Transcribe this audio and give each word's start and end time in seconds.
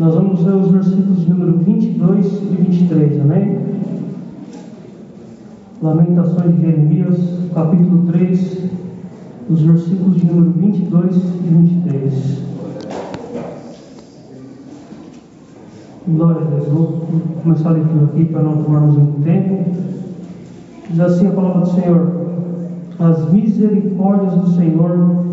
Nós 0.00 0.14
vamos 0.14 0.42
ler 0.42 0.54
os 0.54 0.70
versículos 0.70 1.28
número 1.28 1.58
22 1.58 2.26
e 2.26 2.56
23, 2.56 3.20
amém? 3.20 3.58
Lamentações 5.82 6.56
de 6.56 6.62
Jeremias, 6.62 7.18
capítulo 7.52 8.10
3, 8.10 8.70
os 9.50 9.60
versículos 9.60 10.16
de 10.16 10.24
número 10.24 10.52
22 10.52 11.16
e 11.16 11.48
23. 11.48 12.42
Glória 16.08 16.40
a 16.40 16.44
Deus. 16.44 16.68
Vou 16.68 17.06
começar 17.42 17.68
a 17.68 17.72
leitura 17.72 18.04
aqui 18.04 18.24
para 18.24 18.42
não 18.42 18.62
tomarmos 18.62 18.96
muito 18.96 19.22
tempo. 19.22 19.70
Diz 20.88 21.00
assim 21.00 21.26
a 21.26 21.32
palavra 21.32 21.60
do 21.60 21.74
Senhor: 21.74 22.10
As 22.98 23.30
misericórdias 23.30 24.32
do 24.32 24.48
Senhor 24.54 25.26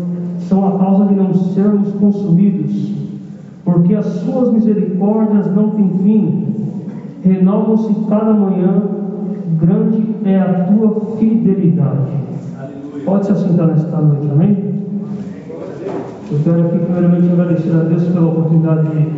são 0.46 0.68
a 0.68 0.78
causa 0.78 1.06
de 1.06 1.14
não 1.14 1.32
sermos 1.32 1.90
consumidos, 1.94 3.07
porque 3.70 3.94
as 3.94 4.06
suas 4.06 4.50
misericórdias 4.50 5.54
não 5.54 5.68
têm 5.72 5.90
fim, 6.02 6.54
renovam-se 7.22 7.94
cada 8.08 8.32
manhã, 8.32 8.82
grande 9.60 10.14
é 10.24 10.38
a 10.38 10.64
tua 10.64 11.16
fidelidade. 11.18 12.08
Pode 13.04 13.26
se 13.26 13.32
assentar 13.32 13.66
nesta 13.66 13.98
noite, 13.98 14.26
amém? 14.32 14.56
Eu 16.32 16.38
quero 16.44 16.66
aqui 16.66 16.78
primeiramente 16.78 17.30
agradecer 17.30 17.70
a 17.72 17.80
Deus 17.80 18.04
pela 18.04 18.28
oportunidade 18.28 18.88
de 18.88 19.08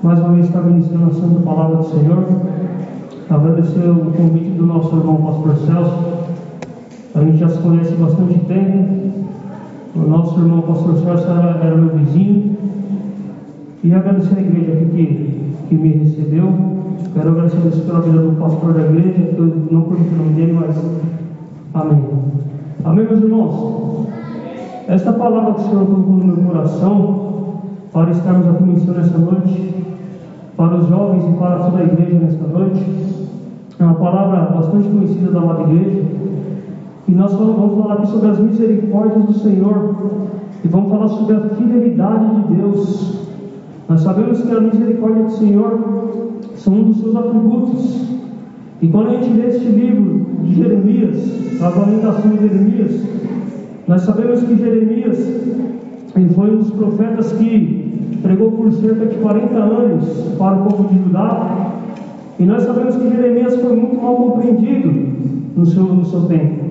mais 0.00 0.20
uma 0.20 0.34
vez 0.34 0.46
estar 0.46 0.62
ministrando 0.62 1.10
a 1.10 1.14
santa 1.14 1.40
palavra 1.40 1.76
do 1.78 1.84
Senhor. 1.86 2.24
Agradecer 3.30 3.90
o 3.90 4.12
convite 4.12 4.50
do 4.50 4.64
nosso 4.64 4.96
irmão 4.96 5.16
pastor 5.16 5.56
Celso. 5.66 6.04
A 7.16 7.20
gente 7.24 7.38
já 7.38 7.48
se 7.48 7.58
conhece 7.58 7.94
bastante 7.96 8.38
tempo. 8.46 8.96
O 9.96 10.08
nosso 10.08 10.38
irmão 10.38 10.62
pastor 10.62 10.98
Celso 10.98 11.26
era, 11.28 11.58
era 11.64 11.76
meu 11.76 11.96
vizinho. 11.96 12.58
E 13.84 13.94
agradecer 13.94 14.36
a 14.36 14.40
igreja 14.40 14.72
aqui 14.72 14.86
que, 14.86 15.68
que 15.68 15.74
me 15.76 15.88
recebeu. 15.88 16.52
Quero 17.14 17.30
agradecer 17.30 17.58
a 17.58 17.86
pela 17.86 18.00
vida 18.00 18.18
do 18.18 18.36
pastor 18.38 18.72
da 18.72 18.80
igreja, 18.80 19.12
que 19.12 19.38
eu 19.38 19.66
não 19.70 19.82
conheço 19.82 20.14
o 20.14 20.18
nome 20.18 20.32
dele, 20.34 20.52
mas 20.52 20.76
amém. 21.74 22.02
Amém, 22.84 23.04
meus 23.04 23.22
irmãos? 23.22 24.08
Esta 24.88 25.12
palavra 25.12 25.54
que 25.54 25.60
o 25.60 25.64
Senhor 25.64 25.86
colocou 25.86 26.14
no 26.14 26.24
meu 26.24 26.36
coração, 26.36 27.28
para 27.92 28.10
estarmos 28.10 28.48
aqui 28.48 28.62
ministrando 28.64 29.00
esta 29.00 29.18
noite, 29.18 29.74
para 30.56 30.76
os 30.76 30.88
jovens 30.88 31.24
e 31.24 31.38
para 31.38 31.58
toda 31.58 31.78
a 31.78 31.84
igreja 31.84 32.18
nesta 32.18 32.46
noite, 32.46 32.84
é 33.78 33.84
uma 33.84 33.94
palavra 33.94 34.56
bastante 34.56 34.88
conhecida 34.88 35.30
da 35.30 35.38
amada 35.38 35.62
igreja, 35.72 36.04
e 37.06 37.12
nós 37.12 37.32
vamos 37.32 37.80
falar 37.80 37.94
aqui 37.94 38.06
sobre 38.08 38.28
as 38.28 38.38
misericórdias 38.40 39.24
do 39.24 39.34
Senhor, 39.34 39.94
e 40.64 40.68
vamos 40.68 40.90
falar 40.90 41.08
sobre 41.08 41.36
a 41.36 41.40
fidelidade 41.40 42.34
de 42.34 42.54
Deus. 42.54 43.28
Nós 43.88 44.02
sabemos 44.02 44.42
que 44.42 44.52
a 44.52 44.60
misericórdia 44.60 45.24
do 45.24 45.30
Senhor 45.30 46.38
são 46.56 46.74
um 46.74 46.82
dos 46.84 47.00
seus 47.00 47.16
atributos. 47.16 48.06
E 48.82 48.88
quando 48.88 49.08
a 49.08 49.10
gente 49.14 49.30
lê 49.30 49.48
este 49.48 49.64
livro 49.64 50.26
de 50.44 50.54
Jeremias, 50.54 51.60
a 51.62 51.68
lamentação 51.70 52.30
de 52.30 52.48
Jeremias, 52.48 53.02
nós 53.86 54.02
sabemos 54.02 54.42
que 54.42 54.56
Jeremias 54.56 55.16
foi 56.34 56.50
um 56.50 56.58
dos 56.58 56.70
profetas 56.70 57.32
que 57.32 58.18
pregou 58.22 58.52
por 58.52 58.72
cerca 58.74 59.06
de 59.06 59.16
40 59.16 59.56
anos 59.56 60.04
para 60.36 60.56
o 60.56 60.64
povo 60.64 60.88
de 60.88 61.02
Judá. 61.04 61.72
E 62.38 62.44
nós 62.44 62.64
sabemos 62.64 62.94
que 62.96 63.08
Jeremias 63.08 63.56
foi 63.56 63.74
muito 63.74 64.00
mal 64.00 64.16
compreendido 64.16 64.92
no 65.56 65.64
seu, 65.64 65.84
no 65.84 66.04
seu 66.04 66.26
tempo. 66.26 66.66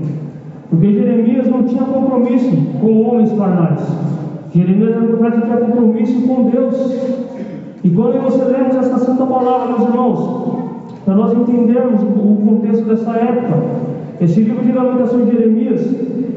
Porque 0.70 0.94
Jeremias 0.94 1.50
não 1.50 1.64
tinha 1.64 1.84
compromisso 1.84 2.56
com 2.80 3.02
homens 3.02 3.32
carnais. 3.34 3.82
Jeremias 4.54 4.92
era 4.92 5.04
um 5.04 5.08
profeta 5.08 5.42
que 5.42 5.46
tinha 5.46 5.58
compromisso 5.58 6.22
com 6.28 6.50
Deus. 6.50 6.76
E 7.84 7.90
quando 7.90 8.22
você 8.22 8.44
lemos 8.44 8.76
essa 8.76 8.98
santa 8.98 9.26
palavra, 9.26 9.78
meus 9.78 9.90
irmãos, 9.90 10.58
para 11.06 11.16
nós 11.16 11.34
entendermos 11.34 12.02
o 12.04 12.38
contexto 12.46 12.86
dessa 12.86 13.12
época, 13.12 13.64
esse 14.20 14.42
livro 14.42 14.64
de 14.64 14.72
Lamentações 14.72 15.26
de 15.26 15.32
Jeremias, 15.32 15.82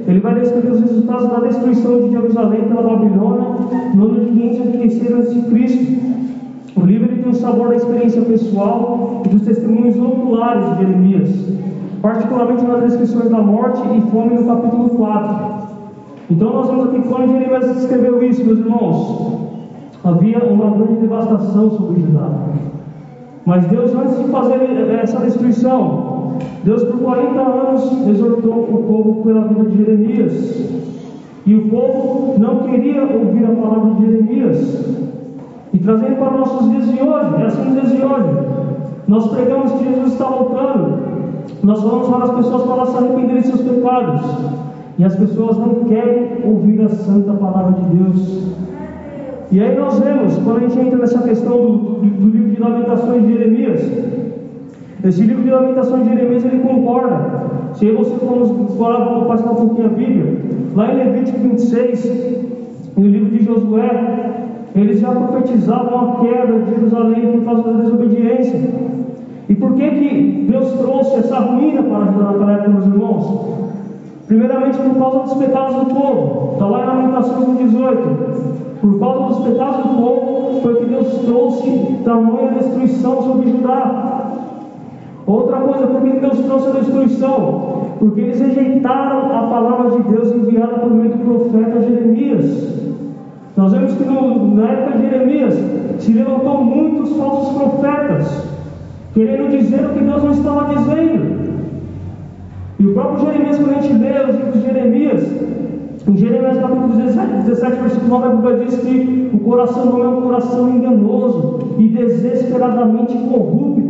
ele 0.07 0.21
vai 0.21 0.35
descrever 0.41 0.73
os 0.73 0.81
resultados 0.81 1.29
da 1.29 1.41
destruição 1.41 2.03
de 2.03 2.11
Jerusalém 2.11 2.63
pela 2.63 2.83
Babilônia 2.83 3.47
no 3.95 4.05
ano 4.07 4.21
de 4.21 4.31
586 4.33 5.13
a.C. 5.15 5.99
O 6.77 6.81
livro 6.83 7.09
tem 7.09 7.31
o 7.31 7.35
sabor 7.35 7.69
da 7.69 7.77
experiência 7.77 8.23
pessoal 8.23 9.23
e 9.25 9.29
dos 9.29 9.43
testemunhos 9.43 9.99
oculares 9.99 10.65
de 10.71 10.85
Jeremias, 10.85 11.31
particularmente 12.03 12.65
nas 12.65 12.83
descrições 12.83 13.31
da 13.31 13.39
morte 13.39 13.81
e 13.97 14.01
fome 14.11 14.35
no 14.35 14.47
capítulo 14.47 14.91
4. 14.91 15.60
Então 16.31 16.53
nós 16.53 16.69
vemos 16.69 16.89
aqui 16.89 17.09
quando 17.09 17.33
Jeremias 17.33 17.77
escreveu 17.77 18.23
isso, 18.23 18.45
meus 18.45 18.61
irmãos, 18.61 19.51
havia 20.05 20.39
uma 20.45 20.71
grande 20.71 21.01
devastação 21.01 21.71
sobre 21.73 22.01
Judá. 22.03 22.31
Mas 23.45 23.67
Deus, 23.67 23.93
antes 23.95 24.17
de 24.17 24.31
fazer 24.31 24.61
essa 25.03 25.19
destruição, 25.19 26.39
Deus 26.63 26.85
por 26.85 27.01
40 27.01 27.41
anos 27.41 28.09
exortou 28.09 28.63
o 28.63 28.85
povo 28.87 29.25
pela 29.25 29.49
vida 29.49 29.65
de 29.65 29.77
Jeremias. 29.77 30.71
E 31.47 31.55
o 31.55 31.69
povo 31.69 32.39
não 32.39 32.59
queria 32.59 33.03
ouvir 33.03 33.45
a 33.45 33.55
palavra 33.57 33.95
de 33.95 34.07
Jeremias. 34.07 35.01
E 35.73 35.79
trazendo 35.79 36.17
para 36.17 36.35
os 36.35 36.41
nossos 36.41 36.71
dias 36.71 36.85
de 36.85 37.03
hoje, 37.03 37.43
é 37.43 37.47
assim 37.47 37.73
dias 37.73 37.91
de 37.91 38.03
hoje. 38.03 38.47
Nós 39.09 39.27
pregamos 39.33 39.73
que 39.73 39.85
Jesus 39.85 40.13
está 40.13 40.27
voltando. 40.27 41.01
Nós 41.65 41.83
falamos 41.83 42.09
para 42.09 42.25
as 42.25 42.31
pessoas 42.31 42.63
para 42.63 42.87
se 42.87 42.97
arrependerem 42.99 43.43
de 43.43 43.49
seus 43.49 43.63
pecados. 43.63 44.70
E 45.01 45.05
as 45.05 45.17
pessoas 45.17 45.57
não 45.57 45.85
querem 45.85 46.29
ouvir 46.45 46.83
a 46.83 46.91
santa 46.91 47.33
palavra 47.33 47.73
de 47.73 47.97
Deus. 47.97 48.43
E 49.51 49.59
aí 49.59 49.75
nós 49.75 49.99
vemos, 49.99 50.37
quando 50.45 50.59
a 50.59 50.61
gente 50.61 50.79
entra 50.79 50.99
nessa 50.99 51.23
questão 51.23 51.57
do, 51.57 51.79
do, 51.79 52.01
do 52.01 52.29
livro 52.29 52.51
de 52.51 52.61
Lamentações 52.61 53.27
de 53.27 53.33
Jeremias, 53.33 53.81
esse 55.03 55.23
livro 55.23 55.43
de 55.43 55.49
Lamentações 55.49 56.03
de 56.03 56.11
Jeremias 56.11 56.45
ele 56.45 56.59
concorda. 56.59 57.19
Se 57.77 57.91
você 57.93 58.11
for 58.11 59.25
passar 59.27 59.53
um 59.53 59.55
pouquinho 59.55 59.87
a 59.87 59.89
Bíblia, 59.89 60.37
lá 60.77 60.93
em 60.93 60.97
Levítico 60.99 61.39
26, 61.39 62.37
no 62.99 63.07
livro 63.07 63.31
de 63.31 63.43
Josué, 63.43 64.35
eles 64.77 65.01
já 65.01 65.13
profetizavam 65.13 66.11
a 66.11 66.17
queda 66.21 66.59
de 66.59 66.75
Jerusalém 66.75 67.39
por 67.39 67.45
causa 67.47 67.63
da 67.63 67.83
desobediência. 67.85 68.61
E 69.49 69.55
por 69.55 69.73
que, 69.77 69.91
que 69.93 70.47
Deus 70.51 70.73
trouxe 70.73 71.21
essa 71.21 71.39
ruína 71.39 71.85
para 71.85 72.01
naquela 72.01 72.53
época, 72.53 72.69
meus 72.69 72.85
irmãos? 72.85 73.70
Primeiramente 74.31 74.79
por 74.79 74.95
causa 74.95 75.19
dos 75.25 75.45
pecados 75.45 75.75
do 75.75 75.87
povo. 75.87 76.53
Está 76.53 76.67
lá 76.67 76.85
em 76.85 76.87
Lamentações 76.87 77.59
18. 77.59 78.81
Por 78.81 79.01
causa 79.01 79.35
dos 79.35 79.49
pecados 79.49 79.77
do 79.79 79.97
povo, 79.97 80.61
foi 80.61 80.77
que 80.77 80.85
Deus 80.85 81.09
trouxe 81.27 81.99
tamanha 82.05 82.53
destruição 82.53 83.23
sobre 83.25 83.51
Judá. 83.51 84.31
Outra 85.27 85.57
coisa, 85.57 85.85
por 85.89 86.03
que 86.03 86.21
Deus 86.21 86.39
trouxe 86.45 86.69
a 86.69 86.81
destruição? 86.81 87.87
Porque 87.99 88.21
eles 88.21 88.41
rejeitaram 88.41 89.37
a 89.37 89.49
palavra 89.49 89.91
de 89.97 90.03
Deus 90.05 90.31
enviada 90.31 90.79
por 90.79 90.93
meio 90.93 91.11
do 91.11 91.25
profeta 91.25 91.83
Jeremias. 91.83 92.95
Nós 93.57 93.73
vemos 93.73 93.95
que 93.95 94.05
no, 94.05 94.55
na 94.55 94.69
época 94.71 94.99
de 94.99 95.11
Jeremias 95.11 95.55
se 95.99 96.13
levantou 96.13 96.63
muitos 96.63 97.17
falsos 97.17 97.57
profetas, 97.57 98.47
querendo 99.13 99.51
dizer 99.51 99.87
o 99.87 99.89
que 99.89 100.05
Deus 100.05 100.23
não 100.23 100.31
estava 100.31 100.73
dizendo. 100.73 101.40
E 102.81 102.87
o 102.87 102.95
próprio 102.95 103.27
Jeremias, 103.27 103.59
quando 103.59 103.77
a 103.77 103.81
gente 103.83 103.93
lê 103.93 104.25
os 104.25 104.37
livros 104.37 104.55
de 104.55 104.63
Jeremias, 104.63 105.23
em 106.09 106.17
Jeremias 106.17 106.57
capítulo 106.57 106.89
17, 106.89 107.33
17 107.45 107.77
versículo 107.77 108.09
9, 108.09 108.27
a 108.27 108.31
Bíblia 108.31 108.65
diz 108.65 108.77
que 108.81 109.31
o 109.35 109.39
coração 109.41 109.85
não 109.85 110.03
é 110.03 110.09
um 110.09 110.23
coração 110.23 110.71
enganoso 110.71 111.59
e 111.77 111.89
desesperadamente 111.89 113.19
corrupto. 113.19 113.83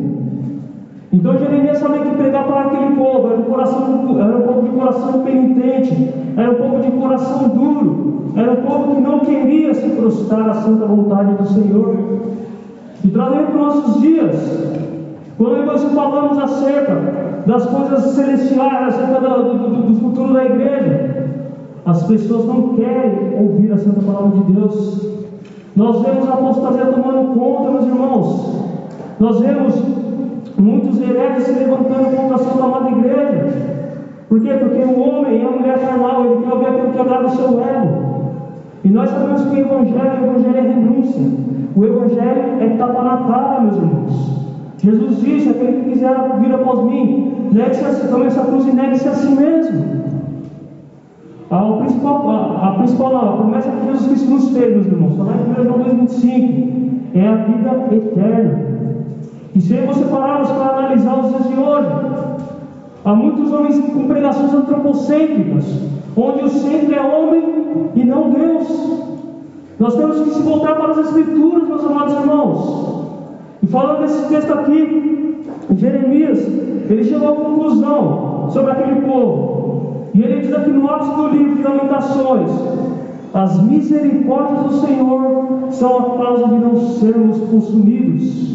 Então 1.12 1.38
Jeremias 1.38 1.78
sabia 1.78 2.00
que 2.00 2.16
pregar 2.16 2.44
para 2.48 2.62
aquele 2.62 2.96
povo 2.96 3.28
era 3.28 3.38
um, 3.38 3.44
coração, 3.44 4.16
era 4.18 4.36
um 4.36 4.42
povo 4.42 4.62
de 4.62 4.68
coração 4.70 5.22
penitente, 5.22 6.08
era 6.36 6.50
um 6.50 6.54
povo 6.56 6.82
de 6.82 6.90
coração 6.90 7.48
duro, 7.48 8.24
era 8.34 8.50
um 8.50 8.56
povo 8.56 8.96
que 8.96 9.00
não 9.02 9.20
queria 9.20 9.72
se 9.72 9.88
prostrar 9.90 10.50
à 10.50 10.54
santa 10.54 10.86
vontade 10.86 11.34
do 11.34 11.46
Senhor. 11.46 11.96
E 13.04 13.08
trazendo 13.08 13.52
para 13.52 13.68
os 13.68 13.74
nossos 13.76 14.02
dias, 14.02 14.80
quando 15.38 15.64
nós 15.64 15.84
falamos 15.84 16.38
acerca 16.38 17.19
das 17.46 17.66
coisas 17.66 18.04
celestiais, 18.14 18.88
acerca 18.88 19.20
do, 19.20 19.54
do, 19.54 19.82
do 19.82 20.00
futuro 20.00 20.34
da 20.34 20.44
igreja, 20.44 21.28
as 21.86 22.02
pessoas 22.04 22.46
não 22.46 22.74
querem 22.74 23.34
ouvir 23.40 23.72
a 23.72 23.78
santa 23.78 24.00
palavra 24.02 24.38
de 24.38 24.52
Deus. 24.52 25.08
Nós 25.74 26.02
vemos 26.02 26.28
a 26.28 26.34
apostasia 26.34 26.86
tomando 26.86 27.38
conta, 27.38 27.70
meus 27.70 27.86
irmãos. 27.86 28.60
Nós 29.18 29.40
vemos 29.40 29.74
muitos 30.58 31.00
hereges 31.00 31.44
se 31.44 31.52
levantando 31.52 32.16
contra 32.16 32.34
a 32.34 32.38
santa 32.38 32.64
amada 32.64 32.90
igreja. 32.90 33.70
Por 34.28 34.40
quê? 34.40 34.50
Porque 34.60 34.82
o 34.82 35.00
homem 35.00 35.42
é 35.42 35.46
a 35.46 35.50
mulher 35.50 35.78
carnal, 35.80 36.24
ele 36.24 36.44
quer 36.44 36.52
ouvir 36.52 36.66
aquilo 36.66 36.92
que 36.92 37.00
agrada 37.00 37.26
o 37.26 37.30
seu 37.30 37.60
ego. 37.60 38.10
E 38.84 38.88
nós 38.88 39.10
sabemos 39.10 39.42
que 39.42 39.56
o 39.56 39.58
Evangelho, 39.58 40.22
o 40.22 40.26
Evangelho 40.26 40.56
é 40.56 40.60
renúncia. 40.60 41.22
O 41.76 41.84
Evangelho 41.84 42.60
é 42.60 42.68
tapa 42.78 43.02
na 43.02 43.16
cara, 43.16 43.60
meus 43.60 43.76
irmãos. 43.76 44.39
Jesus 44.82 45.20
disse: 45.20 45.50
aquele 45.50 45.82
que 45.82 45.90
quiser 45.90 46.14
vir 46.40 46.54
após 46.54 46.84
mim, 46.84 47.48
negue-se 47.52 47.84
a, 47.84 48.08
tome 48.08 48.26
essa 48.26 48.44
cruz 48.44 48.66
e 48.66 48.72
negue-se 48.72 49.08
a 49.08 49.14
si 49.14 49.30
mesmo. 49.32 50.00
A 51.50 51.72
principal, 51.78 52.30
a, 52.30 52.68
a 52.68 52.74
principal 52.78 53.36
promessa 53.36 53.70
que 53.70 53.86
Jesus 53.86 54.06
Cristo 54.06 54.30
nos 54.30 54.48
fez, 54.50 54.72
meus 54.74 54.86
irmãos, 54.86 55.12
está 55.12 55.24
lá 55.24 55.32
em 55.34 55.60
1 55.60 55.64
João 55.64 55.78
2,25. 56.06 56.80
é 57.14 57.28
a 57.28 57.34
vida 57.34 57.94
eterna. 57.94 58.70
E 59.54 59.60
se 59.60 59.74
você 59.74 60.04
pararmos 60.04 60.48
para 60.50 60.78
analisar 60.78 61.18
os 61.18 61.28
dias 61.30 61.48
de 61.48 61.60
hoje, 61.60 61.88
há 63.04 63.14
muitos 63.14 63.52
homens 63.52 63.78
com 63.80 64.06
pregações 64.06 64.54
antropocêntricas, 64.54 65.66
onde 66.16 66.44
o 66.44 66.48
centro 66.48 66.94
é 66.94 67.00
homem 67.00 67.42
e 67.96 68.04
não 68.04 68.30
Deus. 68.30 69.02
Nós 69.78 69.96
temos 69.96 70.20
que 70.20 70.30
se 70.30 70.42
voltar 70.42 70.76
para 70.76 70.92
as 70.92 70.98
Escrituras, 70.98 71.68
meus 71.68 71.84
amados 71.84 72.14
irmãos. 72.14 72.99
E 73.62 73.66
falando 73.66 74.00
desse 74.00 74.28
texto 74.28 74.52
aqui, 74.52 75.44
Jeremias, 75.76 76.38
ele 76.88 77.04
chegou 77.04 77.28
à 77.28 77.36
conclusão 77.36 78.48
sobre 78.50 78.72
aquele 78.72 79.02
povo. 79.02 80.08
E 80.14 80.22
ele 80.22 80.40
diz 80.40 80.54
aqui 80.54 80.70
no 80.70 80.88
ápice 80.90 81.14
do 81.14 81.28
livro 81.28 81.56
de 81.56 81.62
Lamentações: 81.62 82.50
As 83.34 83.62
misericórdias 83.62 84.62
do 84.64 84.86
Senhor 84.86 85.68
são 85.70 85.98
a 85.98 86.16
causa 86.16 86.48
de 86.48 86.54
não 86.54 86.80
sermos 86.80 87.38
consumidos. 87.50 88.50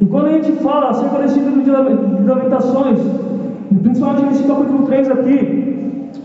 E 0.00 0.04
quando 0.06 0.26
a 0.26 0.32
gente 0.32 0.52
fala 0.62 0.90
acerca 0.90 1.18
desse 1.18 1.38
livro 1.38 1.62
de 1.62 1.70
Lamentações, 1.70 2.98
principalmente 3.82 4.26
nesse 4.26 4.44
capítulo 4.44 4.86
3 4.86 5.10
aqui, 5.10 5.75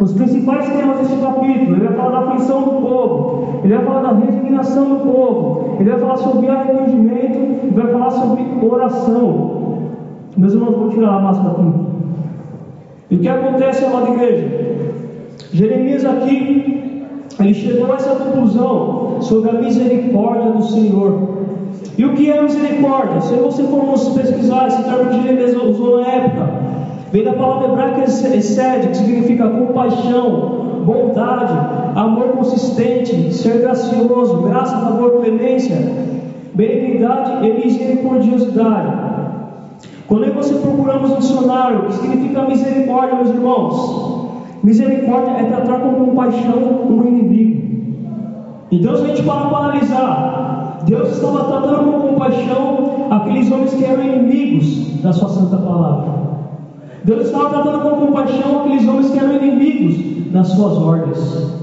os 0.02 0.14
principais 0.14 0.68
temas 0.68 0.98
desse 0.98 1.16
capítulo, 1.22 1.76
ele 1.76 1.88
vai 1.88 1.96
falar 1.96 2.10
da 2.10 2.32
aflição 2.32 2.64
do 2.64 2.72
povo, 2.82 3.60
ele 3.64 3.76
vai 3.76 3.86
falar 3.86 4.02
da 4.02 4.14
resignação 4.14 4.86
do 4.86 4.96
povo, 4.96 5.76
ele 5.80 5.90
vai 5.92 6.00
falar 6.00 6.18
sobre 6.18 6.50
arrependimento, 6.50 7.38
ele 7.38 7.72
vai 7.76 7.92
falar 7.92 8.10
sobre 8.10 8.44
oração. 8.64 9.62
Meus 10.36 10.54
irmãos, 10.54 10.76
vou 10.76 10.90
tirar 10.90 11.18
a 11.18 11.20
máscara 11.20 11.52
aqui. 11.52 11.72
E 13.12 13.16
o 13.16 13.20
que 13.20 13.28
acontece, 13.28 13.86
amada 13.86 14.10
igreja? 14.10 14.48
Jeremias 15.54 16.04
aqui, 16.04 17.06
ele 17.40 17.54
chegou 17.54 17.92
a 17.92 17.96
essa 17.96 18.16
conclusão 18.16 19.18
sobre 19.22 19.52
a 19.52 19.54
misericórdia 19.54 20.52
do 20.52 20.64
Senhor. 20.64 21.30
E 21.96 22.06
o 22.06 22.14
que 22.14 22.32
é 22.32 22.42
misericórdia? 22.42 23.22
Se 23.22 23.36
você 23.36 23.64
for 23.64 23.86
pesquisar 24.16 24.68
esse 24.68 24.82
termo 24.84 25.12
que 25.12 25.22
Jeremias 25.22 25.56
usou 25.56 26.02
na 26.02 26.08
época, 26.08 26.61
vem 27.12 27.24
da 27.24 27.34
palavra 27.34 27.68
hebraica 27.68 28.04
excede, 28.06 28.88
que 28.88 28.98
significa 28.98 29.50
compaixão, 29.50 30.84
bondade, 30.86 31.54
amor 31.96 32.30
consistente, 32.30 33.34
ser 33.34 33.62
gracioso, 33.62 34.42
graça, 34.42 34.78
favor, 34.78 35.22
clemência, 35.22 35.76
benignidade 36.54 37.46
e 37.46 37.66
misericordiosidade. 37.66 39.12
Quando 40.08 40.34
você 40.34 40.56
procuramos 40.56 41.12
no 41.12 41.18
dicionário, 41.18 41.80
o 41.80 41.86
que 41.86 41.94
significa 41.94 42.44
misericórdia, 42.44 43.16
meus 43.16 43.30
irmãos? 43.30 44.22
Misericórdia 44.64 45.32
é 45.32 45.44
tratar 45.46 45.80
com 45.80 46.06
compaixão 46.06 46.86
um 46.90 47.08
inimigo. 47.08 47.62
Então, 48.72 48.96
se 48.96 49.04
a 49.04 49.08
gente 49.08 49.24
para 49.24 49.48
para 49.48 49.58
analisar, 49.58 50.84
Deus 50.86 51.12
estava 51.12 51.44
tratando 51.46 51.92
com 51.92 52.08
compaixão 52.10 53.08
aqueles 53.10 53.52
homens 53.52 53.74
que 53.74 53.84
eram 53.84 54.04
inimigos 54.04 55.02
da 55.02 55.12
sua 55.12 55.30
santa 55.30 55.58
palavra. 55.58 56.31
Deus 57.04 57.26
estava 57.26 57.50
tratando 57.50 57.82
com 57.82 58.06
compaixão 58.06 58.60
aqueles 58.60 58.88
homens 58.88 59.10
que 59.10 59.18
eram 59.18 59.36
inimigos 59.36 60.32
das 60.32 60.48
suas 60.50 60.78
ordens. 60.78 61.62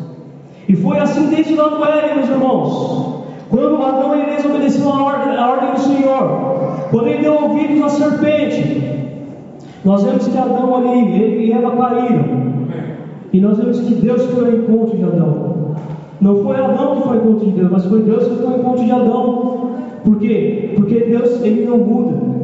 E 0.68 0.74
foi 0.74 0.98
assim 0.98 1.28
desde 1.28 1.54
lá 1.54 1.68
do 1.68 1.84
Éden, 1.84 2.16
meus 2.16 2.28
irmãos. 2.28 3.24
Quando 3.48 3.82
Adão 3.82 4.16
e 4.16 4.22
Inês 4.24 4.44
obedeceram 4.44 4.92
a 4.92 5.02
ordem, 5.04 5.36
a 5.36 5.48
ordem 5.48 5.70
do 5.70 5.80
Senhor, 5.80 6.88
quando 6.90 7.06
ele 7.08 7.22
deu 7.22 7.34
ouvidos 7.34 7.82
à 7.82 7.88
serpente, 7.88 8.82
nós 9.84 10.02
vemos 10.02 10.26
que 10.26 10.36
Adão 10.36 10.74
ali, 10.76 11.22
ele 11.22 11.46
e 11.46 11.52
Eva 11.52 11.70
caíram. 11.70 12.24
E 13.32 13.40
nós 13.40 13.58
vemos 13.58 13.80
que 13.80 13.94
Deus 13.94 14.22
foi 14.26 14.44
ao 14.44 14.56
encontro 14.56 14.96
de 14.96 15.04
Adão. 15.04 15.74
Não 16.20 16.42
foi 16.42 16.56
Adão 16.56 16.96
que 16.96 17.02
foi 17.02 17.16
ao 17.16 17.24
encontro 17.24 17.46
de 17.46 17.52
Deus, 17.52 17.70
mas 17.70 17.84
foi 17.84 18.02
Deus 18.02 18.24
que 18.26 18.36
foi 18.36 18.46
ao 18.46 18.58
encontro 18.58 18.84
de 18.84 18.90
Adão. 18.90 19.70
Por 20.04 20.18
quê? 20.18 20.72
Porque 20.74 21.00
Deus 21.00 21.40
ele 21.42 21.64
não 21.64 21.78
muda. 21.78 22.37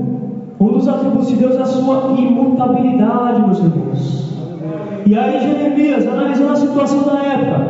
Um 0.65 0.73
dos 0.73 0.89
atributos 0.89 1.29
de 1.29 1.37
Deus 1.37 1.57
é 1.57 1.61
a 1.61 1.67
sua 1.67 2.15
imutabilidade, 2.17 3.43
meus 3.43 3.59
irmãos. 3.59 4.33
E 5.05 5.15
aí 5.15 5.39
Jeremias, 5.39 6.07
analisando 6.07 6.53
a 6.53 6.57
situação 6.57 7.03
da 7.03 7.23
época, 7.23 7.69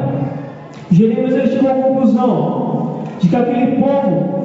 Jeremias 0.93 1.35
ele 1.35 1.49
chegou 1.49 1.73
à 1.73 1.75
conclusão 1.75 3.01
de 3.19 3.29
que 3.29 3.35
aquele 3.35 3.83
povo 3.83 4.45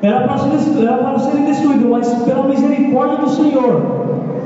era 0.00 0.26
para 0.26 0.38
ser, 0.38 0.82
era 0.82 0.96
para 0.96 1.18
ser 1.18 1.36
destruído, 1.42 1.90
mas 1.90 2.14
pela 2.22 2.44
misericórdia 2.44 3.18
do 3.18 3.28
Senhor 3.28 3.82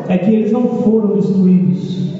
é 0.08 0.18
que 0.18 0.34
eles 0.34 0.50
não 0.50 0.62
foram 0.62 1.14
destruídos. 1.14 2.10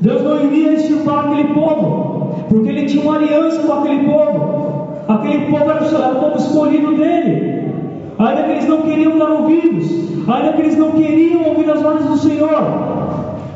Deus 0.00 0.20
não 0.22 0.46
iria 0.46 0.72
extirpar 0.72 1.26
aquele 1.26 1.54
povo, 1.54 2.44
porque 2.48 2.68
ele 2.70 2.86
tinha 2.86 3.04
uma 3.04 3.14
aliança 3.14 3.62
com 3.62 3.72
aquele 3.72 4.10
povo. 4.10 4.88
Aquele 5.06 5.46
povo 5.46 5.70
era 5.70 6.12
o 6.12 6.20
povo 6.20 6.38
escolhido 6.38 6.96
dele. 6.96 7.70
Ainda 8.18 8.42
que 8.42 8.50
eles 8.50 8.68
não 8.68 8.82
queriam 8.82 9.16
dar 9.16 9.30
ouvidos, 9.30 10.15
ainda 10.28 10.52
que 10.52 10.62
eles 10.62 10.76
não 10.76 10.92
queriam 10.92 11.42
ouvir 11.48 11.70
as 11.70 11.82
ordens 11.84 12.06
do 12.06 12.16
Senhor. 12.16 12.96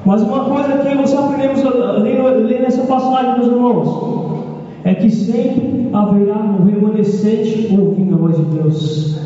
Mas 0.04 0.22
uma 0.22 0.44
coisa 0.44 0.78
que 0.78 0.94
nós 0.94 1.12
aprendemos 1.12 1.62
ler 2.02 2.62
nessa 2.62 2.82
passagem, 2.82 3.34
meus 3.34 3.46
irmãos, 3.46 4.60
é 4.84 4.94
que 4.94 5.10
sempre 5.10 5.88
haverá 5.92 6.36
um 6.36 6.64
remanescente 6.64 7.68
ouvindo 7.78 8.14
a 8.14 8.18
voz 8.18 8.36
de 8.36 8.44
Deus. 8.44 9.20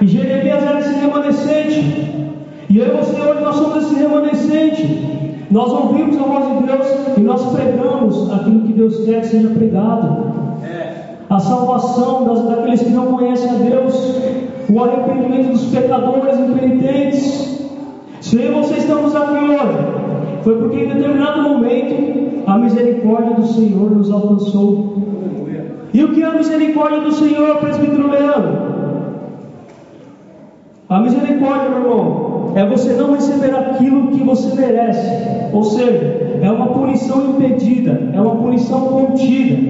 E 0.00 0.06
Jeremias 0.06 0.62
era 0.62 0.80
esse 0.80 0.94
remanescente. 0.94 2.30
E 2.70 2.78
eu 2.78 2.86
e 2.86 2.90
você 2.90 3.20
hoje 3.20 3.42
nós 3.42 3.56
somos 3.56 3.84
esse 3.84 3.94
remanescente. 3.96 5.46
Nós 5.50 5.72
ouvimos 5.72 6.16
a 6.16 6.22
voz 6.22 6.46
de 6.46 6.66
Deus 6.66 7.18
e 7.18 7.20
nós 7.20 7.44
pregamos 7.52 8.32
aquilo 8.32 8.60
que 8.60 8.72
Deus 8.72 9.04
quer 9.04 9.20
que 9.20 9.26
seja 9.26 9.48
pregado. 9.48 10.30
A 11.28 11.38
salvação 11.38 12.24
das, 12.24 12.44
daqueles 12.44 12.82
que 12.82 12.90
não 12.90 13.06
conhecem 13.06 13.50
a 13.50 13.54
Deus, 13.54 14.16
o 14.70 14.84
arrependimento 14.84 15.52
dos 15.52 15.66
pecadores 15.66 16.38
impenitentes. 16.38 17.68
Se 18.20 18.36
você 18.36 18.74
estamos 18.74 19.14
aqui 19.16 19.34
hoje, 19.34 20.42
foi 20.42 20.56
porque 20.58 20.84
em 20.84 20.88
determinado 20.88 21.42
momento 21.42 22.44
a 22.46 22.58
misericórdia 22.58 23.34
do 23.34 23.46
Senhor 23.46 23.90
nos 23.90 24.10
alcançou. 24.10 24.96
E 25.92 26.04
o 26.04 26.12
que 26.12 26.22
é 26.22 26.26
a 26.26 26.34
misericórdia 26.34 27.00
do 27.00 27.12
Senhor, 27.12 27.56
presbítero 27.56 28.08
Leandro? 28.08 28.70
A 30.88 31.00
misericórdia, 31.00 31.68
meu 31.68 31.78
irmão, 31.80 32.52
é 32.54 32.64
você 32.64 32.92
não 32.92 33.12
receber 33.12 33.54
aquilo 33.54 34.08
que 34.08 34.22
você 34.22 34.54
merece. 34.54 35.50
Ou 35.52 35.64
seja, 35.64 36.38
é 36.42 36.50
uma 36.50 36.68
punição 36.68 37.30
impedida, 37.30 38.10
é 38.12 38.20
uma 38.20 38.36
punição 38.36 38.80
contida. 38.86 39.69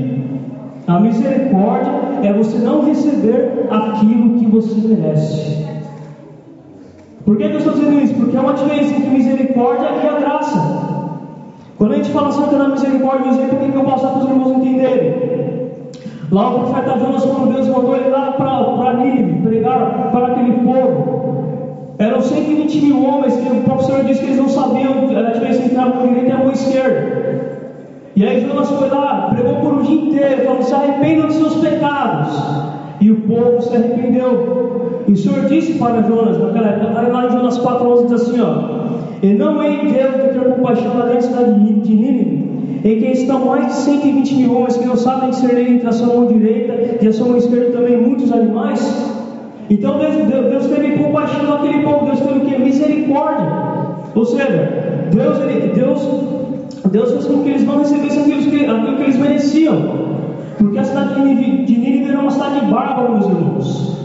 A 0.90 0.98
misericórdia 0.98 1.92
é 2.24 2.32
você 2.32 2.58
não 2.58 2.84
receber 2.84 3.68
aquilo 3.70 4.40
que 4.40 4.46
você 4.46 4.74
merece. 4.88 5.64
Por 7.24 7.36
que 7.36 7.44
eu 7.44 7.58
estou 7.58 7.74
dizendo 7.74 8.02
isso? 8.02 8.14
Porque 8.14 8.36
é 8.36 8.40
uma 8.40 8.54
diferença 8.54 8.96
entre 8.96 9.08
misericórdia 9.10 9.86
e 9.86 10.08
a 10.08 10.18
graça. 10.18 10.58
Quando 11.78 11.92
a 11.92 11.96
gente 11.96 12.10
fala 12.10 12.30
acerca 12.30 12.56
da 12.56 12.68
misericórdia, 12.70 13.30
o 13.30 13.34
exemplo 13.34 13.70
que 13.70 13.78
eu 13.78 13.84
passar 13.84 14.08
para 14.08 14.18
os 14.18 14.30
irmãos 14.30 14.56
entenderem. 14.56 15.14
Lá 16.32 16.56
o 16.56 16.58
profeta 16.58 16.98
Jonas, 16.98 17.24
quando 17.24 17.54
Deus 17.54 17.68
mandou 17.68 17.94
ele 17.94 18.08
lá 18.08 18.32
para 18.32 18.94
Nínive 18.94 19.42
pregar 19.42 20.10
para 20.10 20.26
aquele 20.26 20.54
povo, 20.54 21.94
eram 21.98 22.20
120 22.20 22.80
mil 22.80 23.04
homens 23.04 23.36
que 23.36 23.48
o 23.48 23.62
próprio 23.62 23.86
Senhor 23.86 24.04
disse 24.06 24.20
que 24.22 24.26
eles 24.26 24.38
não 24.38 24.48
sabiam 24.48 25.08
a 25.16 25.30
diferença 25.30 25.62
entre 25.62 25.78
a 25.78 25.86
mão 25.86 26.08
direita 26.08 26.30
e 26.30 26.32
a 26.32 26.38
mão 26.38 26.50
esquerda. 26.50 27.49
E 28.16 28.24
aí 28.24 28.40
Jonas 28.40 28.68
foi 28.70 28.88
lá, 28.88 29.30
pregou 29.30 29.56
por 29.56 29.74
um 29.74 29.82
dia 29.82 30.02
inteiro, 30.02 30.44
falou: 30.44 30.62
se 30.62 30.74
arrependam 30.74 31.26
dos 31.28 31.36
seus 31.36 31.54
pecados. 31.56 32.36
E 33.00 33.10
o 33.10 33.20
povo 33.22 33.62
se 33.62 33.74
arrependeu. 33.74 35.02
E 35.06 35.12
o 35.12 35.16
Senhor 35.16 35.46
disse 35.46 35.74
para 35.74 36.02
Jonas, 36.02 36.38
naquela 36.38 36.68
época, 36.68 37.08
lá 37.08 37.26
em 37.26 37.30
Jonas 37.30 37.58
4,11 37.58 38.02
diz 38.06 38.12
assim: 38.12 38.40
ó, 38.40 38.54
E 39.22 39.32
não 39.32 39.62
é 39.62 39.68
em 39.68 39.92
Deus 39.92 40.14
de 40.14 40.38
ter 40.38 40.54
compaixão 40.54 40.96
da 40.96 41.06
grande 41.06 41.24
cidade 41.24 41.80
de 41.80 41.94
Nínive 41.94 42.50
em 42.84 42.98
que 42.98 43.06
estão 43.08 43.44
mais 43.44 43.66
de 43.66 43.72
120 43.72 44.34
mil 44.36 44.56
homens 44.56 44.76
que 44.76 44.86
não 44.86 44.96
sabem 44.96 45.30
discernir 45.30 45.70
entre 45.70 45.88
a 45.88 45.92
sua 45.92 46.06
mão 46.06 46.26
direita 46.26 47.04
e 47.04 47.08
a 47.08 47.12
sua 47.12 47.28
mão 47.28 47.36
esquerda 47.36 47.72
também 47.72 47.96
muitos 48.00 48.32
animais. 48.32 48.80
Então 49.68 49.98
Deus, 49.98 50.14
Deus, 50.14 50.46
Deus 50.46 50.66
teve 50.66 50.96
compaixão 50.96 51.46
daquele 51.46 51.82
povo, 51.82 52.06
Deus 52.06 52.20
teve 52.20 52.38
o 52.38 52.40
que? 52.40 52.58
Misericórdia. 52.58 53.48
Ou 54.14 54.24
seja, 54.24 55.08
Deus, 55.12 55.38
ele, 55.40 55.72
Deus, 55.74 56.00
Deus 56.88 57.12
fez 57.12 57.26
com 57.26 57.42
que 57.42 57.50
eles 57.50 57.66
não 57.66 57.78
recebessem 57.78 58.22
aquilo 58.22 58.50
que, 58.50 58.66
aquilo 58.66 58.96
que 58.96 59.02
eles 59.02 59.16
mereciam. 59.16 59.76
Porque 60.58 60.78
a 60.78 60.84
cidade 60.84 61.14
de 61.14 61.78
Nínive, 61.78 62.10
era 62.10 62.20
uma 62.20 62.30
cidade 62.30 62.66
bárbara, 62.66 63.10
meus 63.10 63.26
irmãos. 63.26 63.96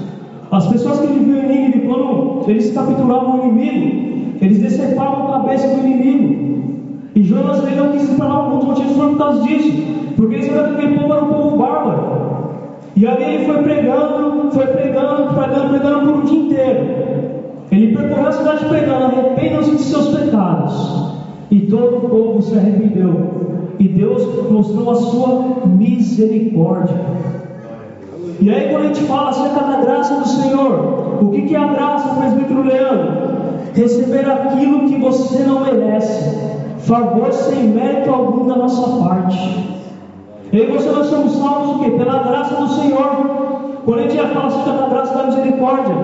As 0.51 0.67
pessoas 0.67 0.99
que 0.99 1.07
viviam 1.07 1.39
em 1.39 1.47
Nínive, 1.47 1.87
quando 1.87 2.43
eles 2.47 2.73
capturavam 2.73 3.41
o 3.41 3.49
inimigo, 3.49 4.37
eles 4.41 4.59
decepavam 4.59 5.27
a 5.27 5.39
cabeça 5.39 5.67
do 5.67 5.85
inimigo. 5.85 6.45
E 7.15 7.23
Jonas 7.23 7.63
não 7.75 7.91
quis 7.91 8.09
ir 8.09 8.15
para 8.15 8.27
lá, 8.27 8.49
dos 8.49 8.65
motivos 8.65 8.93
por 8.93 9.17
causa 9.17 9.41
disso, 9.43 9.71
porque 10.15 10.35
ele 10.35 10.43
sabia 10.43 10.63
que 10.63 10.73
aquele 10.75 10.99
povo 10.99 11.13
era 11.13 11.23
um 11.23 11.33
povo 11.33 11.57
bárbaro. 11.57 12.15
E 12.95 13.07
ali 13.07 13.23
ele 13.23 13.45
foi 13.45 13.63
pregando, 13.63 14.51
foi 14.51 14.67
pregando, 14.67 15.33
pregando, 15.33 15.69
pregando 15.69 15.99
por 15.99 16.15
um 16.15 16.25
dia 16.25 16.39
inteiro. 16.39 17.05
Ele 17.71 17.95
percorreu 17.95 18.27
a 18.27 18.31
cidade 18.31 18.65
pregando, 18.65 19.05
arrependam-se 19.05 19.71
de 19.71 19.81
seus 19.81 20.07
pecados. 20.09 21.14
E 21.55 21.61
todo 21.67 21.99
o 21.99 22.09
povo 22.09 22.41
se 22.41 22.53
arrependeu. 22.57 23.13
E 23.79 23.87
Deus 23.87 24.51
mostrou 24.51 24.91
a 24.91 24.95
sua 24.95 25.67
misericórdia. 25.67 26.99
E 28.41 28.49
aí 28.49 28.71
quando 28.71 28.83
a 28.83 28.87
gente 28.87 29.03
fala 29.05 29.29
acerca 29.29 29.61
da 29.61 29.79
graça, 29.79 30.15
do 30.15 30.27
Senhor. 30.27 31.21
O 31.21 31.29
que 31.29 31.55
é 31.55 31.57
a 31.57 31.67
graça, 31.67 32.13
presbítero 32.19 32.61
Leandro? 32.61 33.07
Receber 33.73 34.29
aquilo 34.29 34.89
que 34.89 34.97
você 34.97 35.43
não 35.43 35.61
merece, 35.61 36.37
favor 36.79 37.31
sem 37.31 37.69
mérito 37.69 38.09
algum 38.09 38.47
da 38.47 38.57
nossa 38.57 39.01
parte. 39.01 39.79
E 40.51 40.65
você 40.65 40.91
nós 40.91 41.07
somos 41.07 41.37
salvos 41.37 41.77
o 41.77 41.79
quê? 41.79 41.91
Pela 41.91 42.21
graça 42.23 42.55
do 42.55 42.67
Senhor. 42.67 43.79
Quando 43.85 43.99
a 43.99 44.01
gente 44.01 44.17
fala 44.17 44.47
acerca 44.47 44.71
da 44.71 44.89
graça 44.89 45.17
da 45.17 45.23
misericórdia, 45.27 45.95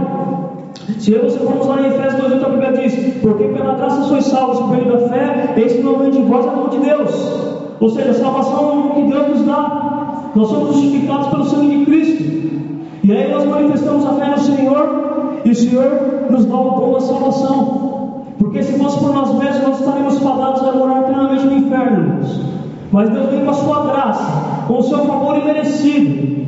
se 1.00 1.16
você 1.16 1.40
formos 1.40 1.68
lá 1.68 1.82
em 1.82 1.88
Efésios 1.88 2.30
2, 2.30 2.44
a 2.44 2.50
Bíblia 2.50 2.72
diz: 2.74 3.14
Porque 3.22 3.44
pela 3.46 3.76
graça 3.76 4.04
sois 4.04 4.26
salvos 4.26 4.60
por 4.60 4.70
meio 4.70 4.92
da 4.92 5.10
fé, 5.10 5.54
esse 5.58 5.82
não 5.82 5.98
vem 5.98 6.12
de 6.12 6.22
vós, 6.22 6.46
é 6.46 6.50
dom 6.50 6.70
de 6.70 6.78
Deus. 6.78 7.42
Ou 7.80 7.90
seja, 7.90 8.12
a 8.12 8.14
salvação 8.14 8.92
é 8.92 8.96
que 8.96 9.12
Deus 9.12 9.28
nos 9.30 9.46
dá. 9.46 10.32
Nós 10.36 10.48
somos 10.48 10.76
justificados 10.76 11.28
pelo 11.28 11.46
sangue 11.46 11.80
de 11.80 11.86
Cristo. 11.86 12.24
E 13.04 13.12
aí 13.12 13.32
nós 13.32 13.46
manifestamos 13.46 14.06
a 14.06 14.14
fé 14.14 14.28
no 14.28 14.40
Senhor, 14.40 15.42
e 15.44 15.50
o 15.50 15.56
Senhor 15.56 16.28
nos 16.30 16.46
dá 16.46 16.56
o 16.56 16.70
dom 16.80 16.94
da 16.94 17.00
salvação. 17.00 17.92
Porque 18.38 18.64
se 18.64 18.78
fosse 18.78 19.00
por 19.00 19.14
nós 19.14 19.34
mesmos, 19.36 19.64
nós 19.64 19.80
estaríamos 19.80 20.20
fadados 20.20 20.62
a 20.64 20.72
morar 20.74 21.04
plenamente 21.04 21.46
no 21.46 21.58
inferno. 21.58 22.20
Mas 22.92 23.10
Deus 23.10 23.30
vem 23.30 23.46
com 23.46 23.52
a 23.52 23.54
sua 23.54 23.86
graça, 23.86 24.66
com 24.68 24.78
o 24.78 24.84
seu 24.84 25.00
favor 25.00 25.38
imerecido. 25.38 26.42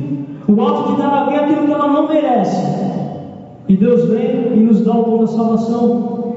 O 0.46 0.66
ato 0.66 0.92
de 0.92 0.98
dar 1.02 1.08
a 1.08 1.20
alguém 1.22 1.38
aquilo 1.38 1.66
que 1.66 1.72
ela 1.72 1.88
não 1.88 2.08
merece. 2.08 2.93
E 3.66 3.76
Deus 3.76 4.08
vem 4.10 4.52
e 4.54 4.60
nos 4.60 4.82
dá 4.82 4.92
o 4.92 5.02
dom 5.02 5.18
da 5.20 5.26
salvação. 5.26 6.34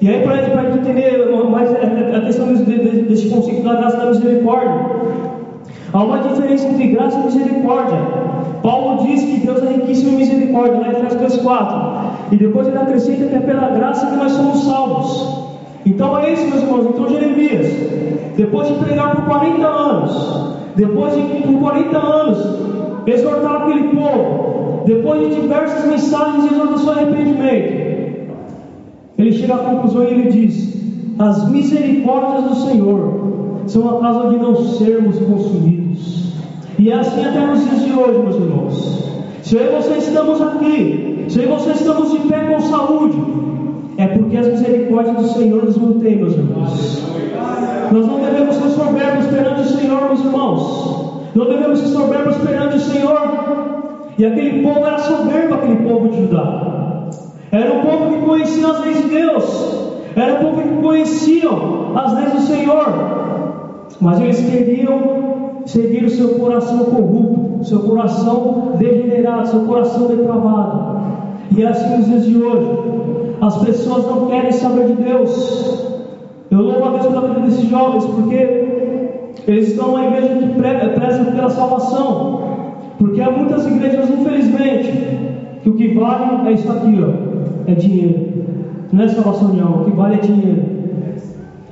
E 0.00 0.08
aí, 0.08 0.22
para 0.22 0.60
a 0.60 0.74
entender 0.74 1.30
mais 1.48 1.70
a 1.72 2.20
questão 2.20 2.52
desse, 2.52 3.28
conceito 3.28 3.62
da 3.62 3.76
graça 3.76 3.96
da 3.98 4.06
misericórdia, 4.06 4.86
há 5.92 6.02
uma 6.02 6.18
diferença 6.18 6.66
entre 6.66 6.88
graça 6.88 7.18
e 7.20 7.24
misericórdia. 7.24 7.98
Paulo 8.62 9.06
diz 9.06 9.22
que 9.22 9.46
Deus 9.46 9.62
é 9.62 9.74
riquíssimo 9.74 10.12
em 10.12 10.16
misericórdia, 10.16 10.80
lá 10.80 10.88
em 10.88 11.06
Efésios 11.06 11.40
4. 11.40 12.04
E 12.32 12.36
depois 12.36 12.66
ele 12.66 12.78
acrescenta 12.78 13.26
que 13.26 13.34
é 13.34 13.40
pela 13.40 13.68
graça 13.68 14.06
que 14.06 14.16
nós 14.16 14.32
somos 14.32 14.64
salvos. 14.64 15.44
Então 15.86 16.18
é 16.18 16.32
isso, 16.32 16.48
meus 16.48 16.62
irmãos. 16.62 16.86
Então 16.86 17.08
Jeremias, 17.08 17.66
depois 18.36 18.68
de 18.68 18.74
pregar 18.74 19.14
por 19.14 19.24
40 19.26 19.66
anos, 19.66 20.56
depois 20.74 21.14
de 21.14 21.22
por 21.42 21.60
40 21.60 21.98
anos 21.98 22.38
exortar 23.06 23.62
aquele 23.62 23.88
povo, 23.96 24.63
depois 24.84 25.28
de 25.28 25.40
diversas 25.40 25.86
mensagens 25.86 26.48
de 26.48 26.54
exortação 26.54 26.94
e 26.94 26.98
arrependimento, 26.98 27.84
ele 29.16 29.32
chega 29.32 29.54
à 29.54 29.58
conclusão 29.58 30.02
e 30.04 30.06
ele 30.06 30.30
diz: 30.30 30.74
As 31.18 31.48
misericórdias 31.50 32.44
do 32.44 32.54
Senhor 32.66 33.24
são 33.66 33.96
a 33.96 34.00
causa 34.00 34.30
de 34.30 34.36
não 34.36 34.56
sermos 34.56 35.18
consumidos. 35.18 36.34
E 36.78 36.90
é 36.90 36.94
assim 36.94 37.24
até 37.24 37.46
nos 37.46 37.64
dias 37.64 37.84
de 37.84 37.92
hoje, 37.92 38.18
meus 38.18 38.36
irmãos. 38.36 39.04
Se 39.42 39.56
eu 39.56 39.64
e 39.64 39.82
você 39.82 39.98
estamos 39.98 40.40
aqui, 40.40 41.24
se 41.28 41.38
eu 41.38 41.44
e 41.44 41.46
você 41.46 41.70
estamos 41.70 42.10
de 42.10 42.18
pé 42.28 42.40
com 42.44 42.60
saúde, 42.60 43.16
é 43.96 44.06
porque 44.08 44.36
as 44.36 44.48
misericórdias 44.48 45.16
do 45.16 45.28
Senhor 45.28 45.64
nos 45.64 45.78
mantêm, 45.78 46.16
meus 46.16 46.34
irmãos. 46.34 47.02
Nós 47.92 48.06
não 48.06 48.18
devemos 48.20 48.56
ser 48.56 48.70
soberbos 48.70 49.26
perante 49.26 49.60
o 49.60 49.78
Senhor, 49.78 50.04
meus 50.06 50.20
irmãos. 50.20 51.04
Não 51.34 51.46
devemos 51.46 51.78
ser 51.78 51.86
soberbos 51.88 52.36
perante 52.38 52.76
o 52.76 52.80
Senhor. 52.80 53.83
E 54.16 54.26
aquele 54.26 54.62
povo 54.62 54.86
era 54.86 54.98
soberbo, 54.98 55.54
aquele 55.54 55.76
povo 55.88 56.08
de 56.08 56.22
Judá. 56.22 57.08
Era 57.50 57.72
um 57.72 57.80
povo 57.82 58.12
que 58.12 58.26
conhecia 58.26 58.68
as 58.68 58.80
leis 58.80 59.02
de 59.02 59.08
Deus. 59.08 59.74
Era 60.16 60.34
um 60.34 60.44
povo 60.44 60.62
que 60.62 60.82
conheciam 60.82 61.96
as 61.96 62.14
leis 62.14 62.32
do 62.32 62.40
Senhor. 62.40 62.86
Mas 64.00 64.20
eles 64.20 64.40
queriam 64.40 65.62
seguir 65.66 66.04
o 66.04 66.10
seu 66.10 66.38
coração 66.38 66.84
corrupto, 66.84 67.64
seu 67.64 67.80
coração 67.80 68.72
degenerado, 68.78 69.48
seu 69.48 69.60
coração 69.60 70.06
depravado. 70.06 70.94
E 71.56 71.62
é 71.62 71.68
assim 71.68 71.96
nos 71.96 72.06
dias 72.06 72.24
de 72.24 72.42
hoje. 72.42 72.68
As 73.40 73.56
pessoas 73.64 74.06
não 74.06 74.26
querem 74.26 74.52
saber 74.52 74.86
de 74.86 75.02
Deus. 75.02 75.84
Eu 76.50 76.60
louvo 76.60 76.84
a 76.84 76.90
Deus 76.90 77.06
pela 77.06 77.28
vida 77.28 77.40
desses 77.40 77.68
jovens, 77.68 78.04
porque 78.04 78.64
eles 79.46 79.68
estão 79.68 79.88
numa 79.88 80.06
igreja 80.06 80.36
que 80.36 80.46
preza 80.54 81.24
pela 81.24 81.50
salvação. 81.50 82.53
Porque 82.98 83.20
há 83.20 83.30
muitas 83.30 83.66
igrejas, 83.66 84.10
infelizmente, 84.10 84.92
que 85.62 85.68
o 85.68 85.74
que 85.74 85.94
vale 85.94 86.48
é 86.48 86.52
isso 86.52 86.70
aqui, 86.70 87.02
ó, 87.02 87.70
é 87.70 87.74
dinheiro. 87.74 88.34
Não 88.92 89.04
é 89.04 89.08
salvação 89.08 89.48
alma, 89.48 89.82
o 89.82 89.84
que 89.84 89.96
vale 89.96 90.14
é 90.14 90.18
dinheiro. 90.18 90.62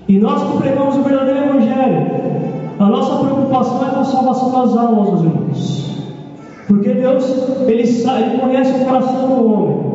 E 0.09 0.19
nós 0.19 0.43
que 0.43 0.59
pregamos 0.59 0.97
o 0.97 1.02
verdadeiro 1.02 1.45
Evangelho, 1.45 2.07
a 2.79 2.87
nossa 2.87 3.25
preocupação 3.25 3.87
é 3.87 3.91
com 3.91 4.00
a 4.00 4.05
salvação 4.05 4.50
das 4.50 4.76
almas, 4.76 5.09
meus 5.09 5.21
irmãos. 5.23 6.12
Porque 6.67 6.91
Deus, 6.91 7.25
Ele, 7.69 7.83
ele 7.83 8.38
conhece 8.41 8.73
o 8.73 8.85
coração 8.85 9.29
do 9.29 9.52
homem. 9.52 9.93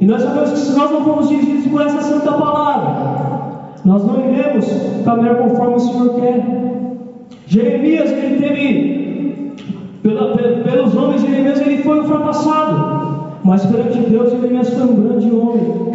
E 0.00 0.06
nós 0.06 0.22
sabemos 0.22 0.50
que 0.52 0.58
se 0.58 0.78
nós 0.78 0.90
não 0.90 1.04
formos 1.04 1.28
dirigidos 1.28 1.66
por 1.66 1.82
essa 1.82 2.00
santa 2.00 2.32
palavra, 2.32 3.10
nós 3.84 4.04
não 4.04 4.20
iremos 4.20 4.66
caminhar 5.04 5.36
conforme 5.36 5.74
o 5.74 5.80
Senhor 5.80 6.14
quer. 6.20 6.44
Jeremias, 7.46 8.10
ele 8.10 8.36
teve, 8.38 8.99
pela, 10.02 10.36
pelos 10.36 10.96
homens, 10.96 11.22
Jeremias 11.22 11.60
ele 11.60 11.82
foi 11.82 12.00
um 12.00 12.04
fracassado. 12.04 13.00
Mas 13.44 13.64
perante 13.64 13.98
Deus, 13.98 14.30
Jeremias 14.30 14.70
foi 14.70 14.82
um 14.82 15.02
grande 15.02 15.30
homem. 15.30 15.92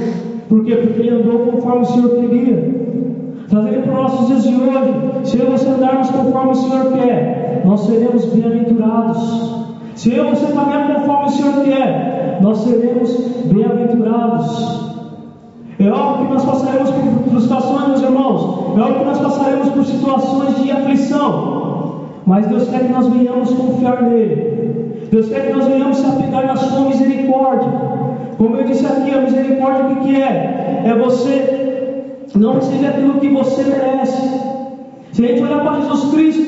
Por 0.49 0.63
quê? 0.63 0.75
Porque 0.75 0.99
ele 1.01 1.09
andou 1.09 1.39
conforme 1.51 1.81
o 1.81 1.85
Senhor 1.85 2.09
queria. 2.09 2.85
Trazendo 3.49 3.83
para 3.83 3.91
os 3.91 3.97
nossos 3.97 4.27
dias 4.27 4.43
de 4.43 4.55
hoje, 4.55 4.93
se 5.23 5.39
eu 5.39 5.51
você 5.51 5.67
andarmos 5.67 6.09
conforme 6.09 6.51
o 6.51 6.55
Senhor 6.55 6.91
quer, 6.93 7.61
nós 7.65 7.81
seremos 7.81 8.25
bem-aventurados. 8.25 9.65
Se 9.95 10.13
eu 10.13 10.29
você 10.29 10.51
caminhar 10.51 10.95
conforme 10.95 11.25
o 11.25 11.29
Senhor 11.29 11.63
quer, 11.63 12.39
nós 12.41 12.57
seremos 12.57 13.17
bem-aventurados. 13.45 14.85
É 15.77 15.89
óbvio 15.89 16.27
que 16.27 16.33
nós 16.33 16.45
passaremos 16.45 16.89
por 16.89 17.29
frustrações, 17.31 17.87
meus 17.89 18.01
irmãos. 18.01 18.77
É 18.77 18.81
óbvio 18.81 18.99
que 18.99 19.05
nós 19.05 19.19
passaremos 19.19 19.69
por 19.69 19.85
situações 19.85 20.63
de 20.63 20.71
aflição. 20.71 21.74
Mas 22.25 22.47
Deus 22.47 22.67
quer 22.69 22.79
que 22.79 22.91
nós 22.91 23.07
venhamos 23.07 23.53
confiar 23.53 24.01
nele. 24.01 25.07
Deus 25.11 25.29
quer 25.29 25.47
que 25.47 25.53
nós 25.53 25.67
venhamos 25.67 25.97
se 25.97 26.05
apegar 26.05 26.47
na 26.47 26.55
sua 26.55 26.89
misericórdia. 26.89 27.69
Como 28.37 28.57
eu 28.57 28.63
disse 28.63 28.85
aqui, 28.85 29.11
a 29.11 29.21
misericórdia 29.21 29.85
o 29.85 29.95
que 29.97 30.21
é? 30.21 30.83
É 30.85 30.93
você 30.95 32.25
não 32.35 32.55
receber 32.55 32.87
aquilo 32.87 33.19
que 33.19 33.29
você 33.29 33.63
merece. 33.63 34.41
Se 35.11 35.23
a 35.23 35.27
gente 35.27 35.43
olhar 35.43 35.63
para 35.63 35.81
Jesus 35.81 36.13
Cristo, 36.13 36.41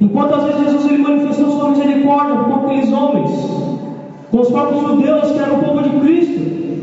enquanto 0.00 0.34
às 0.34 0.44
vezes 0.44 0.62
Jesus 0.72 0.90
ele 0.90 1.02
manifestou 1.02 1.50
sua 1.50 1.70
misericórdia 1.70 2.36
com 2.36 2.54
aqueles 2.54 2.92
homens, 2.92 3.30
com 4.30 4.40
os 4.40 4.48
próprios 4.48 4.82
judeus, 4.82 5.30
que 5.30 5.38
eram 5.38 5.54
o 5.54 5.64
povo 5.64 5.82
de 5.82 5.90
Cristo, 6.00 6.34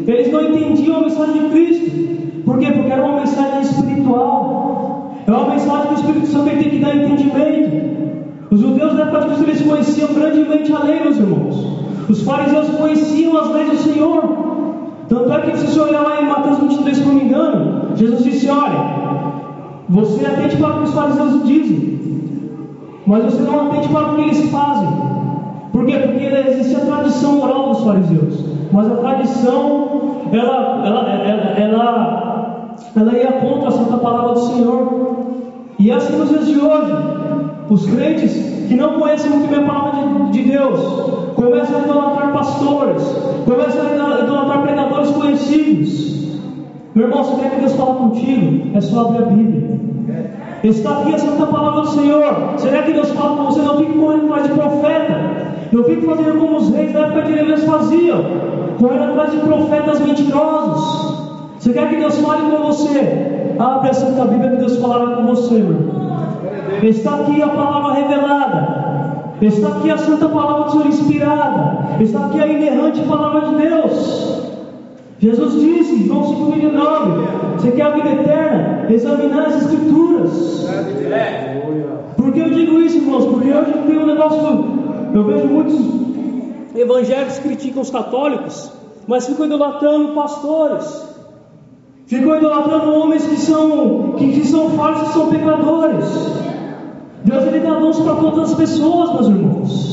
eles 0.08 0.32
não 0.32 0.42
entendiam 0.44 0.98
a 0.98 1.02
mensagem 1.02 1.34
de 1.34 1.50
Cristo. 1.50 2.42
Por 2.46 2.60
quê? 2.60 2.72
Porque 2.72 2.92
era 2.92 3.04
uma 3.04 3.20
mensagem 3.20 3.62
espiritual. 3.62 5.16
É 5.28 5.32
uma 5.32 5.50
mensagem 5.50 5.88
que 5.88 5.94
o 5.94 5.98
Espírito 5.98 6.28
Santo 6.28 6.50
tem 6.50 6.70
que 6.70 6.80
dar 6.80 6.96
entendimento. 6.96 8.11
Os 8.52 8.60
judeus 8.60 8.96
da 8.96 9.04
época 9.04 9.28
Cristo 9.28 9.44
eles 9.44 9.62
conheciam 9.62 10.14
grandemente 10.14 10.74
a 10.74 10.84
lei, 10.84 11.00
meus 11.00 11.18
irmãos. 11.18 11.68
Os 12.10 12.22
fariseus 12.24 12.68
conheciam 12.72 13.38
as 13.38 13.50
leis 13.52 13.70
do 13.70 13.78
Senhor. 13.78 14.24
Tanto 15.08 15.32
é 15.32 15.40
que 15.40 15.58
se 15.58 15.68
você 15.68 15.80
olhar 15.80 16.02
lá 16.02 16.22
em 16.22 16.28
Mateus 16.28 16.58
23, 16.60 16.98
se 16.98 17.06
não 17.06 17.14
me 17.14 17.24
engano, 17.24 17.96
Jesus 17.96 18.24
disse: 18.26 18.50
Olha, 18.50 19.02
você 19.88 20.26
atende 20.26 20.58
para 20.58 20.68
o 20.70 20.78
que 20.80 20.84
os 20.84 20.94
fariseus 20.94 21.44
dizem, 21.46 22.00
mas 23.06 23.24
você 23.24 23.42
não 23.42 23.68
atende 23.68 23.88
para 23.88 24.12
o 24.12 24.16
que 24.16 24.22
eles 24.22 24.52
fazem. 24.52 24.90
Por 25.72 25.86
quê? 25.86 25.98
Porque 26.00 26.26
existia 26.26 26.80
a 26.80 26.86
tradição 26.86 27.42
oral 27.42 27.70
dos 27.70 27.84
fariseus. 27.86 28.46
Mas 28.74 28.92
a 28.92 28.96
tradição, 28.96 30.28
ela, 30.34 30.86
ela, 30.86 31.10
ela, 31.10 31.44
ela, 31.58 32.76
ela 32.98 33.14
ia 33.14 33.32
contra 33.32 33.70
a 33.70 33.72
santa 33.72 33.98
palavra 33.98 34.34
do 34.34 34.40
Senhor. 34.40 35.02
E 35.80 35.90
é 35.90 35.94
assim 35.94 36.18
nos 36.18 36.30
dias 36.30 36.46
de 36.46 36.60
hoje, 36.60 36.92
os 37.72 37.86
crentes 37.86 38.34
que 38.68 38.76
não 38.76 39.00
conhecem 39.00 39.32
muito 39.32 39.50
bem 39.50 39.64
a 39.64 39.66
palavra 39.66 40.02
de, 40.30 40.44
de 40.44 40.52
Deus, 40.52 40.80
começam 41.36 41.78
a 41.78 41.84
idolatrar 41.84 42.34
pastores, 42.34 43.02
começam 43.46 43.82
a 43.88 44.24
idolatrar 44.24 44.62
pregadores 44.62 45.10
conhecidos. 45.12 46.12
Meu 46.94 47.08
irmão, 47.08 47.24
se 47.24 47.40
quer 47.40 47.50
que 47.52 47.62
Deus 47.62 47.74
fale 47.76 47.94
contigo, 47.94 48.78
é 48.78 48.82
só 48.82 49.08
abrir 49.08 49.24
a 49.24 49.26
Bíblia. 49.28 49.80
Está 50.66 51.00
aqui 51.00 51.16
a 51.16 51.18
santa 51.18 51.46
palavra 51.48 51.82
do 51.84 51.88
Senhor. 51.88 52.54
Será 52.58 52.84
que 52.84 52.92
Deus 52.92 53.10
fala 53.12 53.38
com 53.38 53.46
você? 53.46 53.62
Não 53.62 53.78
fique 53.78 53.98
correndo 53.98 54.26
atrás 54.26 54.48
de 54.48 54.54
profeta. 54.54 55.32
Eu 55.72 55.84
fico 55.86 56.06
fazendo 56.08 56.40
como 56.40 56.58
os 56.58 56.70
reis 56.76 56.92
da 56.92 57.08
época 57.08 57.22
de 57.22 57.32
Neemias 57.32 57.64
faziam, 57.64 58.22
correndo 58.78 59.12
atrás 59.12 59.32
de 59.32 59.38
profetas 59.38 60.02
mentirosos. 60.02 61.22
Você 61.58 61.72
quer 61.72 61.90
que 61.90 61.96
Deus 61.96 62.20
fale 62.20 62.52
com 62.52 62.64
você? 62.68 63.54
Abre 63.58 63.90
a 63.90 63.94
Santa 63.94 64.26
Bíblia 64.26 64.52
que 64.52 64.58
Deus 64.58 64.78
falará 64.78 65.16
com 65.16 65.26
você, 65.28 65.56
irmão. 65.56 66.01
Está 66.82 67.16
aqui 67.16 67.42
a 67.42 67.50
palavra 67.50 67.94
revelada. 67.94 68.82
Está 69.42 69.68
aqui 69.70 69.92
a 69.92 69.98
santa 69.98 70.30
palavra 70.30 70.66
do 70.66 70.72
Senhor 70.72 70.88
inspirada. 70.88 72.02
Está 72.02 72.26
aqui 72.26 72.42
a 72.42 72.48
inerrante 72.48 73.02
palavra 73.02 73.50
de 73.50 73.56
Deus. 73.56 74.42
Jesus 75.20 75.54
disse, 75.62 76.08
João 76.08 76.24
5,9: 76.52 77.58
Você 77.58 77.72
quer 77.72 77.84
a 77.84 77.92
vida 77.92 78.10
eterna? 78.10 78.88
Examinar 78.90 79.46
as 79.48 79.64
Escrituras. 79.64 80.68
Por 82.18 82.32
que 82.34 82.40
eu 82.40 82.50
digo 82.50 82.80
isso, 82.80 82.98
irmãos? 82.98 83.26
Porque 83.26 83.52
hoje 83.52 83.72
tem 83.88 83.98
um 83.98 84.06
negócio 84.06 84.42
eu 85.14 85.26
vejo 85.26 85.48
muitos 85.48 85.76
evangélicos 86.74 87.40
criticam 87.40 87.82
os 87.82 87.90
católicos, 87.90 88.72
mas 89.08 89.28
ficam 89.28 89.46
idolatrando 89.46 90.14
pastores, 90.14 91.06
ficam 92.06 92.38
idolatrando 92.38 92.94
homens 92.94 93.26
que 93.28 93.36
são, 93.36 94.14
que, 94.18 94.32
que 94.32 94.48
são 94.48 94.70
falsos, 94.72 95.10
que 95.10 95.14
são 95.14 95.30
pecadores. 95.30 96.41
Deus 97.24 97.44
ele 97.46 97.60
dá 97.60 97.80
dons 97.80 98.00
para 98.00 98.16
todas 98.16 98.52
as 98.52 98.58
pessoas, 98.58 99.14
meus 99.14 99.28
irmãos. 99.28 99.92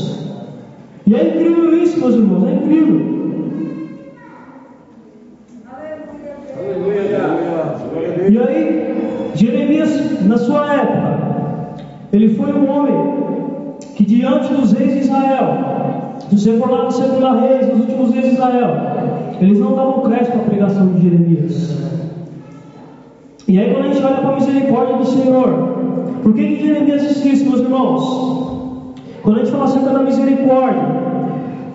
E 1.05 1.15
é 1.15 1.27
incrível 1.27 1.73
isso, 1.75 1.99
meus 1.99 2.15
irmãos, 2.15 2.47
é 2.47 2.53
incrível. 2.53 3.19
E 8.31 8.37
aí, 8.37 9.29
Jeremias, 9.35 10.25
na 10.27 10.37
sua 10.37 10.73
época, 10.73 11.19
ele 12.11 12.35
foi 12.35 12.53
um 12.53 12.69
homem 12.69 13.19
que 13.95 14.05
diante 14.05 14.53
dos 14.53 14.71
reis 14.71 14.93
de 14.93 14.99
Israel, 14.99 16.15
se 16.29 16.37
você 16.37 16.57
for 16.57 16.69
lá 16.69 16.85
no 16.85 16.91
segundo 16.91 17.39
reis, 17.39 17.67
nos 17.67 17.79
últimos 17.81 18.11
reis 18.13 18.25
de 18.25 18.33
Israel, 18.33 18.69
eles 19.39 19.59
não 19.59 19.75
davam 19.75 20.01
crédito 20.01 20.35
à 20.35 20.39
pregação 20.39 20.93
de 20.93 21.01
Jeremias. 21.01 21.98
E 23.49 23.57
aí 23.57 23.73
quando 23.73 23.85
a 23.85 23.87
gente 23.87 24.05
olha 24.05 24.17
para 24.17 24.29
a 24.29 24.35
misericórdia 24.35 24.97
do 24.97 25.05
Senhor, 25.05 25.49
por 26.21 26.33
que, 26.35 26.55
que 26.55 26.67
Jeremias 26.67 27.01
disse 27.01 27.29
isso, 27.29 27.49
meus 27.49 27.61
irmãos? 27.61 28.93
Quando 29.23 29.37
a 29.37 29.39
gente 29.39 29.51
fala 29.51 29.63
acerca 29.63 29.89
da 29.89 30.03
misericórdia, 30.03 30.83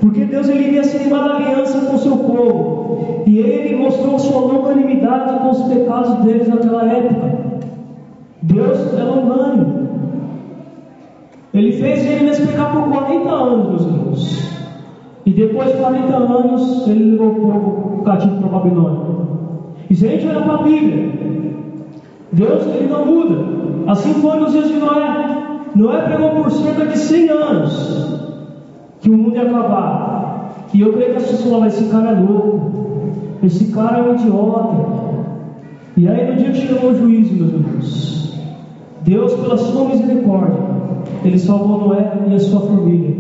porque 0.01 0.25
Deus 0.25 0.49
ele 0.49 0.69
iria 0.69 0.85
se 0.85 0.99
animar 0.99 1.25
da 1.25 1.35
aliança 1.35 1.81
com 1.81 1.97
o 1.97 1.99
seu 1.99 2.17
povo, 2.17 3.25
e 3.27 3.41
ele 3.41 3.75
mostrou 3.75 4.21
sua 4.21 4.41
longanimidade 4.43 5.37
com 5.41 5.51
os 5.51 5.63
pecados 5.63 6.15
deles 6.25 6.47
naquela 6.47 6.85
época. 6.85 7.39
Deus 8.41 8.97
é 8.97 9.03
longânimo. 9.03 9.89
Ele 11.53 11.73
fez 11.73 12.05
Jeremias 12.05 12.39
pecar 12.39 12.73
por 12.73 12.85
40 12.85 13.29
anos, 13.29 13.69
meus 13.69 13.83
irmãos. 13.83 14.51
E 15.27 15.31
depois 15.33 15.73
de 15.73 15.79
40 15.79 16.17
anos, 16.17 16.87
ele 16.87 17.11
levou 17.13 17.29
o 17.31 17.35
povo 17.35 18.03
cativo 18.05 18.37
para 18.37 18.47
a 18.47 18.61
Babilônia. 18.61 19.01
E 19.91 19.95
se 19.97 20.07
a 20.07 20.11
gente 20.11 20.27
olhar 20.29 20.45
para 20.45 20.55
a 20.55 20.63
Bíblia, 20.63 21.34
Deus 22.35 22.67
ele 22.67 22.89
não 22.89 23.07
muda. 23.07 23.37
Assim 23.87 24.15
foi 24.15 24.39
nos 24.41 24.53
dias 24.53 24.69
de 24.69 24.75
Noé. 24.75 25.61
Noé 25.75 26.03
pregou 26.03 26.31
por 26.31 26.51
cerca 26.51 26.87
de 26.87 26.99
100 26.99 27.31
anos 27.31 28.21
que 29.01 29.11
o 29.11 29.17
mundo 29.17 29.37
ia 29.37 29.43
acabar. 29.43 30.67
E 30.73 30.81
eu 30.81 30.93
creio 30.93 31.13
que 31.13 31.19
as 31.19 31.27
pessoas 31.27 31.51
falam, 31.51 31.67
esse 31.67 31.85
cara 31.85 32.11
é 32.11 32.21
louco, 32.21 32.73
esse 33.43 33.73
cara 33.73 33.99
é 33.99 34.03
um 34.03 34.15
idiota. 34.15 34.95
E 35.97 36.09
aí 36.09 36.29
no 36.29 36.37
dia 36.37 36.51
que 36.51 36.67
chegou 36.67 36.91
o 36.91 36.97
juízo, 36.97 37.35
meus 37.35 37.53
irmãos, 37.53 38.41
Deus, 39.03 39.35
pela 39.35 39.57
sua 39.57 39.85
misericórdia, 39.85 40.59
Ele 41.25 41.39
salvou 41.39 41.89
Noé 41.89 42.13
e 42.29 42.35
a 42.35 42.41
sua 42.41 42.61
família. 42.61 43.15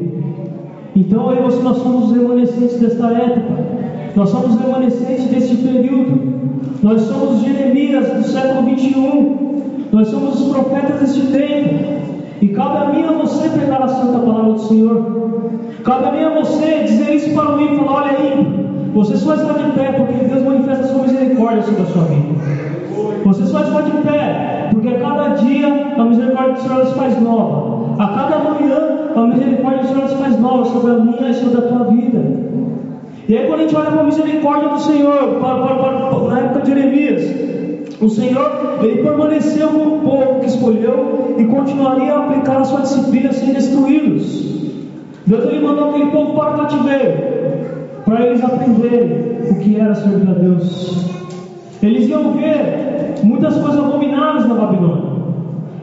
Então 0.97 1.33
e 1.33 1.41
nós 1.41 1.77
somos 1.79 2.11
os 2.11 2.17
remanescentes 2.17 2.81
desta 2.81 3.09
época, 3.13 3.65
nós 4.17 4.29
somos 4.29 4.59
remanescentes 4.59 5.27
deste 5.27 5.57
período, 5.57 6.21
nós 6.85 7.01
somos 7.01 7.41
Jeremias 7.41 8.07
do 8.13 8.23
século 8.25 8.67
21, 8.67 9.89
nós 9.91 10.07
somos 10.09 10.39
os 10.39 10.53
profetas 10.53 11.01
deste 11.01 11.33
tempo. 11.33 12.05
E 12.43 12.49
cabe 12.49 12.77
a 12.77 12.93
mim 12.93 13.01
e 13.01 13.05
a 13.05 13.13
você 13.13 13.49
pregar 13.49 13.83
a 13.83 13.89
santa 13.89 14.19
palavra 14.19 14.53
do 14.53 14.59
Senhor. 14.59 15.31
Cabe 15.83 16.05
a 16.05 16.13
mim 16.13 16.19
e 16.19 16.25
a 16.25 16.41
você 16.43 16.83
dizer 16.83 17.15
isso 17.15 17.35
para 17.35 17.57
o 17.57 17.61
ímpio, 17.63 17.87
falar, 17.87 18.03
olha 18.03 18.19
aí, 18.19 18.91
você 18.93 19.17
só 19.17 19.33
está 19.33 19.55
de 19.55 19.73
pé 19.73 19.93
porque 19.93 20.27
Deus 20.27 20.43
manifesta 20.43 20.85
a 20.85 20.89
sua 20.89 21.03
misericórdia 21.05 21.63
sobre 21.63 21.83
a 21.83 21.87
sua 21.87 22.03
vida. 22.03 22.35
Você 23.25 23.47
só 23.47 23.61
está 23.61 23.81
de 23.81 23.91
pé 24.07 24.69
porque 24.71 24.89
a 24.89 25.01
cada 25.01 25.29
dia 25.37 25.95
a 25.97 26.05
misericórdia 26.05 26.53
do 26.53 26.61
Senhor 26.61 26.87
se 26.87 26.95
faz 26.97 27.23
nova. 27.23 27.95
A 27.99 28.09
cada 28.09 28.39
manhã 28.41 28.79
a 29.17 29.27
misericórdia 29.27 29.85
do 29.85 29.89
Senhor 29.89 30.09
se 30.11 30.17
faz 30.17 30.39
nova 30.39 30.67
sobre 30.67 30.91
a 30.91 30.97
minha 30.97 31.31
e 31.31 31.35
sobre 31.35 31.57
a 31.57 31.63
tua 31.63 31.85
vida. 31.85 32.45
E 33.27 33.39
aí 33.39 33.47
quando 33.47 33.61
a 33.61 33.63
gente 33.63 33.77
olha 33.77 33.91
para 33.91 34.01
a 34.01 34.05
misericórdia 34.05 34.69
do 34.69 34.81
Senhor, 34.81 35.41
para, 35.41 35.67
para, 35.67 35.75
para, 35.77 36.29
na 36.29 36.41
época 36.41 36.61
de 36.61 36.69
Jeremias, 36.69 37.45
o 38.01 38.09
Senhor, 38.09 38.79
ele 38.83 39.03
permaneceu 39.03 39.69
com 39.69 39.97
o 39.97 40.01
povo 40.01 40.41
que 40.41 40.47
escolheu 40.47 41.37
e 41.39 41.45
continuaria 41.45 42.13
a 42.13 42.25
aplicar 42.25 42.59
a 42.59 42.65
sua 42.65 42.83
disciplina 42.83 43.33
sem 43.33 43.53
destruí-los. 43.55 44.55
Deus 45.27 45.45
ele 45.45 45.67
mandou 45.67 45.91
aquele 45.91 46.11
povo 46.11 46.35
para 46.35 46.55
o 46.55 46.59
cativeiro, 46.59 47.15
para 48.05 48.27
eles 48.27 48.45
aprenderem 48.45 49.51
o 49.51 49.59
que 49.61 49.81
era 49.81 49.95
servir 49.95 50.29
a 50.29 50.35
Deus. 50.35 51.07
Eles 51.83 52.09
iam 52.09 52.33
ver 52.33 53.15
muitas 53.23 53.57
coisas 53.57 53.79
abomináveis 53.79 54.47
na 54.47 54.55
Babilônia. 54.55 55.15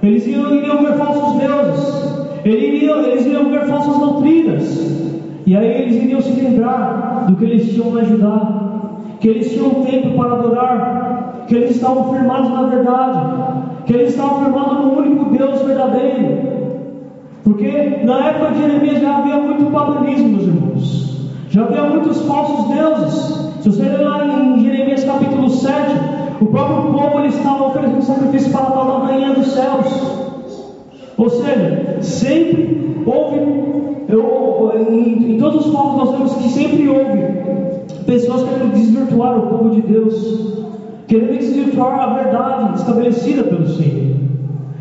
Eles 0.04 0.28
iam, 0.28 0.54
iriam 0.54 0.78
ver 0.84 0.94
falsos 0.94 1.40
deuses. 1.40 2.12
Eles 2.46 2.64
iriam, 2.64 3.04
eles 3.04 3.26
iriam 3.26 3.50
ver 3.50 3.66
falsas 3.66 3.98
doutrinas. 3.98 4.92
E 5.46 5.56
aí 5.56 5.82
eles 5.82 5.96
iriam 6.04 6.22
se 6.22 6.32
lembrar 6.40 7.01
do 7.28 7.36
que 7.36 7.46
eles 7.46 7.74
tinham 7.74 7.96
a 7.96 8.02
ajudar, 8.02 8.72
que 9.20 9.28
eles 9.28 9.52
tinham 9.52 9.84
tempo 9.84 10.18
para 10.18 10.34
adorar, 10.34 11.46
que 11.48 11.56
eles 11.56 11.72
estavam 11.72 12.14
firmados 12.14 12.50
na 12.50 12.64
verdade, 12.64 13.20
que 13.86 13.94
eles 13.94 14.10
estavam 14.10 14.44
firmados 14.44 14.86
no 14.86 14.98
único 14.98 15.26
Deus 15.36 15.62
verdadeiro. 15.62 16.52
Porque 17.44 18.02
na 18.04 18.28
época 18.28 18.52
de 18.52 18.62
Jeremias 18.62 19.02
já 19.02 19.18
havia 19.18 19.38
muito 19.38 19.72
paganismo, 19.72 20.30
meus 20.30 20.44
irmãos. 20.44 21.32
Já 21.50 21.64
havia 21.64 21.84
muitos 21.84 22.22
falsos 22.22 22.76
deuses. 22.76 23.52
Se 23.62 23.70
você 23.70 23.84
ler 23.84 24.02
lá 24.02 24.26
em 24.26 24.64
Jeremias 24.64 25.04
capítulo 25.04 25.50
7, 25.50 25.76
o 26.40 26.46
próprio 26.46 26.94
povo 26.94 27.20
ele 27.20 27.28
estava 27.28 27.68
oferecendo 27.68 28.02
sacrifício 28.02 28.52
para 28.52 28.64
a 28.64 29.06
rainha 29.06 29.34
dos 29.34 29.48
céus. 29.48 30.22
Ou 31.18 31.30
seja, 31.30 31.98
sempre 32.02 33.04
houve, 33.06 33.40
eu, 34.12 34.72
em, 34.90 35.34
em 35.34 35.38
todos 35.40 35.66
os 35.66 35.72
povos 35.72 35.98
nós 35.98 36.12
vemos 36.12 36.34
que 36.36 36.50
sempre 36.50 36.88
houve 36.88 38.04
pessoas 38.06 38.44
querendo 38.44 38.74
desvirtuar 38.74 39.38
o 39.38 39.48
povo 39.48 39.70
de 39.72 39.82
Deus 39.82 40.52
querendo 41.12 41.40
desvirtuar 41.40 42.00
a 42.00 42.14
verdade 42.14 42.80
estabelecida 42.80 43.44
pelo 43.44 43.68
Senhor. 43.68 44.16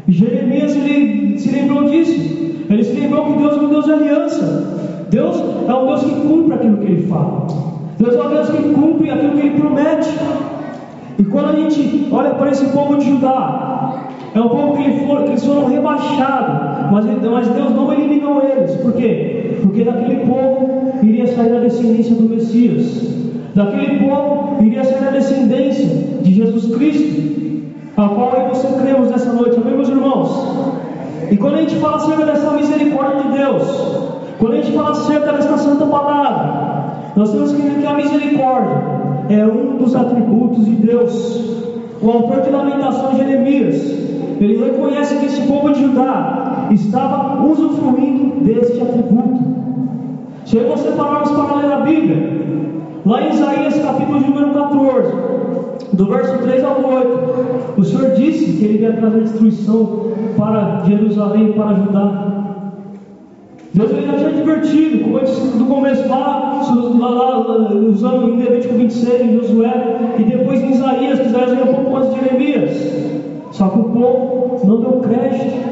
Jeremias 0.07 0.77
ele 0.77 1.37
se 1.37 1.51
lembrou 1.51 1.85
disso. 1.91 2.13
Ele 2.71 2.85
se 2.85 2.93
lembrou 2.93 3.27
que 3.27 3.39
Deus 3.39 3.57
é 3.57 3.61
um 3.61 3.69
Deus 3.69 3.85
de 3.85 3.93
aliança. 3.93 5.07
Deus 5.11 5.37
é 5.69 5.75
um 5.75 5.87
Deus 5.87 6.05
que 6.05 6.21
cumpre 6.21 6.55
aquilo 6.55 6.77
que 6.77 6.87
ele 6.87 7.07
fala. 7.09 7.49
Deus 7.99 8.15
é 8.15 8.23
um 8.23 8.29
Deus 8.29 8.49
que 8.49 8.63
cumpre 8.75 9.11
aquilo 9.11 9.33
que 9.33 9.41
ele 9.41 9.61
promete. 9.61 10.11
E 11.19 11.25
quando 11.25 11.49
a 11.49 11.53
gente 11.53 12.09
olha 12.13 12.31
para 12.31 12.51
esse 12.51 12.67
povo 12.67 12.97
de 12.97 13.11
Judá, 13.11 13.70
é 14.35 14.41
um 14.41 14.49
povo 14.49 14.77
que, 14.77 14.83
eles 14.85 15.45
foram 15.45 15.67
rebaixados, 15.67 16.91
mas, 16.93 17.05
mas 17.05 17.49
Deus 17.49 17.71
não 17.75 17.93
eliminou 17.93 18.43
eles. 18.43 18.75
Por 18.77 18.93
quê? 18.93 19.59
Porque 19.63 19.83
daquele 19.83 20.25
povo 20.27 20.93
iria 21.03 21.27
sair 21.27 21.57
a 21.57 21.61
descendência 21.61 22.15
do 22.15 22.29
Messias. 22.29 23.11
Daquele 23.55 23.99
povo 23.99 24.63
iria 24.65 24.85
ser 24.85 25.05
a 25.07 25.11
descendência 25.11 25.87
de 26.23 26.33
Jesus 26.33 26.75
Cristo, 26.75 27.65
a 27.97 28.09
qual 28.09 28.33
eu 28.35 28.47
e 28.47 28.49
você 28.51 28.69
cremos 28.81 29.11
nessa 29.11 29.33
noite, 29.33 29.59
amém, 29.61 29.75
meus 29.75 29.89
irmãos? 29.89 30.81
E 31.31 31.37
quando 31.37 31.55
a 31.55 31.61
gente 31.63 31.77
fala 31.77 31.97
acerca 31.97 32.25
dessa 32.27 32.53
misericórdia 32.53 33.23
de 33.23 33.39
Deus, 33.39 33.63
quando 34.39 34.53
a 34.53 34.57
gente 34.57 34.73
fala 34.73 34.91
acerca 34.91 35.33
dessa 35.33 35.59
santa 35.59 35.87
palavra, 35.87 37.13
nós 37.17 37.33
temos 37.33 37.53
que 37.53 37.63
ver 37.63 37.81
que 37.81 37.87
a 37.87 37.95
misericórdia 37.95 38.77
é 39.29 39.45
um 39.45 39.77
dos 39.77 39.95
atributos 39.95 40.65
de 40.65 40.73
Deus. 40.73 41.51
O 42.01 42.11
autor 42.11 42.41
de 42.41 42.51
Lamentações, 42.51 43.19
Jeremias, 43.19 44.00
ele 44.41 44.65
reconhece 44.65 45.17
que 45.17 45.27
esse 45.27 45.43
povo 45.43 45.73
de 45.73 45.83
Judá 45.83 46.69
estava 46.71 47.45
usufruindo 47.45 48.45
deste 48.45 48.81
atributo. 48.81 49.41
Se 50.45 50.59
você 50.59 50.91
pararmos 50.93 51.31
para 51.31 51.57
ler 51.57 51.73
a 51.73 51.81
Bíblia, 51.81 52.41
Lá 53.07 53.23
em 53.23 53.31
Isaías 53.31 53.79
capítulo 53.79 54.21
número 54.21 54.51
14, 54.53 55.13
do 55.95 56.07
verso 56.07 56.39
3 56.39 56.65
ao 56.65 56.85
8, 56.85 57.75
o 57.79 57.85
Senhor 57.85 58.11
disse 58.11 58.59
que 58.59 58.65
ele 58.65 58.83
ia 58.83 58.93
trazer 58.93 59.21
destruição 59.23 60.13
para 60.37 60.85
Jerusalém, 60.87 61.53
para 61.53 61.75
Judá. 61.77 62.27
Deus 63.73 63.91
já 63.91 64.17
tinha 64.17 64.29
advertido, 64.29 65.05
como 65.05 65.19
eu 65.19 65.25
disse 65.25 65.57
no 65.57 65.65
começo 65.65 66.07
lá, 66.09 66.61
lá, 66.99 67.11
lá 67.11 67.75
usando 67.75 68.29
em 68.29 68.37
Levítico 68.37 68.75
26, 68.75 69.21
em 69.23 69.37
Josué, 69.39 70.15
e 70.19 70.25
depois 70.25 70.61
em 70.61 70.73
Isaías, 70.73 71.21
que 71.21 71.27
Isaías 71.27 71.53
era 71.53 71.71
um 71.71 71.75
pouco 71.75 71.97
antes 71.97 72.15
de 72.15 72.21
Jeremias. 72.21 72.71
Só 73.51 73.69
que 73.69 73.79
o 73.79 73.85
povo 73.85 74.67
não 74.67 74.81
deu 74.81 75.01
crédito. 75.01 75.71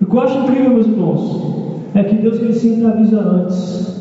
E 0.00 0.04
o 0.04 0.06
que 0.06 0.16
eu 0.16 0.20
acho 0.20 0.38
incrível, 0.38 0.70
meus 0.70 0.86
irmãos, 0.86 1.56
é 1.94 2.04
que 2.04 2.16
Deus 2.16 2.40
ele 2.40 2.52
sempre 2.52 2.86
avisa 2.86 3.20
antes. 3.20 3.96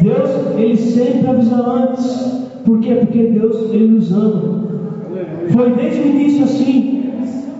Deus, 0.00 0.30
Ele 0.56 0.76
sempre 0.76 1.28
avisa 1.28 1.56
antes. 1.56 2.42
Por 2.64 2.80
quê? 2.80 2.94
Porque 2.94 3.26
Deus, 3.26 3.72
Ele 3.72 3.88
nos 3.88 4.12
ama. 4.12 4.62
Foi 5.50 5.72
desde 5.72 6.00
o 6.00 6.06
início 6.06 6.44
assim. 6.44 7.04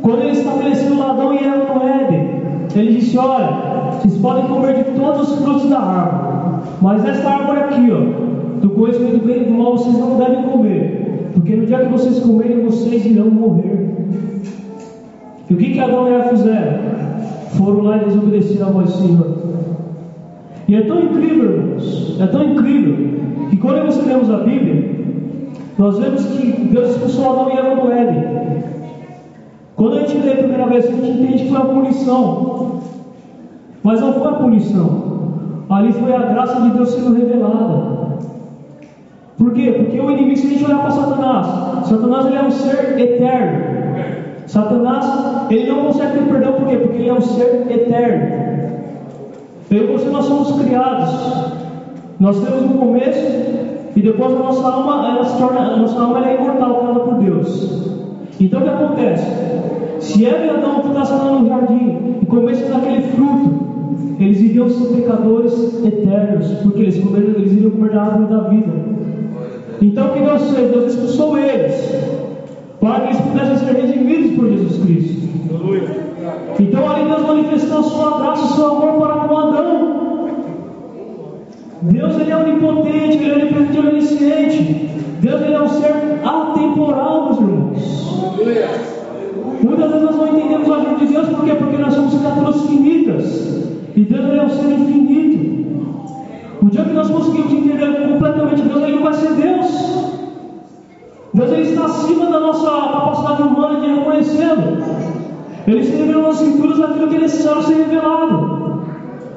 Quando 0.01 0.23
Ele 0.23 0.33
estabeleceu 0.33 1.03
Adão 1.03 1.35
e 1.35 1.39
Eva 1.39 1.75
no 1.75 1.89
Éden, 1.89 2.29
Ele 2.75 2.97
disse: 2.97 3.19
Olha, 3.19 3.93
vocês 3.93 4.17
podem 4.19 4.47
comer 4.47 4.85
de 4.85 4.85
todos 4.99 5.31
os 5.31 5.39
frutos 5.43 5.69
da 5.69 5.79
árvore, 5.79 6.63
mas 6.81 7.05
essa 7.05 7.29
árvore 7.29 7.61
aqui, 7.61 7.91
ó, 7.93 8.61
do 8.61 8.71
conhecimento 8.71 9.19
do 9.19 9.27
bem 9.27 9.43
e 9.43 9.45
do 9.45 9.53
mal, 9.53 9.77
vocês 9.77 9.99
não 9.99 10.17
devem 10.17 10.43
comer, 10.45 11.31
porque 11.35 11.55
no 11.55 11.67
dia 11.67 11.79
que 11.81 11.93
vocês 11.93 12.19
comerem, 12.21 12.63
vocês 12.63 13.05
irão 13.05 13.31
morrer. 13.31 13.91
E 15.53 15.55
o 15.55 15.59
que, 15.59 15.73
que 15.75 15.81
Adão 15.81 16.09
e 16.09 16.15
Eva 16.15 16.31
fizeram? 16.31 16.79
Foram 17.59 17.83
lá 17.83 17.99
e 17.99 18.05
desobedeceram 18.07 18.69
a 18.69 18.71
voz 18.71 18.91
do 18.91 19.03
Senhor. 19.03 19.37
E 20.67 20.75
é 20.75 20.81
tão 20.81 20.99
incrível, 20.99 21.53
irmãos, 21.53 22.17
é 22.19 22.27
tão 22.27 22.43
incrível, 22.43 22.97
que 23.51 23.59
quando 23.59 23.85
nós 23.85 24.07
lemos 24.07 24.31
a 24.31 24.39
Bíblia, 24.39 24.97
nós 25.77 25.99
vemos 25.99 26.25
que 26.25 26.53
Deus 26.73 26.93
expulsou 26.93 27.33
Adão 27.33 27.51
e 27.51 27.59
Eva 27.59 27.83
do 27.83 27.93
Éden. 27.93 28.25
Quando 29.77 29.97
a 29.97 30.01
gente 30.07 30.25
lê 30.25 30.33
a 30.33 30.37
primeira 30.37 30.67
vez, 30.69 30.87
a 30.87 30.91
gente 30.91 31.11
entende 31.11 31.43
que 31.43 31.49
foi 31.51 31.59
a 31.59 31.65
punição. 31.67 32.81
Mas 33.83 34.01
não 34.01 34.15
foi 34.15 34.29
a 34.29 34.33
punição. 34.33 35.65
Ali 35.69 35.93
foi 35.93 36.15
a 36.15 36.33
graça 36.33 36.63
de 36.63 36.71
Deus 36.71 36.93
sendo 36.93 37.15
revelada. 37.15 38.17
Por 39.37 39.53
quê? 39.53 39.75
Porque 39.77 40.01
o 40.01 40.11
inimigo, 40.11 40.39
se 40.39 40.47
a 40.47 40.51
gente 40.51 40.65
olhar 40.65 40.81
para 40.81 40.91
Satanás, 40.93 41.47
Satanás 41.87 42.25
ele 42.25 42.37
é 42.37 42.43
um 42.43 42.51
ser 42.51 42.99
eterno. 42.99 43.72
Satanás, 44.53 45.51
ele 45.51 45.71
não 45.71 45.87
consegue 45.87 46.13
ter 46.13 46.25
perdão, 46.31 46.53
por 46.53 46.67
quê? 46.67 46.77
Porque 46.77 46.99
ele 46.99 47.09
é 47.09 47.15
um 47.15 47.23
ser 47.23 47.67
eterno. 47.71 48.43
Eu 49.71 49.85
e 49.85 49.87
você, 49.87 50.11
nós 50.11 50.27
somos 50.27 50.61
criados. 50.61 51.09
Nós 52.21 52.39
temos 52.39 52.63
um 52.65 52.77
começo 52.77 53.33
e 53.97 54.03
depois 54.03 54.35
a 54.35 54.39
nossa 54.39 54.69
alma, 54.69 55.09
ela 55.09 55.25
se 55.25 55.39
torna, 55.39 55.59
a 55.59 55.77
nossa 55.79 55.99
alma 55.99 56.29
é 56.29 56.35
imortal, 56.35 56.81
criada 56.81 57.01
por 57.01 57.15
Deus. 57.15 57.89
Então 58.39 58.61
o 58.61 58.63
que 58.63 58.69
acontece? 58.69 59.27
Se 60.01 60.27
Eva 60.27 60.45
e 60.45 60.51
Adão 60.51 60.83
ficassem 60.83 61.17
lá 61.17 61.33
no 61.33 61.49
jardim 61.49 62.17
e 62.21 62.27
comessem 62.27 62.69
daquele 62.69 63.01
fruto, 63.05 64.17
eles 64.21 64.39
iriam 64.39 64.69
ser 64.69 64.97
pecadores 64.97 65.83
eternos, 65.83 66.47
porque 66.63 66.83
eles, 66.83 67.03
comeram, 67.03 67.29
eles 67.29 67.53
iriam 67.53 67.71
comer 67.71 67.93
da 67.93 68.03
árvore 68.03 68.27
da 68.27 68.49
vida. 68.51 68.73
Então 69.81 70.09
o 70.09 70.11
que 70.11 70.21
Deus 70.21 70.51
fez? 70.51 70.71
Deus 70.71 70.93
expulsou 70.93 71.39
eles, 71.39 72.22
para 72.83 72.99
que 72.99 73.07
eles 73.07 73.21
pudessem 73.21 73.59
ser 73.59 73.77
redimidos 73.77 74.37
por 74.37 74.49
Jesus 74.49 74.85
Cristo. 74.85 75.23
Então 76.59 76.91
ali 76.91 77.09
Deus 77.09 77.23
manifestou 77.23 77.79
a 77.79 77.83
sua 77.85 78.19
graça, 78.19 78.45
o 78.45 78.49
seu 78.49 78.67
amor 78.67 79.01
para 79.01 79.29
com 79.29 79.39
Adão. 79.39 80.03
Deus 81.83 82.19
ele 82.19 82.31
é 82.33 82.37
onipotente, 82.37 83.19
ele 83.19 83.31
é 83.31 83.35
onipotente, 83.35 83.79
ele 83.79 83.87
é 83.87 83.91
onisciente. 83.91 84.91
Deus 85.21 85.43
ele 85.43 85.55
é 85.55 85.61
um 85.61 85.69
ser 85.69 85.93
atemporal, 86.25 87.25
meus 87.27 87.39
irmãos. 87.39 88.03
Muitas 89.63 89.91
vezes 89.93 90.05
nós 90.05 90.17
não 90.17 90.37
entendemos 90.37 90.71
a 90.73 90.79
vida 90.79 90.97
de 90.97 91.07
Deus, 91.07 91.29
por 91.29 91.45
quê? 91.45 91.55
Porque 91.55 91.77
nós 91.77 91.95
somos 91.95 92.15
criaturas 92.19 92.63
finitas. 92.63 93.79
E 93.95 94.01
Deus 94.01 94.25
ele 94.27 94.39
é 94.39 94.43
um 94.43 94.49
ser 94.49 94.73
infinito. 94.73 96.03
O 96.61 96.69
dia 96.69 96.83
que 96.83 96.93
nós 96.93 97.09
conseguimos 97.09 97.53
entender 97.53 98.09
completamente 98.09 98.63
Deus, 98.63 98.83
ele 98.83 98.97
não 98.97 99.03
vai 99.05 99.13
ser 99.13 99.33
Deus. 99.35 100.22
Deus 101.35 101.51
ele 101.51 101.63
está 101.63 101.87
acima 101.87 102.27
da 102.27 102.41
nossa 102.41 102.71
capacidade 102.71 103.43
humana 103.43 103.81
de 103.81 103.87
reconhecê-lo. 103.87 104.77
Ele 105.67 105.85
se 105.85 105.97
revelou 105.97 106.25
nas 106.25 106.43
escrituras 106.43 106.81
aquilo 106.81 107.09
que 107.09 107.17
é 107.17 107.21
necessário 107.21 107.63
ser 107.63 107.75
revelado. 107.75 108.83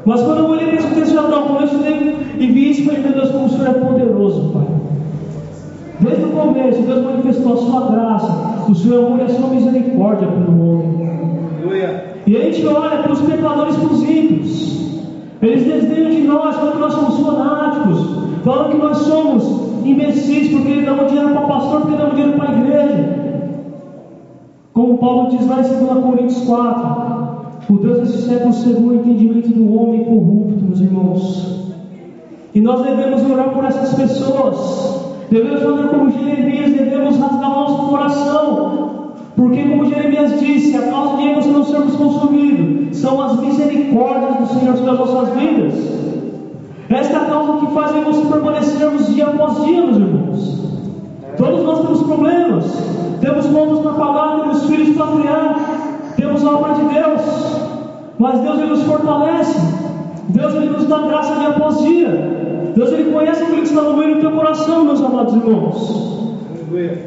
Mas 0.06 0.22
quando 0.22 0.40
eu 0.40 0.50
olhei 0.50 0.68
para 0.68 0.76
esse 0.76 0.94
texto 0.94 1.12
de 1.12 1.18
Adão, 1.18 1.44
quando 1.44 1.62
eu 1.62 1.66
estudei 1.66 2.18
e 2.38 2.48
vi 2.48 2.72
isso, 2.72 2.86
falei, 2.86 3.02
meu 3.02 3.14
Deus, 3.14 3.32
como 3.32 3.46
o 3.46 3.50
Senhor 3.50 3.68
é 3.68 3.74
poderoso, 3.74 4.52
Pai. 4.52 4.68
Desde 6.02 6.24
o 6.26 6.30
começo, 6.30 6.82
Deus 6.82 7.04
manifestou 7.04 7.54
a 7.54 7.58
sua 7.58 7.92
graça, 7.92 8.66
o 8.70 8.76
seu 8.76 9.08
amor 9.08 9.20
e 9.20 9.24
a 9.24 9.30
sua 9.30 9.48
misericórdia 9.48 10.28
pelo 10.28 10.70
homem. 10.70 10.96
E 12.28 12.36
a 12.36 12.40
gente 12.42 12.68
olha 12.68 13.04
para 13.04 13.14
os 13.14 13.22
pecadores 13.22 13.76
para 13.78 13.94
os 13.94 14.04
ímpios. 14.04 14.76
Eles 15.42 15.64
desdenham 15.64 16.10
de 16.10 16.22
nós, 16.22 16.56
falando 16.56 16.74
que 16.74 16.80
nós 16.80 16.94
somos 16.94 17.20
fanáticos, 17.20 18.00
falando 18.44 18.72
que 18.72 18.78
nós 18.78 18.98
somos 18.98 19.65
imbecis, 19.92 20.50
porque 20.52 20.70
eles 20.70 20.86
dão 20.86 21.06
dinheiro 21.06 21.30
para 21.30 21.44
o 21.44 21.48
pastor, 21.48 21.82
porque 21.82 21.98
dão 21.98 22.10
dinheiro 22.10 22.34
para 22.34 22.50
a 22.50 22.58
igreja. 22.58 23.26
Como 24.74 24.98
Paulo 24.98 25.30
diz 25.30 25.48
lá 25.48 25.60
em 25.60 25.64
2 25.64 26.04
Coríntios 26.04 26.42
4, 26.46 27.36
o 27.70 27.78
Deus 27.78 28.00
desse 28.00 28.22
século 28.24 28.54
cegou 28.54 28.90
o 28.90 28.96
entendimento 28.96 29.50
do 29.50 29.74
homem 29.74 30.04
corrupto, 30.04 30.64
meus 30.64 30.82
irmãos. 30.82 31.74
E 32.54 32.62
nós 32.62 32.84
devemos 32.84 33.24
orar 33.30 33.50
por 33.50 33.66
essas 33.66 33.94
pessoas. 33.96 35.16
Devemos 35.30 35.62
fazer 35.62 35.88
como 35.88 36.12
Jeremias, 36.12 36.74
devemos 36.74 37.18
rasgar 37.18 37.50
nosso 37.50 37.90
coração. 37.90 38.96
Porque, 39.36 39.64
como 39.64 39.86
Jeremias 39.86 40.40
disse, 40.40 40.78
a 40.78 40.84
causa 40.84 41.18
de 41.18 41.34
nós 41.34 41.46
não 41.48 41.66
sermos 41.66 41.96
consumidos 41.96 42.98
são 42.98 43.22
as 43.22 43.40
misericórdias 43.40 44.36
do 44.38 44.60
Senhor 44.60 44.78
sobre 44.78 44.92
as 44.92 45.00
nossas 45.00 45.30
vidas. 45.38 45.95
Esta 46.90 47.14
é 47.14 47.18
a 47.18 47.26
causa 47.26 47.66
que 47.66 47.74
faz 47.74 47.92
nós 47.96 48.28
permanecermos 48.28 49.08
dia 49.08 49.26
após 49.26 49.66
dia, 49.66 49.82
meus 49.82 49.98
irmãos. 49.98 50.66
Todos 51.38 51.64
nós 51.64 51.82
temos 51.82 52.04
problemas, 52.04 52.66
temos 53.20 53.46
contas 53.48 53.80
para 53.80 53.94
pagar, 53.94 54.40
temos 54.42 54.64
filhos 54.66 54.96
para 54.96 55.08
criar, 55.18 56.14
temos 56.16 56.46
a 56.46 56.52
obra 56.52 56.74
de 56.76 56.82
Deus, 56.82 57.62
mas 58.20 58.40
Deus 58.40 58.60
ele 58.60 58.70
nos 58.70 58.84
fortalece, 58.84 59.60
Deus 60.30 60.54
ele 60.54 60.70
nos 60.70 60.86
dá 60.86 61.00
graça 61.00 61.36
dia 61.40 61.50
após 61.50 61.80
dia, 61.80 62.72
Deus 62.76 62.92
ele 62.92 63.12
conhece 63.12 63.44
aquilo 63.44 63.58
que 63.58 63.68
está 63.68 63.82
no 63.82 63.98
meio 63.98 64.16
do 64.16 64.22
teu 64.22 64.32
coração, 64.32 64.86
meus 64.86 65.02
amados 65.02 65.34
irmãos. 65.34 66.16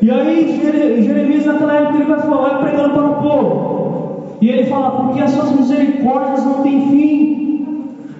E 0.02 0.10
aí 0.10 1.02
Jeremias 1.04 1.46
naquela 1.46 1.74
época 1.74 1.98
ele 1.98 2.04
vai 2.04 2.20
falar, 2.20 2.48
vai 2.48 2.62
pregando 2.62 2.94
para 2.94 3.06
o 3.06 3.14
povo, 3.22 4.24
e 4.40 4.50
ele 4.50 4.66
fala, 4.66 4.90
porque 4.90 5.20
as 5.20 5.30
suas 5.30 5.52
misericórdias 5.52 6.44
não 6.44 6.62
têm 6.62 6.88
fim. 6.88 7.27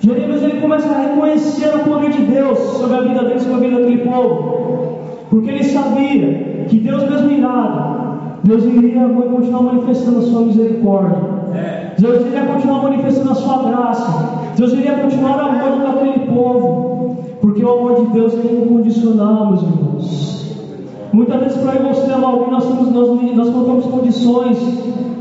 Jeremias 0.08 0.42
ele 0.42 0.60
começa 0.60 0.88
a 0.88 1.00
reconhecer 1.02 1.74
o 1.74 1.78
poder 1.80 2.10
de 2.10 2.22
Deus 2.22 2.58
sobre 2.58 2.96
a 2.96 3.00
vida 3.00 3.24
dele, 3.24 3.40
sobre 3.40 3.54
a 3.54 3.68
vida 3.68 3.80
daquele 3.80 4.04
povo, 4.04 4.98
porque 5.30 5.50
ele 5.50 5.64
sabia 5.64 6.64
que 6.68 6.78
Deus 6.78 7.08
mesmo 7.08 7.30
irado 7.30 7.98
Deus 8.44 8.64
iria 8.64 9.08
continuar 9.08 9.62
manifestando 9.62 10.18
a 10.18 10.22
sua 10.22 10.42
misericórdia. 10.42 11.18
É. 11.54 11.94
Deus 11.98 12.24
iria 12.24 12.42
continuar 12.42 12.82
manifestando 12.82 13.32
a 13.32 13.34
sua 13.34 13.62
graça. 13.64 14.52
Deus 14.56 14.72
iria 14.72 14.94
continuar 14.94 15.40
amando 15.40 15.86
aquele 15.86 16.26
povo. 16.26 17.16
Porque 17.40 17.64
o 17.64 17.70
amor 17.70 17.96
de 17.96 18.12
Deus 18.12 18.34
é 18.34 18.52
incondicional, 18.52 19.48
meus 19.48 19.62
irmãos. 19.62 20.56
Muitas 21.12 21.40
vezes 21.40 21.58
para 21.58 21.72
você 21.72 22.12
amar 22.12 22.30
alguém, 22.30 22.50
nós, 22.50 22.64
temos, 22.64 22.90
nós, 22.90 23.36
nós 23.36 23.50
colocamos 23.50 23.84
condições. 23.86 24.58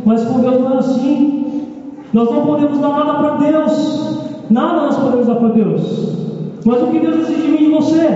Mas 0.06 0.24
com 0.26 0.40
Deus 0.40 0.62
não 0.62 0.74
é 0.76 0.78
assim. 0.78 1.74
Nós 2.14 2.32
não 2.32 2.46
podemos 2.46 2.80
dar 2.80 2.90
nada 2.90 3.14
para 3.16 3.38
Deus. 3.38 4.17
Nada 4.50 4.82
nós 4.82 4.98
podemos 4.98 5.28
dar 5.28 5.36
para 5.36 5.50
Deus. 5.50 6.18
Mas 6.66 6.82
o 6.82 6.88
que 6.88 7.00
Deus 7.00 7.18
exige 7.18 7.42
de 7.42 7.48
mim 7.48 7.58
e 7.58 7.66
de 7.66 7.70
você 7.72 8.08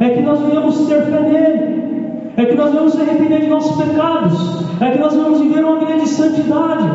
é 0.00 0.10
que 0.14 0.22
nós 0.22 0.40
venhamos 0.40 0.86
ter 0.86 1.02
fé 1.02 1.20
nele 1.20 1.82
é 2.36 2.46
que 2.46 2.54
nós 2.54 2.72
vamos 2.72 2.92
se 2.94 3.00
arrepender 3.00 3.42
de 3.42 3.48
nossos 3.48 3.76
pecados, 3.76 4.64
é 4.80 4.90
que 4.90 4.98
nós 4.98 5.14
vamos 5.14 5.40
viver 5.40 5.64
uma 5.64 5.78
vida 5.78 5.98
de 5.98 6.08
santidade. 6.08 6.88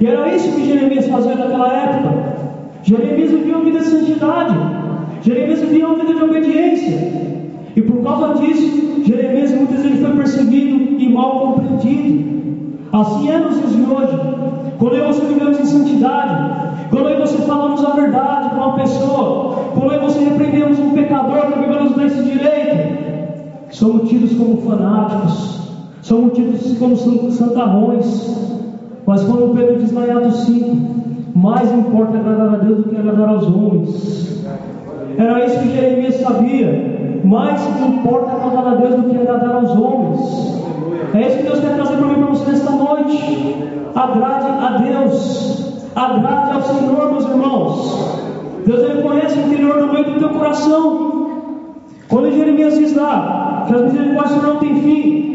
E 0.00 0.06
era 0.06 0.34
isso 0.34 0.52
que 0.52 0.66
Jeremias 0.66 1.06
fazia 1.08 1.34
naquela 1.34 1.72
época. 1.72 2.36
Jeremias 2.82 3.30
vivia 3.30 3.56
uma 3.56 3.64
vida 3.64 3.80
de 3.80 3.86
santidade, 3.86 4.54
Jeremias 5.22 5.60
vivia 5.60 5.86
uma 5.86 5.96
vida 5.96 6.14
de 6.14 6.22
obediência. 6.22 7.16
E 7.74 7.82
por 7.82 8.02
causa 8.02 8.40
disso, 8.40 9.04
Jeremias 9.04 9.50
muitas 9.52 9.82
vezes 9.82 10.00
foi 10.00 10.16
perseguido 10.16 11.02
e 11.02 11.08
mal 11.08 11.40
compreendido. 11.40 12.36
Assim 12.92 13.30
é 13.30 13.38
nos 13.38 13.58
dias 13.58 13.72
de 13.72 13.82
hoje. 13.82 14.18
Quando 14.78 15.06
você 15.06 15.26
vivemos 15.26 15.60
em 15.60 15.64
santidade, 15.64 16.65
quando 16.96 17.10
e 17.10 17.16
você 17.16 17.36
falamos 17.42 17.84
a 17.84 17.90
verdade 17.90 18.48
para 18.48 18.66
uma 18.66 18.76
pessoa, 18.76 19.54
quando 19.74 19.94
e 19.94 19.98
você 19.98 20.20
repreendemos 20.20 20.78
um 20.78 20.90
pecador 20.92 21.52
que 21.52 21.58
vivemos 21.58 21.94
nesse 21.94 22.22
direito, 22.22 23.68
somos 23.70 24.08
tidos 24.08 24.32
como 24.32 24.62
fanáticos, 24.62 25.72
somos 26.00 26.32
tidos 26.32 26.78
como 26.78 26.96
santarrões. 26.96 28.46
Mas 29.06 29.22
quando 29.24 29.54
Pedro 29.54 29.78
diz 29.78 29.92
em 29.92 30.10
Atos 30.10 30.36
5, 30.46 30.76
mais 31.34 31.70
importa 31.70 32.16
agradar 32.16 32.54
a 32.54 32.56
Deus 32.56 32.78
do 32.78 32.84
que 32.84 32.96
agradar 32.96 33.28
aos 33.28 33.46
homens. 33.46 34.44
Era 35.18 35.44
isso 35.44 35.58
que 35.60 35.76
Jeremias 35.76 36.14
sabia. 36.16 37.20
Mais 37.24 37.60
importa 37.86 38.32
agradar 38.32 38.72
a 38.72 38.74
Deus 38.76 38.94
do 38.94 39.10
que 39.10 39.16
agradar 39.16 39.56
aos 39.56 39.70
homens. 39.70 40.64
É 41.14 41.28
isso 41.28 41.36
que 41.36 41.42
Deus 41.42 41.60
quer 41.60 41.74
trazer 41.74 41.96
para 41.96 42.08
mim 42.08 42.14
para 42.14 42.26
você 42.26 42.50
nesta 42.50 42.70
noite. 42.70 43.56
Agrade 43.94 44.46
a 44.46 44.78
Deus. 44.78 45.55
Agrade 45.96 46.52
ao 46.52 46.62
Senhor, 46.62 47.10
meus 47.10 47.24
irmãos. 47.24 48.20
Deus 48.66 48.82
ele 48.82 49.00
conhece 49.00 49.38
o 49.38 49.46
interior 49.46 49.80
do 49.80 49.92
meio 49.94 50.04
do 50.12 50.18
teu 50.18 50.28
coração. 50.28 51.30
Quando 52.10 52.30
Jeremias 52.32 52.78
diz 52.78 52.94
lá, 52.94 53.64
que 53.66 53.74
as 53.74 53.82
misericórdias 53.82 54.42
não 54.42 54.56
têm 54.58 54.74
fim. 54.82 55.26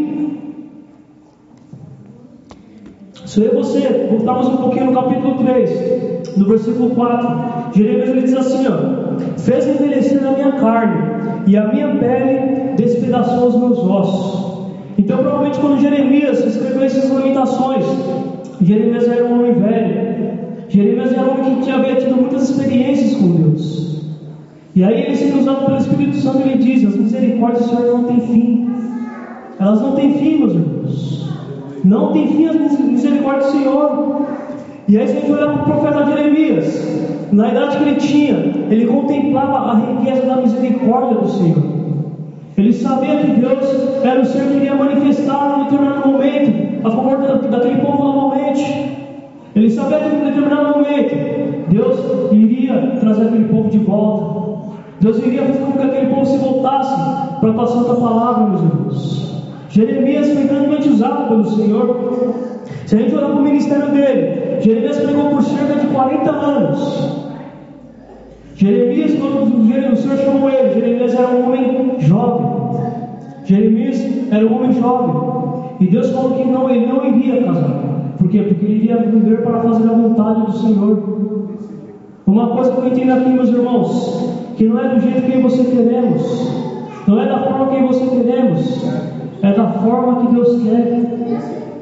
Se 3.26 3.42
eu 3.42 3.54
e 3.54 3.56
você 3.56 4.08
voltarmos 4.12 4.50
um 4.50 4.58
pouquinho 4.58 4.92
no 4.92 4.94
capítulo 4.94 5.36
3, 5.44 6.38
no 6.38 6.46
versículo 6.46 6.92
4, 6.92 7.74
Jeremias 7.74 8.22
diz 8.22 8.38
assim: 8.38 8.68
ó, 8.68 9.40
fez 9.40 9.68
envelhecer 9.68 10.24
a 10.28 10.32
minha 10.32 10.52
carne, 10.52 11.42
e 11.48 11.58
a 11.58 11.68
minha 11.70 11.96
pele 11.96 12.76
despedaçou 12.76 13.48
os 13.48 13.56
meus 13.56 13.80
ossos. 13.80 14.68
Então, 14.96 15.18
provavelmente, 15.18 15.60
quando 15.60 15.82
Jeremias 15.82 16.46
escreveu 16.46 16.84
essas 16.84 17.10
lamentações, 17.10 17.84
Jeremias 18.62 19.08
era 19.08 19.26
um 19.26 19.40
homem 19.40 19.54
velho. 19.54 20.11
Jeremias 20.72 21.12
era 21.12 21.24
um 21.24 21.32
homem 21.32 21.56
que 21.56 21.64
tinha 21.64 21.96
tido 21.96 22.16
muitas 22.16 22.50
experiências 22.50 23.16
com 23.16 23.28
Deus. 23.28 24.06
E 24.74 24.86
aí 24.86 25.02
ele 25.02 25.18
sendo 25.18 25.42
usado 25.42 25.66
pelo 25.66 25.78
Espírito 25.78 26.16
Santo, 26.16 26.48
ele 26.48 26.58
diz: 26.60 26.88
as 26.88 26.96
misericórdias 26.96 27.66
do 27.66 27.76
Senhor 27.76 27.98
não 27.98 28.04
têm 28.06 28.22
fim. 28.22 28.70
Elas 29.60 29.82
não 29.82 29.92
têm 29.96 30.14
fim, 30.14 30.38
meus 30.38 30.54
irmãos. 30.54 31.30
Não 31.84 32.14
tem 32.14 32.28
fim 32.28 32.48
as 32.48 32.80
misericórdias 32.80 33.48
do 33.48 33.52
Senhor. 33.52 34.22
E 34.88 34.98
aí, 34.98 35.08
se 35.08 35.18
a 35.18 35.20
gente 35.20 35.32
olhar 35.32 35.54
para 35.54 35.62
o 35.62 35.66
profeta 35.66 36.06
Jeremias, 36.06 36.92
Na 37.32 37.50
idade 37.50 37.78
que 37.78 37.84
ele 37.84 37.96
tinha, 37.96 38.36
ele 38.70 38.88
contemplava 38.88 39.72
a 39.72 39.76
riqueza 39.76 40.26
da 40.26 40.36
misericórdia 40.38 41.18
do 41.18 41.30
Senhor. 41.30 41.64
Ele 42.58 42.74
sabia 42.74 43.18
que 43.18 43.40
Deus 43.40 44.04
era 44.04 44.20
o 44.20 44.26
ser 44.26 44.48
que 44.48 44.58
iria 44.58 44.76
manifestar 44.76 45.60
em 45.60 45.64
determinado 45.64 46.10
momento 46.10 46.86
a 46.86 46.92
favor 46.92 47.18
daquele 47.50 47.80
povo 47.80 48.04
novamente. 48.04 49.01
Ele 49.56 49.70
sabia 49.70 50.00
que 50.00 50.16
em 50.16 50.26
determinado 50.26 50.80
momento 50.80 51.70
Deus 51.70 52.00
iria 52.32 52.98
trazer 53.00 53.28
aquele 53.28 53.46
povo 53.46 53.70
de 53.70 53.80
volta. 53.80 54.42
Deus 55.02 55.18
iria 55.18 55.44
fazer 55.44 55.60
com 55.60 55.72
que 55.74 55.84
aquele 55.84 56.08
povo 56.08 56.26
se 56.26 56.38
voltasse 56.38 56.96
para 57.42 57.62
a 57.62 57.68
santa 57.68 57.96
palavra, 57.96 58.50
meus 58.50 58.62
irmãos. 58.62 59.32
Jeremias 59.70 60.30
foi 60.30 60.44
grandemente 60.44 60.90
usado 60.90 61.30
pelo 61.30 61.46
Senhor. 61.46 62.34
Se 62.86 62.96
a 62.96 63.00
gente 63.00 63.16
olhar 63.16 63.28
para 63.28 63.40
o 63.40 63.44
ministério 63.44 63.88
dele, 63.88 64.62
Jeremias 64.62 65.00
pregou 65.00 65.30
por 65.30 65.42
cerca 65.44 65.80
de 65.80 65.88
40 65.88 66.32
anos. 66.32 67.22
Jeremias, 68.56 69.16
quando 69.16 69.94
o 69.94 69.96
Senhor 69.96 70.18
chamou 70.18 70.50
ele, 70.50 70.74
Jeremias 70.74 71.14
era 71.14 71.28
um 71.30 71.48
homem 71.48 71.96
jovem. 72.00 72.48
Jeremias 73.46 74.08
era 74.32 74.46
um 74.46 74.56
homem 74.56 74.74
jovem. 74.74 75.72
E 75.80 75.88
Deus 75.88 76.12
falou 76.12 76.38
que 76.38 76.44
não, 76.44 76.70
ele 76.70 76.86
não 76.86 77.04
iria 77.06 77.44
casar. 77.44 78.01
Quê? 78.32 78.42
Porque 78.44 78.66
ele 78.66 78.76
iria 78.76 78.98
viver 78.98 79.44
para 79.44 79.60
fazer 79.60 79.90
a 79.90 79.94
vontade 79.94 80.46
do 80.46 80.54
Senhor. 80.54 80.98
Uma 82.26 82.48
coisa 82.48 82.72
que 82.72 82.78
eu 82.78 82.88
entendo 82.88 83.12
aqui, 83.12 83.30
meus 83.30 83.50
irmãos, 83.50 84.54
que 84.56 84.66
não 84.66 84.80
é 84.80 84.88
do 84.88 85.02
jeito 85.02 85.22
que 85.22 85.42
você 85.42 85.64
queremos, 85.66 86.50
não 87.08 87.22
é 87.22 87.28
da 87.28 87.40
forma 87.40 87.68
que 87.68 87.82
você 87.84 88.06
queremos, 88.06 88.86
é 89.42 89.52
da 89.52 89.68
forma 89.68 90.22
que 90.22 90.34
Deus 90.34 90.64
quer. 90.64 91.42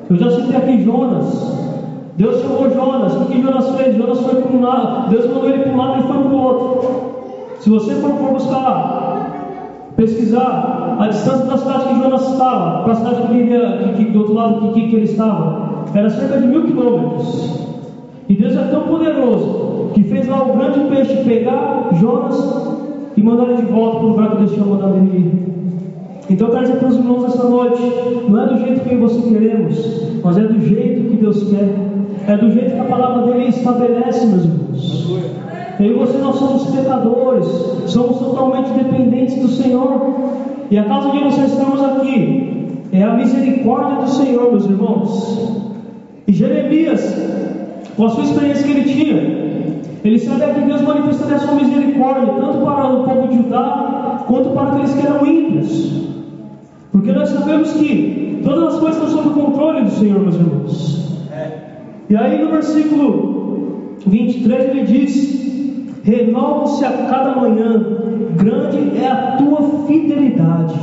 Eu 0.09 0.17
já 0.17 0.31
citei 0.31 0.55
aqui 0.55 0.83
Jonas. 0.83 1.59
Deus 2.17 2.41
chamou 2.41 2.69
Jonas. 2.71 3.15
O 3.15 3.25
que 3.25 3.41
Jonas 3.41 3.69
fez? 3.75 3.95
Jonas 3.95 4.19
foi 4.21 4.41
para 4.41 4.57
um 4.57 4.62
lado. 4.62 5.09
Deus 5.12 5.27
mandou 5.27 5.49
ele 5.49 5.63
para 5.63 5.71
um 5.71 5.77
lado 5.77 5.99
e 5.99 6.07
foi 6.07 6.17
para 6.17 6.31
o 6.31 6.41
outro. 6.41 6.89
Se 7.59 7.69
você 7.69 7.93
for, 7.95 8.12
for 8.13 8.33
buscar, 8.33 9.93
pesquisar 9.95 10.97
a 10.99 11.07
distância 11.07 11.45
da 11.45 11.57
cidade 11.57 11.89
que 11.89 12.01
Jonas 12.01 12.27
estava, 12.27 12.83
para 12.83 12.93
a 12.93 12.95
cidade 12.95 13.27
que, 13.27 13.38
ele, 13.38 13.93
que, 13.93 14.05
que 14.05 14.12
do 14.12 14.19
outro 14.19 14.33
lado 14.33 14.71
que, 14.73 14.88
que 14.88 14.95
ele 14.95 15.05
estava, 15.05 15.68
era 15.93 16.09
cerca 16.09 16.39
de 16.39 16.47
mil 16.47 16.63
quilômetros. 16.63 17.67
E 18.27 18.35
Deus 18.35 18.55
é 18.55 18.63
tão 18.65 18.81
poderoso 18.81 19.91
que 19.93 20.03
fez 20.03 20.27
lá 20.27 20.43
o 20.43 20.57
grande 20.57 20.79
peixe 20.89 21.23
pegar 21.23 21.89
Jonas 21.99 22.69
e 23.17 23.23
mandar 23.23 23.45
ele 23.45 23.63
de 23.63 23.71
volta 23.71 23.97
para 23.97 24.05
o 24.05 24.09
lugar 24.09 24.31
que 24.31 24.37
Deus 24.37 24.53
tinha 24.53 24.65
mandado 24.65 24.95
ele 24.97 25.17
ir. 25.17 25.49
Então 26.29 26.47
eu 26.47 26.53
quero 26.53 26.65
dizer 26.67 26.79
para 26.79 26.87
os 26.89 26.95
irmãos 26.95 27.25
essa 27.25 27.49
noite: 27.49 27.81
não 28.27 28.43
é 28.43 28.47
do 28.47 28.57
jeito 28.59 28.81
que 28.81 28.95
você 28.95 29.21
queremos, 29.29 30.21
mas 30.23 30.37
é 30.37 30.43
do 30.43 30.59
jeito 30.61 31.09
que 31.09 31.17
Deus 31.17 31.43
quer. 31.49 31.89
É 32.27 32.37
do 32.37 32.51
jeito 32.51 32.75
que 32.75 32.79
a 32.79 32.83
palavra 32.83 33.31
dele 33.31 33.47
estabelece, 33.47 34.27
meus 34.27 34.43
irmãos. 34.43 35.09
Eu 35.79 35.85
e 35.85 35.93
você 35.93 36.17
nós 36.19 36.35
somos 36.35 36.67
pecadores, 36.67 37.47
somos 37.87 38.19
totalmente 38.19 38.69
dependentes 38.71 39.41
do 39.41 39.47
Senhor. 39.47 40.13
E 40.69 40.77
a 40.77 40.83
causa 40.83 41.09
de 41.09 41.19
nós 41.19 41.37
estamos 41.37 41.81
aqui 41.83 42.77
é 42.91 43.01
a 43.01 43.15
misericórdia 43.15 44.03
do 44.03 44.09
Senhor, 44.09 44.51
meus 44.51 44.65
irmãos. 44.65 45.68
E 46.29 46.31
Jeremias, 46.31 47.01
com 47.97 48.05
a 48.05 48.09
sua 48.09 48.23
experiência 48.23 48.63
que 48.63 48.69
ele 48.69 48.83
tinha, 48.83 49.15
ele 50.03 50.19
sabia 50.19 50.53
que 50.53 50.61
Deus 50.61 50.81
manifestaria 50.83 51.37
a 51.37 51.39
sua 51.39 51.55
misericórdia, 51.55 52.33
tanto 52.33 52.63
para 52.63 52.87
o 52.87 53.03
povo 53.03 53.27
de 53.29 53.37
Judá, 53.37 54.25
quanto 54.27 54.49
para 54.51 54.73
aqueles 54.73 54.93
que 54.93 55.07
eram 55.07 55.25
ímpios. 55.25 56.03
Porque 56.91 57.11
nós 57.11 57.29
sabemos 57.29 57.71
que 57.71 58.41
todas 58.43 58.75
as 58.75 58.79
coisas 58.79 59.01
estão 59.01 59.23
sob 59.23 59.29
o 59.29 59.43
controle 59.43 59.81
do 59.85 59.89
Senhor, 59.89 60.19
meus 60.19 60.35
irmãos. 60.35 61.19
E 62.07 62.15
aí 62.15 62.43
no 62.43 62.51
versículo 62.51 63.95
23 64.05 64.69
ele 64.69 64.83
diz: 64.83 66.01
Renova-se 66.03 66.85
a 66.85 66.91
cada 66.91 67.41
manhã, 67.41 67.83
grande 68.35 68.99
é 68.99 69.07
a 69.07 69.35
tua 69.37 69.87
fidelidade. 69.87 70.75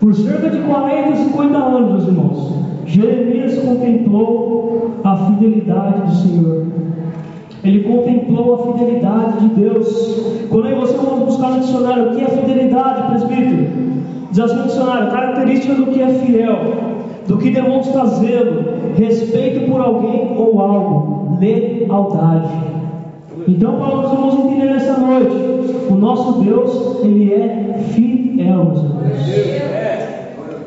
Por 0.00 0.14
cerca 0.14 0.50
de 0.50 0.58
40, 0.58 1.16
50 1.16 1.58
anos, 1.58 1.92
meus 1.92 2.08
irmãos. 2.08 2.75
Jeremias 2.86 3.58
contemplou 3.58 4.92
a 5.02 5.16
fidelidade 5.16 6.00
do 6.02 6.14
Senhor. 6.14 6.66
Ele 7.64 7.82
contemplou 7.82 8.54
a 8.54 8.72
fidelidade 8.72 9.48
de 9.48 9.60
Deus. 9.60 10.46
Quando 10.48 10.66
aí 10.66 10.74
você 10.74 10.96
vamos 10.96 11.24
buscar 11.24 11.50
no 11.50 11.60
dicionário 11.60 12.10
o 12.12 12.14
que 12.14 12.22
é 12.22 12.28
fidelidade, 12.28 13.08
presbítero, 13.08 13.66
diz 14.30 14.38
assim 14.38 14.62
dicionário: 14.62 15.10
característica 15.10 15.74
do 15.74 15.86
que 15.86 16.00
é 16.00 16.08
fiel, 16.08 16.58
do 17.26 17.38
que 17.38 17.50
demonstra 17.50 18.06
zelo, 18.06 18.64
respeito 18.96 19.68
por 19.68 19.80
alguém 19.80 20.36
ou 20.36 20.60
algo, 20.60 21.38
lealdade. 21.40 22.66
Então, 23.48 23.76
para 23.76 23.96
nós 23.96 24.10
vamos 24.10 24.34
entender 24.44 24.66
nessa 24.66 24.98
noite, 24.98 25.36
o 25.90 25.94
nosso 25.94 26.40
Deus, 26.42 27.04
ele 27.04 27.32
é 27.32 27.78
fiel, 27.90 28.64
meus 28.64 28.82
irmãos. 28.82 29.85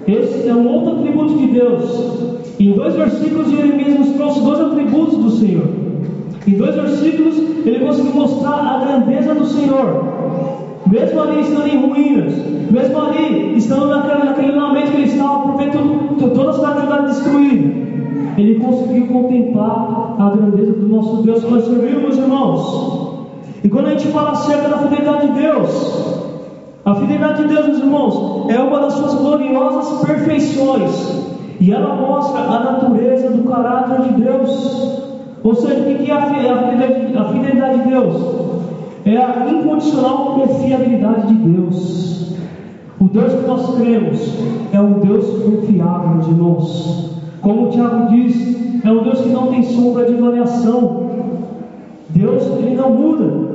Esse 0.10 0.50
é 0.50 0.56
um 0.56 0.68
outro 0.68 1.00
atributo 1.00 1.36
de 1.36 1.48
Deus. 1.48 2.50
Em 2.60 2.72
dois 2.72 2.96
versículos, 2.96 3.52
Jeremias 3.52 4.00
nos 4.00 4.10
trouxe 4.16 4.42
dois 4.42 4.60
atributos 4.60 5.18
do 5.18 5.30
Senhor. 5.30 5.68
Em 6.48 6.54
dois 6.54 6.74
versículos, 6.74 7.38
ele 7.64 7.86
conseguiu 7.86 8.16
mostrar 8.16 8.56
a 8.56 8.86
grandeza 8.86 9.36
do 9.36 9.46
Senhor. 9.46 10.04
Mesmo 10.92 11.22
ali 11.22 11.42
estando 11.42 11.68
em 11.68 11.78
ruínas, 11.78 12.34
mesmo 12.72 13.00
ali 13.00 13.56
estando 13.56 13.86
naquele, 13.86 14.24
naquele 14.24 14.52
lamento 14.54 14.92
que 14.92 14.98
ele 14.98 15.12
estava 15.12 15.48
por 15.48 16.30
toda 16.32 16.50
a 16.50 16.54
cidade 16.54 17.06
destruída, 17.08 17.90
ele 18.36 18.56
conseguiu 18.56 19.06
contemplar 19.08 20.16
a 20.18 20.30
grandeza 20.36 20.72
do 20.74 20.88
nosso 20.88 21.22
Deus 21.22 21.44
que 21.44 21.52
nós 21.52 21.66
servimos, 21.66 22.18
irmãos. 22.18 23.20
E 23.64 23.70
quando 23.70 23.88
a 23.88 23.90
gente 23.92 24.08
fala 24.08 24.32
acerca 24.32 24.70
da 24.70 24.78
fidelidade 24.80 25.28
de 25.28 25.34
Deus, 25.40 26.19
a 26.86 26.96
fidelidade 26.96 27.44
de 27.44 27.54
Deus, 27.54 27.68
meus 27.68 27.80
irmãos, 27.80 28.50
é 28.50 28.60
uma 28.60 28.80
das 28.80 28.94
suas 28.94 29.14
gloriosas 29.16 30.06
perfeições. 30.06 31.30
E 31.60 31.72
ela 31.72 31.94
mostra 31.96 32.40
a 32.40 32.60
natureza 32.72 33.30
do 33.32 33.44
caráter 33.50 34.02
de 34.04 34.22
Deus. 34.22 35.04
Ou 35.44 35.56
seja, 35.56 35.82
o 35.82 35.84
que 35.84 36.10
é 36.10 36.14
a 36.14 37.26
fidelidade 37.26 37.80
de 37.80 37.90
Deus? 37.90 38.16
É 39.06 39.18
a 39.18 39.50
incondicional 39.52 40.36
confiabilidade 40.36 41.28
de 41.28 41.50
Deus. 41.50 42.38
O 43.00 43.06
Deus 43.06 43.34
que 43.34 43.48
nós 43.48 43.76
cremos 43.76 44.34
é 44.72 44.80
um 44.80 45.00
Deus 45.00 45.26
confiável, 45.44 46.10
meus 46.10 46.28
irmãos. 46.28 47.10
Como 47.42 47.68
o 47.68 47.70
Tiago 47.70 48.08
diz, 48.10 48.84
é 48.86 48.92
um 48.92 49.04
Deus 49.04 49.22
que 49.22 49.30
não 49.30 49.48
tem 49.48 49.64
sombra 49.64 50.06
de 50.06 50.14
variação. 50.14 51.10
Deus, 52.10 52.44
ele 52.58 52.76
não 52.76 52.90
muda. 52.90 53.50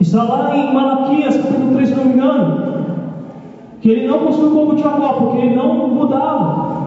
Está 0.00 0.22
lá 0.22 0.56
em 0.56 0.72
Malaquias, 0.72 1.36
capítulo 1.36 1.74
3, 1.74 1.88
se 1.88 1.94
não 1.96 2.04
me 2.04 2.12
engano 2.14 2.67
que 3.80 3.90
ele 3.90 4.08
não 4.08 4.18
possui 4.18 4.48
o 4.48 4.50
povo 4.50 4.74
de 4.74 4.82
Jacó, 4.82 5.12
porque 5.14 5.38
ele 5.38 5.56
não 5.56 5.88
mudava. 5.88 6.78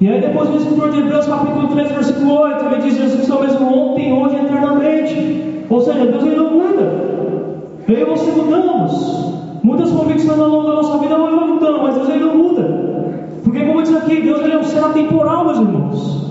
E 0.00 0.08
aí 0.08 0.20
depois 0.20 0.48
o 0.48 0.56
escritor 0.56 0.90
de 0.90 1.00
Hebreus, 1.00 1.26
capítulo 1.26 1.68
3, 1.68 1.92
versículo 1.92 2.40
8, 2.40 2.64
ele 2.64 2.82
diz, 2.82 2.96
Jesus 2.96 3.28
é 3.28 3.34
o 3.34 3.40
mesmo 3.40 3.66
ontem, 3.66 4.12
hoje 4.12 4.36
e 4.36 4.38
eternamente. 4.38 5.64
Ou 5.68 5.80
seja, 5.80 6.06
Deus 6.06 6.24
ele 6.24 6.36
não 6.36 6.52
muda. 6.52 7.10
Eu 7.86 7.98
e 7.98 8.04
você 8.04 8.30
mudamos. 8.30 9.30
Muitas 9.62 9.90
convicções 9.90 10.38
ao 10.38 10.48
longo 10.48 10.68
da 10.68 10.74
nossa 10.76 10.98
vida 10.98 11.16
vão 11.16 11.48
mudando, 11.48 11.82
mas 11.82 11.94
Deus 11.94 12.08
ele 12.08 12.24
não 12.24 12.34
muda. 12.34 12.62
Porque 13.44 13.64
como 13.64 13.82
diz 13.82 13.94
aqui, 13.94 14.22
Deus 14.22 14.40
ele 14.40 14.54
é 14.54 14.58
um 14.58 14.64
ser 14.64 14.82
atemporal, 14.82 15.44
meus 15.44 15.58
irmãos. 15.58 16.30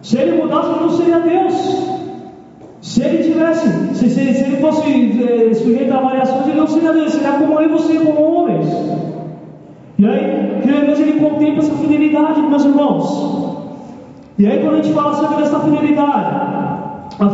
Se 0.00 0.18
ele 0.18 0.42
mudasse, 0.42 0.70
ele 0.70 0.80
não 0.80 0.90
seria 0.90 1.20
Deus. 1.20 1.84
Se 2.80 3.02
ele 3.02 3.24
tivesse, 3.24 3.68
se, 3.94 4.10
se, 4.10 4.34
se 4.34 4.44
ele 4.44 4.56
fosse 4.58 4.82
é, 5.22 5.54
sujeito 5.54 5.92
a 5.92 6.00
variações, 6.00 6.46
ele 6.46 6.60
não 6.60 6.66
seria 6.66 6.92
Deus, 6.92 7.12
seria 7.12 7.32
como 7.32 7.60
eu 7.60 7.62
e 7.62 7.68
você, 7.68 7.98
como 7.98 8.22
homens. 8.22 8.66
E 9.98 10.06
aí, 10.06 10.60
Jeremias 10.64 10.98
ele 10.98 11.20
contempla 11.20 11.58
essa 11.58 11.74
fidelidade, 11.74 12.40
meus 12.42 12.64
irmãos. 12.64 13.44
E 14.38 14.46
aí, 14.46 14.58
quando 14.58 14.74
a 14.74 14.82
gente 14.82 14.92
fala 14.92 15.10
acerca 15.10 15.36
dessa 15.36 15.60
fidelidade, 15.60 16.54
a 17.20 17.30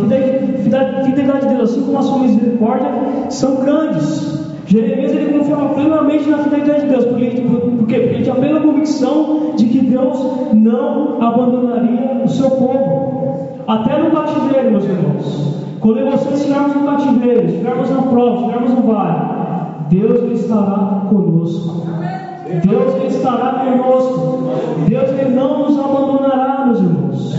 fidelidade 1.05 1.49
de 1.49 1.55
Deus, 1.55 1.70
assim 1.70 1.83
como 1.83 1.99
a 1.99 2.03
sua 2.03 2.18
misericórdia, 2.18 2.90
são 3.31 3.57
grandes. 3.57 4.40
Jeremias 4.66 5.12
ele 5.12 5.38
confiava 5.38 5.70
plenamente 5.70 6.29
na 6.29 6.38
fidelidade 6.38 6.83
de 6.83 6.88
Deus, 6.88 7.05
porque, 7.07 7.27
por, 7.40 7.61
por 7.61 7.87
quê? 7.87 7.99
Porque 7.99 8.14
ele 8.14 8.23
tinha 8.23 8.35
plena 8.35 8.61
convicção 8.61 9.53
de 9.57 9.64
que 9.64 9.81
Deus 9.81 10.18
não 10.53 11.23
abandonaria 11.23 12.23
o 12.23 12.29
seu 12.29 12.51
povo, 12.51 13.62
até 13.66 13.99
no 13.99 14.11
cativeiro, 14.11 14.70
meus 14.70 14.85
irmãos. 14.85 15.51
Quando 15.81 16.11
você 16.11 16.35
estivermos 16.35 16.77
no 16.77 16.85
cativeiro, 16.85 17.46
estivermos 17.46 17.90
na 17.90 18.03
prova, 18.03 18.40
estivermos 18.40 18.75
no 18.75 18.83
vale, 18.83 19.16
Deus 19.88 20.40
estará 20.40 21.07
conosco. 21.09 21.81
Deus 22.66 22.94
ele 22.96 23.06
estará 23.06 23.64
conosco. 23.64 24.50
Deus 24.88 25.10
ele 25.10 25.34
não 25.34 25.58
nos 25.60 25.78
abandonará, 25.78 26.66
meus 26.66 26.78
irmãos. 26.80 27.36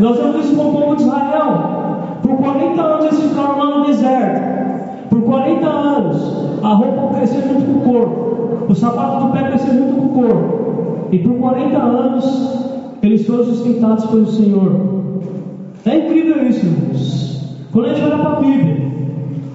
Nós 0.00 0.16
vemos 0.16 0.44
isso 0.44 0.56
com 0.56 0.68
o 0.68 0.72
povo 0.72 0.96
de 0.96 1.02
Israel. 1.02 2.18
Por 2.22 2.36
40 2.36 2.80
anos 2.80 3.04
eles 3.06 3.20
ficaram 3.28 3.58
lá 3.58 3.78
no 3.78 3.86
deserto. 3.86 5.08
Por 5.08 5.22
40 5.22 5.66
anos 5.66 6.38
a 6.62 6.68
roupa 6.68 7.16
cresceu 7.16 7.42
junto 7.42 7.64
com 7.64 7.72
o 7.72 7.92
corpo. 7.92 8.66
O 8.68 8.74
sapato 8.74 9.26
do 9.26 9.32
pé 9.32 9.48
cresceu 9.48 9.74
junto 9.74 9.94
com 9.94 10.06
o 10.06 10.08
corpo. 10.08 11.08
E 11.10 11.18
por 11.18 11.34
40 11.38 11.76
anos 11.76 12.58
eles 13.02 13.26
foram 13.26 13.44
sustentados 13.44 14.06
pelo 14.06 14.26
Senhor. 14.26 14.72
É 15.84 15.96
incrível 15.96 16.46
isso, 16.46 16.66
irmãos. 16.66 17.56
Quando 17.72 17.86
a 17.86 17.94
gente 17.94 18.02
olha 18.02 18.18
para 18.18 18.32
a 18.32 18.40
Bíblia, 18.40 18.76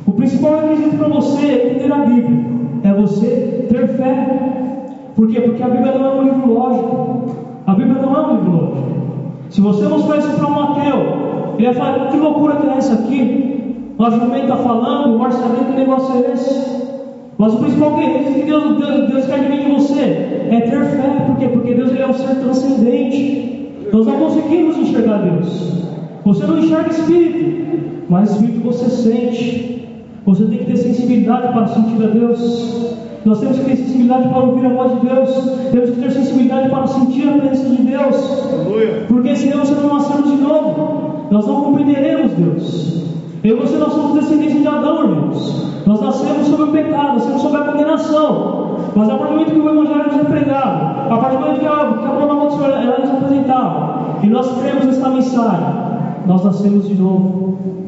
o 0.05 0.11
principal 0.11 0.61
requisito 0.61 0.97
para 0.97 1.07
você 1.09 1.45
entender 1.45 1.93
a 1.93 2.05
Bíblia 2.05 2.45
é 2.83 2.93
você 2.93 3.65
ter 3.69 3.87
fé. 3.89 4.52
Por 5.15 5.27
quê? 5.27 5.41
Porque 5.41 5.61
a 5.63 5.69
Bíblia 5.69 5.97
não 5.97 6.05
é 6.05 6.15
um 6.15 6.23
livro 6.23 6.53
lógico. 6.53 7.35
A 7.65 7.73
Bíblia 7.73 8.01
não 8.01 8.15
é 8.15 8.27
um 8.27 8.35
livro 8.35 8.51
lógico. 8.51 8.83
Se 9.49 9.61
você 9.61 9.87
mostrar 9.87 10.17
isso 10.17 10.31
para 10.31 10.47
um 10.47 10.63
ateu, 10.63 11.55
ele 11.57 11.65
vai 11.65 11.73
falar: 11.75 12.07
que 12.07 12.17
loucura 12.17 12.55
que 12.55 12.67
é 12.67 12.77
essa 12.77 12.93
aqui? 12.93 13.53
O 13.97 14.09
jumento 14.09 14.43
está 14.43 14.57
falando, 14.57 15.15
o 15.15 15.19
marcelinho, 15.19 15.65
que 15.65 15.73
negócio 15.73 16.15
é 16.15 16.33
esse? 16.33 16.83
Mas 17.37 17.53
o 17.53 17.57
principal 17.57 17.95
que 17.95 18.43
Deus, 18.43 18.77
Deus, 18.77 19.09
Deus 19.09 19.25
quer 19.25 19.39
de 19.39 19.49
mim 19.49 19.65
de 19.65 19.71
você 19.71 20.01
é 20.01 20.61
ter 20.61 20.85
fé. 20.85 21.25
Por 21.27 21.37
quê? 21.37 21.47
Porque 21.47 21.73
Deus 21.73 21.91
ele 21.91 22.01
é 22.01 22.07
um 22.07 22.13
ser 22.13 22.35
transcendente. 22.35 23.69
Nós 23.91 24.07
não 24.07 24.17
conseguimos 24.17 24.77
enxergar 24.77 25.17
Deus. 25.19 25.83
Você 26.25 26.45
não 26.45 26.59
enxerga 26.59 26.89
Espírito, 26.89 28.05
mas 28.09 28.31
Espírito 28.31 28.63
você 28.63 28.89
sente. 28.89 29.87
Você 30.25 30.45
tem 30.45 30.57
que 30.59 30.65
ter 30.65 30.77
sensibilidade 30.77 31.53
para 31.53 31.67
sentir 31.67 32.03
a 32.03 32.07
Deus. 32.07 32.95
Nós 33.25 33.39
temos 33.39 33.57
que 33.59 33.65
ter 33.65 33.75
sensibilidade 33.77 34.27
para 34.27 34.39
ouvir 34.39 34.65
a 34.65 34.69
voz 34.69 34.99
de 34.99 35.07
Deus. 35.07 35.29
Temos 35.71 35.89
que 35.91 36.01
ter 36.01 36.11
sensibilidade 36.11 36.69
para 36.69 36.87
sentir 36.87 37.29
a 37.29 37.31
presença 37.33 37.69
de 37.69 37.83
Deus. 37.83 38.15
Porque 39.07 39.35
senão 39.35 39.59
você 39.59 39.75
não 39.75 39.93
nascemos 39.93 40.29
de 40.29 40.37
novo. 40.37 41.27
Nós 41.31 41.47
não 41.47 41.63
compreenderemos 41.63 42.31
Deus. 42.33 43.03
Eu 43.43 43.57
e 43.57 43.59
você 43.59 43.77
nós 43.77 43.93
somos 43.93 44.13
descendentes 44.21 44.61
de 44.61 44.67
Adão, 44.67 45.03
irmãos. 45.03 45.63
Nós 45.85 46.01
nascemos 46.01 46.47
sob 46.47 46.63
o 46.63 46.67
pecado, 46.67 47.15
nascemos 47.15 47.41
sob 47.41 47.57
a 47.57 47.61
condenação. 47.61 48.77
Mas 48.95 49.09
a 49.09 49.15
partir 49.15 49.33
do 49.33 49.39
momento 49.39 49.51
que 49.51 49.59
o 49.59 49.69
Evangelho 49.69 50.05
nos 50.05 50.15
é 50.15 50.23
pregado, 50.23 51.13
a 51.13 51.17
partir 51.17 51.37
do 51.37 51.41
momento 51.41 51.59
que 51.59 51.65
a, 51.65 51.71
que 51.71 52.05
a 52.05 52.09
palavra 52.09 52.45
do 52.45 52.51
Senhor 52.51 52.69
ela 52.69 52.99
nos 52.99 53.09
apresentada, 53.09 53.93
e 54.21 54.27
nós 54.27 54.61
cremos 54.61 54.85
nesta 54.85 55.09
mensagem, 55.09 55.75
nós 56.25 56.43
nascemos 56.43 56.87
de 56.87 56.95
novo. 56.95 57.82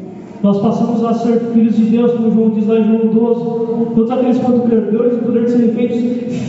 Nós 0.46 0.58
passamos 0.58 1.04
a 1.04 1.12
ser 1.12 1.40
filhos 1.52 1.74
de 1.74 1.86
Deus, 1.86 2.12
como 2.12 2.30
João 2.30 2.50
diz 2.50 2.68
lá 2.68 2.78
em 2.78 2.84
João 2.84 3.06
12. 3.08 3.94
Todos 3.96 4.10
aqueles 4.12 4.38
quanto 4.38 4.60
credores 4.60 5.14
o 5.14 5.22
poder 5.22 5.44
de 5.44 5.50
serem 5.50 5.72
feitos 5.72 5.98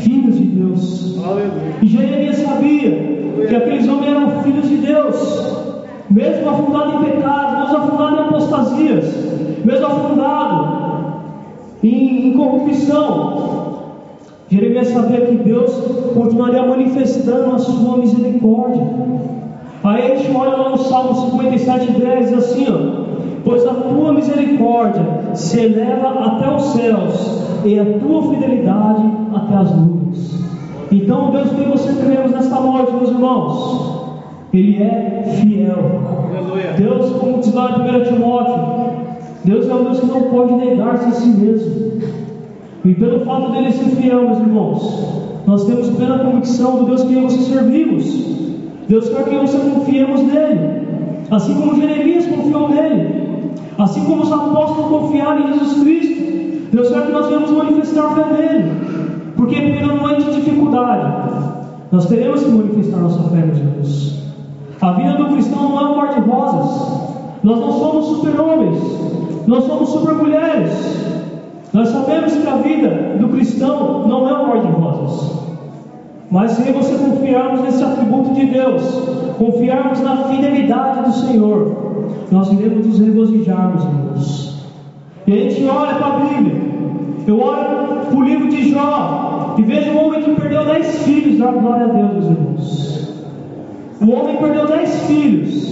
filhos 0.04 0.38
de 0.38 0.44
Deus. 0.44 1.20
Aleluia. 1.26 1.76
E 1.82 1.88
Jeremias 1.88 2.36
sabia 2.38 2.92
que 2.92 3.56
aqueles 3.56 3.88
homens 3.88 4.12
eram 4.12 4.44
filhos 4.44 4.70
de 4.70 4.78
Deus, 4.78 5.74
mesmo 6.12 6.48
afundados 6.48 6.94
em 6.94 7.06
pecados, 7.06 7.60
mesmo 7.60 7.78
afundados 7.78 8.20
em 8.20 8.22
apostasias, 8.22 9.16
mesmo 9.66 9.86
afundados 9.88 10.68
em, 11.84 12.28
em 12.28 12.34
corrupção. 12.34 13.78
Jeremias 14.48 14.90
sabia 14.90 15.22
que 15.22 15.38
Deus 15.38 15.74
continuaria 16.14 16.64
manifestando 16.68 17.56
a 17.56 17.58
sua 17.58 17.98
misericórdia. 17.98 18.84
Aí 19.84 20.12
a 20.12 20.16
gente 20.16 20.38
olha 20.38 20.56
lá 20.56 20.70
no 20.70 20.78
Salmo 20.78 21.32
57, 21.32 21.94
10, 21.94 22.30
diz 22.30 22.38
assim: 22.38 22.68
ó, 22.70 23.07
Pois 23.48 23.66
a 23.66 23.74
tua 23.76 24.12
misericórdia 24.12 25.06
se 25.34 25.58
eleva 25.58 26.10
até 26.10 26.54
os 26.54 26.64
céus, 26.74 27.48
e 27.64 27.80
a 27.80 27.86
tua 27.98 28.22
fidelidade 28.24 29.04
até 29.34 29.56
as 29.56 29.72
nuvens. 29.74 30.38
Então, 30.92 31.32
Deus 31.32 31.50
que 31.52 31.64
você 31.64 31.94
cremos 31.94 32.32
nesta 32.32 32.60
noite, 32.60 32.92
meus 32.92 33.10
irmãos, 33.10 34.10
Ele 34.54 34.84
é 34.84 35.24
fiel. 35.40 35.78
Deus, 36.78 37.10
como 37.14 37.40
diz 37.40 37.54
lá 37.54 37.78
em 37.78 38.02
1 38.02 38.04
Timóteo, 38.04 38.66
Deus 39.46 39.70
é 39.70 39.74
um 39.74 39.84
Deus 39.86 40.00
que 40.02 40.06
não 40.08 40.24
pode 40.24 40.54
negar-se 40.56 41.06
a 41.06 41.12
si 41.12 41.30
mesmo. 41.30 42.02
E 42.84 42.94
pelo 42.96 43.22
fato 43.22 43.54
dele 43.54 43.72
ser 43.72 43.96
fiel, 43.96 44.24
meus 44.24 44.40
irmãos, 44.40 45.24
nós 45.46 45.64
temos 45.64 45.90
plena 45.92 46.20
convicção 46.20 46.80
do 46.80 46.86
Deus 46.86 47.02
que 47.02 47.16
nós 47.16 47.32
servimos. 47.32 48.04
Deus 48.90 49.08
quer 49.08 49.24
que 49.24 49.36
nós 49.36 49.56
confiemos 49.56 50.22
nele. 50.22 50.86
Assim 51.32 51.56
como 51.56 51.80
Jeremias 51.80 52.26
confiou 52.26 52.68
nele. 52.68 53.27
Assim 53.78 54.04
como 54.06 54.24
os 54.24 54.32
apóstolos 54.32 54.90
confiaram 54.90 55.50
em 55.50 55.54
Jesus 55.54 55.84
Cristo. 55.84 56.18
Deus 56.72 56.90
quer 56.90 57.06
que 57.06 57.12
nós 57.12 57.28
venhamos 57.28 57.52
manifestar 57.52 58.16
fé 58.16 58.26
nele. 58.34 58.72
Porque 59.36 59.56
de 59.56 60.36
dificuldade, 60.36 61.14
nós 61.92 62.06
teremos 62.08 62.44
que 62.44 62.50
manifestar 62.50 62.98
nossa 62.98 63.24
fé 63.30 63.38
em 63.38 63.56
Jesus. 63.56 64.24
A 64.82 64.92
vida 64.94 65.14
do 65.14 65.26
cristão 65.26 65.70
não 65.70 65.80
é 65.80 65.90
um 65.90 65.98
mar 65.98 66.14
de 66.14 66.20
rosas. 66.22 67.08
Nós 67.44 67.60
não 67.60 67.72
somos 67.72 68.06
super-homens. 68.08 68.80
Nós 69.48 69.64
somos 69.64 69.90
super-mulheres. 69.90 70.72
Nós 71.74 71.90
sabemos 71.90 72.34
que 72.34 72.48
a 72.48 72.56
vida 72.58 73.18
do 73.20 73.30
cristão 73.30 74.08
não 74.08 74.28
é 74.28 74.34
um 74.34 74.48
mar 74.48 74.62
de 74.62 74.68
rosas. 74.68 75.38
Mas 76.30 76.52
se 76.52 76.72
você 76.72 76.96
confiarmos 76.96 77.62
nesse 77.62 77.84
atributo 77.84 78.34
de 78.34 78.46
Deus, 78.48 78.84
confiarmos 79.38 80.02
na 80.02 80.18
fidelidade 80.26 81.04
do 81.04 81.14
Senhor, 81.14 81.87
nós 82.32 82.52
iremos 82.52 82.86
nos 82.86 83.00
regozijarmos, 83.00 83.84
irmãos. 83.84 84.68
E 85.26 85.34
a 85.34 85.36
gente 85.36 85.66
olha 85.66 85.96
para 85.96 86.08
a 86.08 86.20
Bíblia, 86.20 86.62
eu 87.28 87.40
olho 87.40 87.66
para 88.10 88.18
o 88.18 88.24
livro 88.24 88.50
de 88.50 88.72
Jó 88.72 89.56
e 89.58 89.62
vejo 89.62 89.92
um 89.92 90.06
homem 90.06 90.24
que 90.24 90.40
perdeu 90.40 90.66
dez 90.66 91.04
filhos, 91.04 91.40
dá 91.40 91.52
glória 91.52 91.86
a 91.86 91.90
Deus, 91.90 92.14
meus 92.14 92.26
irmãos. 92.26 93.14
O 94.00 94.12
homem 94.12 94.38
perdeu 94.38 94.68
dez 94.68 95.02
filhos 95.08 95.68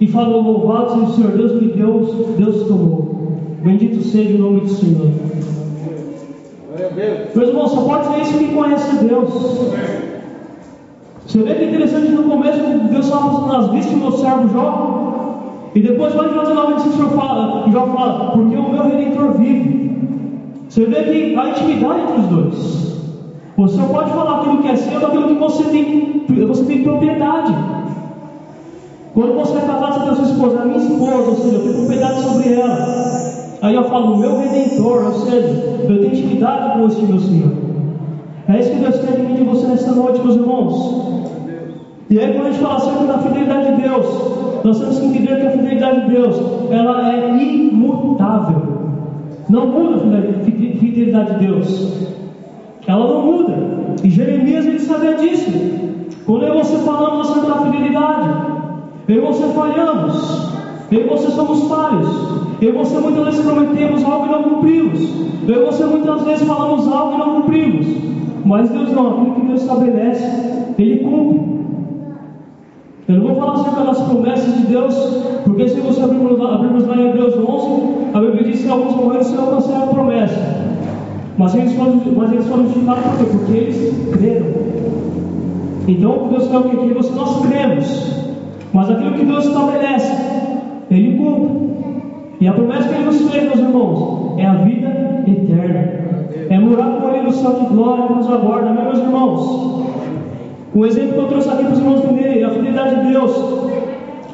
e 0.00 0.06
falou: 0.06 0.42
Louvado 0.42 0.90
seja 0.90 1.04
o 1.04 1.12
Senhor 1.14 1.32
Deus 1.32 1.52
que 1.58 1.68
Deus, 1.68 2.26
Deus 2.36 2.68
tomou. 2.68 3.32
Bendito 3.62 4.02
seja 4.02 4.36
o 4.36 4.38
nome 4.38 4.60
do 4.60 4.68
Senhor. 4.68 5.10
Meus 7.34 7.48
irmãos, 7.48 7.70
só 7.70 7.80
pode 7.82 8.06
ser 8.06 8.22
isso 8.22 8.38
quem 8.38 8.54
conhece 8.54 9.04
Deus. 9.04 9.30
Você 11.26 11.38
vê 11.38 11.54
que 11.54 11.64
é 11.64 11.68
interessante 11.68 12.12
no 12.12 12.22
começo 12.22 12.60
Deus 12.90 13.10
fala 13.10 13.58
nas 13.58 13.70
vítimas 13.70 14.14
do 14.14 14.18
servo 14.18 14.48
Jó. 14.52 15.05
E 15.76 15.80
depois 15.82 16.14
lá 16.14 16.26
em 16.26 16.32
Jó 16.32 16.40
19, 16.40 16.72
o 16.72 16.80
Senhor 16.80 17.10
fala, 17.10 17.70
Jó 17.70 17.86
fala, 17.88 18.30
porque 18.30 18.56
o 18.56 18.72
meu 18.72 18.82
redentor 18.84 19.32
vive. 19.32 19.90
Você 20.70 20.86
vê 20.86 21.02
que 21.02 21.36
há 21.36 21.50
intimidade 21.50 22.00
entre 22.00 22.20
os 22.20 22.26
dois. 22.28 22.96
Você 23.58 23.82
pode 23.82 24.10
falar 24.10 24.38
aquilo 24.38 24.62
que 24.62 24.68
é 24.68 24.76
seu 24.76 24.98
daquilo 24.98 25.28
que 25.28 25.34
você 25.34 25.64
tem, 25.64 26.24
você 26.48 26.64
tem 26.64 26.82
propriedade. 26.82 27.54
Quando 29.12 29.34
você 29.34 29.58
é 29.58 29.60
casado, 29.60 29.92
você 29.92 30.00
tem 30.00 30.08
a 30.08 30.14
sua 30.14 30.24
esposa, 30.24 30.62
a 30.62 30.64
minha 30.64 30.78
esposa, 30.78 31.28
ou 31.28 31.36
seja, 31.36 31.56
eu 31.56 31.60
tenho 31.60 31.74
propriedade 31.74 32.22
sobre 32.22 32.54
ela. 32.54 32.88
Aí 33.60 33.74
eu 33.74 33.84
falo, 33.84 34.16
meu 34.16 34.38
redentor, 34.38 35.04
ou 35.04 35.12
seja, 35.26 35.46
eu 35.46 35.86
tenho 35.86 36.06
intimidade 36.06 36.78
com 36.78 36.86
este 36.86 37.02
meu 37.04 37.20
Senhor. 37.20 37.52
É 38.48 38.60
isso 38.60 38.70
que 38.70 38.78
Deus 38.78 38.98
quer 38.98 39.12
de 39.12 39.22
mim 39.26 39.34
de 39.34 39.44
você 39.44 39.66
nesta 39.66 39.92
noite, 39.92 40.22
meus 40.22 40.36
irmãos. 40.36 41.25
E 42.08 42.20
aí, 42.20 42.32
quando 42.34 42.46
a 42.46 42.50
gente 42.50 42.62
fala 42.62 42.76
acerca 42.76 43.04
da 43.04 43.18
fidelidade 43.18 43.74
de 43.74 43.82
Deus, 43.82 44.06
nós 44.64 44.78
temos 44.78 44.98
que 45.00 45.06
entender 45.06 45.40
que 45.40 45.46
a 45.46 45.50
fidelidade 45.50 46.00
de 46.02 46.10
Deus, 46.12 46.40
ela 46.70 47.12
é 47.12 47.36
imutável. 47.36 48.62
Não 49.48 49.66
muda 49.66 49.96
a 49.96 50.44
fidelidade 50.44 51.38
de 51.38 51.46
Deus. 51.46 52.08
Ela 52.86 53.06
não 53.08 53.26
muda. 53.26 53.54
E 54.04 54.10
Jeremias 54.10 54.66
ele 54.66 54.78
sabia 54.78 55.14
disso. 55.14 55.50
Quando 56.24 56.44
eu 56.44 56.54
e 56.54 56.58
você 56.58 56.76
falamos 56.78 57.30
acerca 57.30 57.48
da 57.48 57.60
fidelidade, 57.62 58.28
eu 59.08 59.16
e 59.16 59.20
você 59.20 59.44
falhamos. 59.48 60.52
Eu 60.92 61.00
e 61.00 61.08
você 61.08 61.30
somos 61.30 61.68
falhos. 61.68 62.08
Eu 62.60 62.68
e 62.68 62.72
você 62.72 62.98
muitas 62.98 63.24
vezes 63.24 63.44
prometemos 63.44 64.04
algo 64.04 64.26
e 64.26 64.30
não 64.30 64.42
cumprimos. 64.44 65.00
Eu 65.48 65.62
e 65.62 65.66
você 65.66 65.84
muitas 65.84 66.22
vezes 66.22 66.46
falamos 66.46 66.86
algo 66.86 67.14
e 67.14 67.18
não 67.18 67.42
cumprimos. 67.42 67.86
Mas 68.44 68.70
Deus 68.70 68.92
não, 68.92 69.08
aquilo 69.08 69.34
que 69.34 69.46
Deus 69.46 69.62
estabelece, 69.62 70.74
Ele 70.78 70.98
cumpre. 70.98 71.55
Eu 73.08 73.18
não 73.18 73.26
vou 73.26 73.36
falar 73.36 73.52
acerca 73.52 73.84
das 73.84 74.02
promessas 74.02 74.52
de 74.56 74.66
Deus, 74.66 74.94
porque 75.44 75.68
se 75.68 75.78
você 75.78 76.02
abrirmos, 76.02 76.40
abrirmos 76.40 76.86
lá 76.88 76.96
em 76.96 77.08
Hebreus 77.08 77.34
11, 77.38 77.82
a 78.14 78.18
Bíblia 78.18 78.44
diz 78.44 78.64
que 78.64 78.68
alguns 78.68 78.96
morreram 78.96 79.22
sem 79.22 79.38
alcançar 79.38 79.84
a 79.84 79.86
promessa. 79.86 80.66
Mas 81.38 81.54
eles 81.54 81.72
foram, 81.74 82.00
mas 82.16 82.32
eles 82.32 82.46
foram 82.48 82.64
justificados 82.64 83.04
por 83.04 83.16
quê? 83.18 83.24
Porque 83.30 83.52
eles 83.52 84.10
creram. 84.12 84.46
Então, 85.86 86.28
Deus 86.30 86.48
quer 86.48 86.56
o 86.56 86.62
que? 86.64 86.76
Que 86.76 87.14
nós 87.14 87.46
cremos. 87.46 88.26
Mas 88.72 88.90
aquilo 88.90 89.12
que 89.12 89.24
Deus 89.24 89.46
estabelece, 89.46 90.12
Ele 90.90 91.16
cumpre. 91.16 91.66
E 92.40 92.48
a 92.48 92.52
promessa 92.52 92.88
que 92.88 92.94
Ele 92.94 93.04
nos 93.04 93.30
fez, 93.30 93.44
meus 93.44 93.58
irmãos, 93.60 94.34
é 94.36 94.46
a 94.46 94.54
vida 94.54 95.22
eterna. 95.28 96.06
É 96.50 96.58
morar 96.58 97.00
com 97.00 97.08
Ele 97.10 97.22
no 97.22 97.32
céu 97.32 97.52
de 97.52 97.66
glória 97.66 98.08
que 98.08 98.14
nos 98.14 98.28
aguarda, 98.28 98.72
meus 98.72 98.98
irmãos? 98.98 99.85
Um 100.76 100.84
exemplo 100.84 101.14
que 101.14 101.18
eu 101.20 101.28
trouxe 101.28 101.48
aqui 101.48 101.64
para 101.64 101.72
os 101.72 101.78
irmãos 101.78 102.04
entenderem, 102.04 102.44
a 102.44 102.50
fidelidade 102.50 102.96
de 102.96 103.12
Deus. 103.12 103.32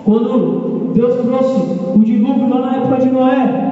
Quando 0.05 0.90
Deus 0.93 1.14
trouxe 1.24 1.55
o 1.95 1.99
dilúvio 2.01 2.49
lá 2.49 2.66
na 2.66 2.76
época 2.78 2.97
de 2.97 3.11
Noé, 3.11 3.68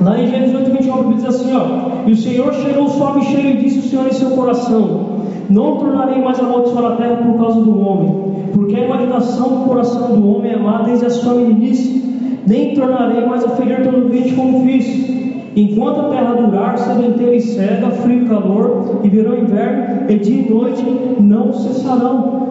Lá 0.00 0.20
em 0.20 0.28
Gênesis 0.28 0.54
8, 0.54 0.70
21, 0.70 1.12
diz 1.14 1.24
assim: 1.24 1.52
ó, 1.54 2.06
E 2.06 2.12
o 2.12 2.16
Senhor 2.16 2.52
cheirou 2.54 2.84
o 2.84 2.88
suave 2.88 3.24
cheiro 3.26 3.48
e 3.48 3.56
disse 3.56 3.78
o 3.80 3.82
Senhor 3.82 4.06
em 4.06 4.12
seu 4.12 4.30
coração: 4.30 5.06
Não 5.50 5.76
tornarei 5.76 6.22
mais 6.22 6.38
a 6.38 6.44
amaldiçoar 6.44 6.92
a 6.92 6.96
terra 6.96 7.16
por 7.16 7.36
causa 7.38 7.60
do 7.60 7.80
homem, 7.80 8.14
porque 8.52 8.76
a 8.76 8.84
imaginação 8.84 9.48
do 9.48 9.64
coração 9.64 10.08
do 10.14 10.36
homem 10.36 10.52
é 10.52 10.58
má 10.58 10.82
desde 10.82 11.06
a 11.06 11.10
sua 11.10 11.34
meninice 11.34 12.02
nem 12.46 12.74
tornarei 12.74 13.24
mais 13.24 13.44
a 13.44 13.50
ferir 13.50 13.82
todo 13.84 14.08
vinte 14.08 14.34
como 14.34 14.64
fiz. 14.64 15.11
Enquanto 15.54 16.00
a 16.00 16.08
terra 16.08 16.34
durar, 16.34 16.78
sementeira 16.78 17.34
e 17.34 17.40
cega, 17.40 17.90
frio 17.90 18.24
e 18.24 18.28
calor, 18.28 19.00
e 19.02 19.08
verão 19.08 19.34
e 19.34 19.40
inverno, 19.42 20.10
e 20.10 20.18
dia 20.18 20.42
e 20.42 20.50
noite 20.50 20.82
não 21.20 21.52
cessarão. 21.52 22.48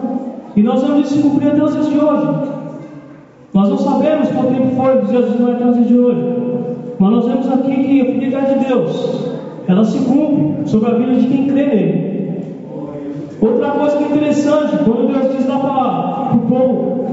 E 0.54 0.62
nós 0.62 0.82
vamos 0.82 1.12
cumprir 1.20 1.48
até 1.48 1.62
os 1.62 1.72
dias 1.72 1.88
de 1.88 1.98
hoje. 1.98 2.28
Nós 3.52 3.68
não 3.68 3.78
sabemos 3.78 4.28
qual 4.30 4.46
tempo 4.46 4.76
foi 4.76 4.96
dos 5.00 5.10
dias 5.10 5.24
dos 5.26 5.40
martins 5.40 5.86
de 5.86 5.98
hoje, 5.98 6.36
mas 6.98 7.10
nós 7.10 7.26
vemos 7.26 7.52
aqui 7.52 7.74
que 7.74 8.00
a 8.00 8.04
fidelidade 8.06 8.58
de 8.58 8.64
Deus, 8.66 9.32
ela 9.66 9.84
se 9.84 9.98
cumpre 10.04 10.68
sobre 10.68 10.90
a 10.90 10.94
vida 10.94 11.14
de 11.14 11.26
quem 11.26 11.48
crê 11.48 11.66
nele. 11.66 12.12
Outra 13.40 13.70
coisa 13.72 13.96
que 13.96 14.04
é 14.04 14.06
interessante, 14.06 14.76
quando 14.84 15.12
Deus 15.12 15.36
diz 15.36 15.48
lá 15.48 15.58
para 15.58 16.36
o 16.36 16.40
povo, 16.48 17.06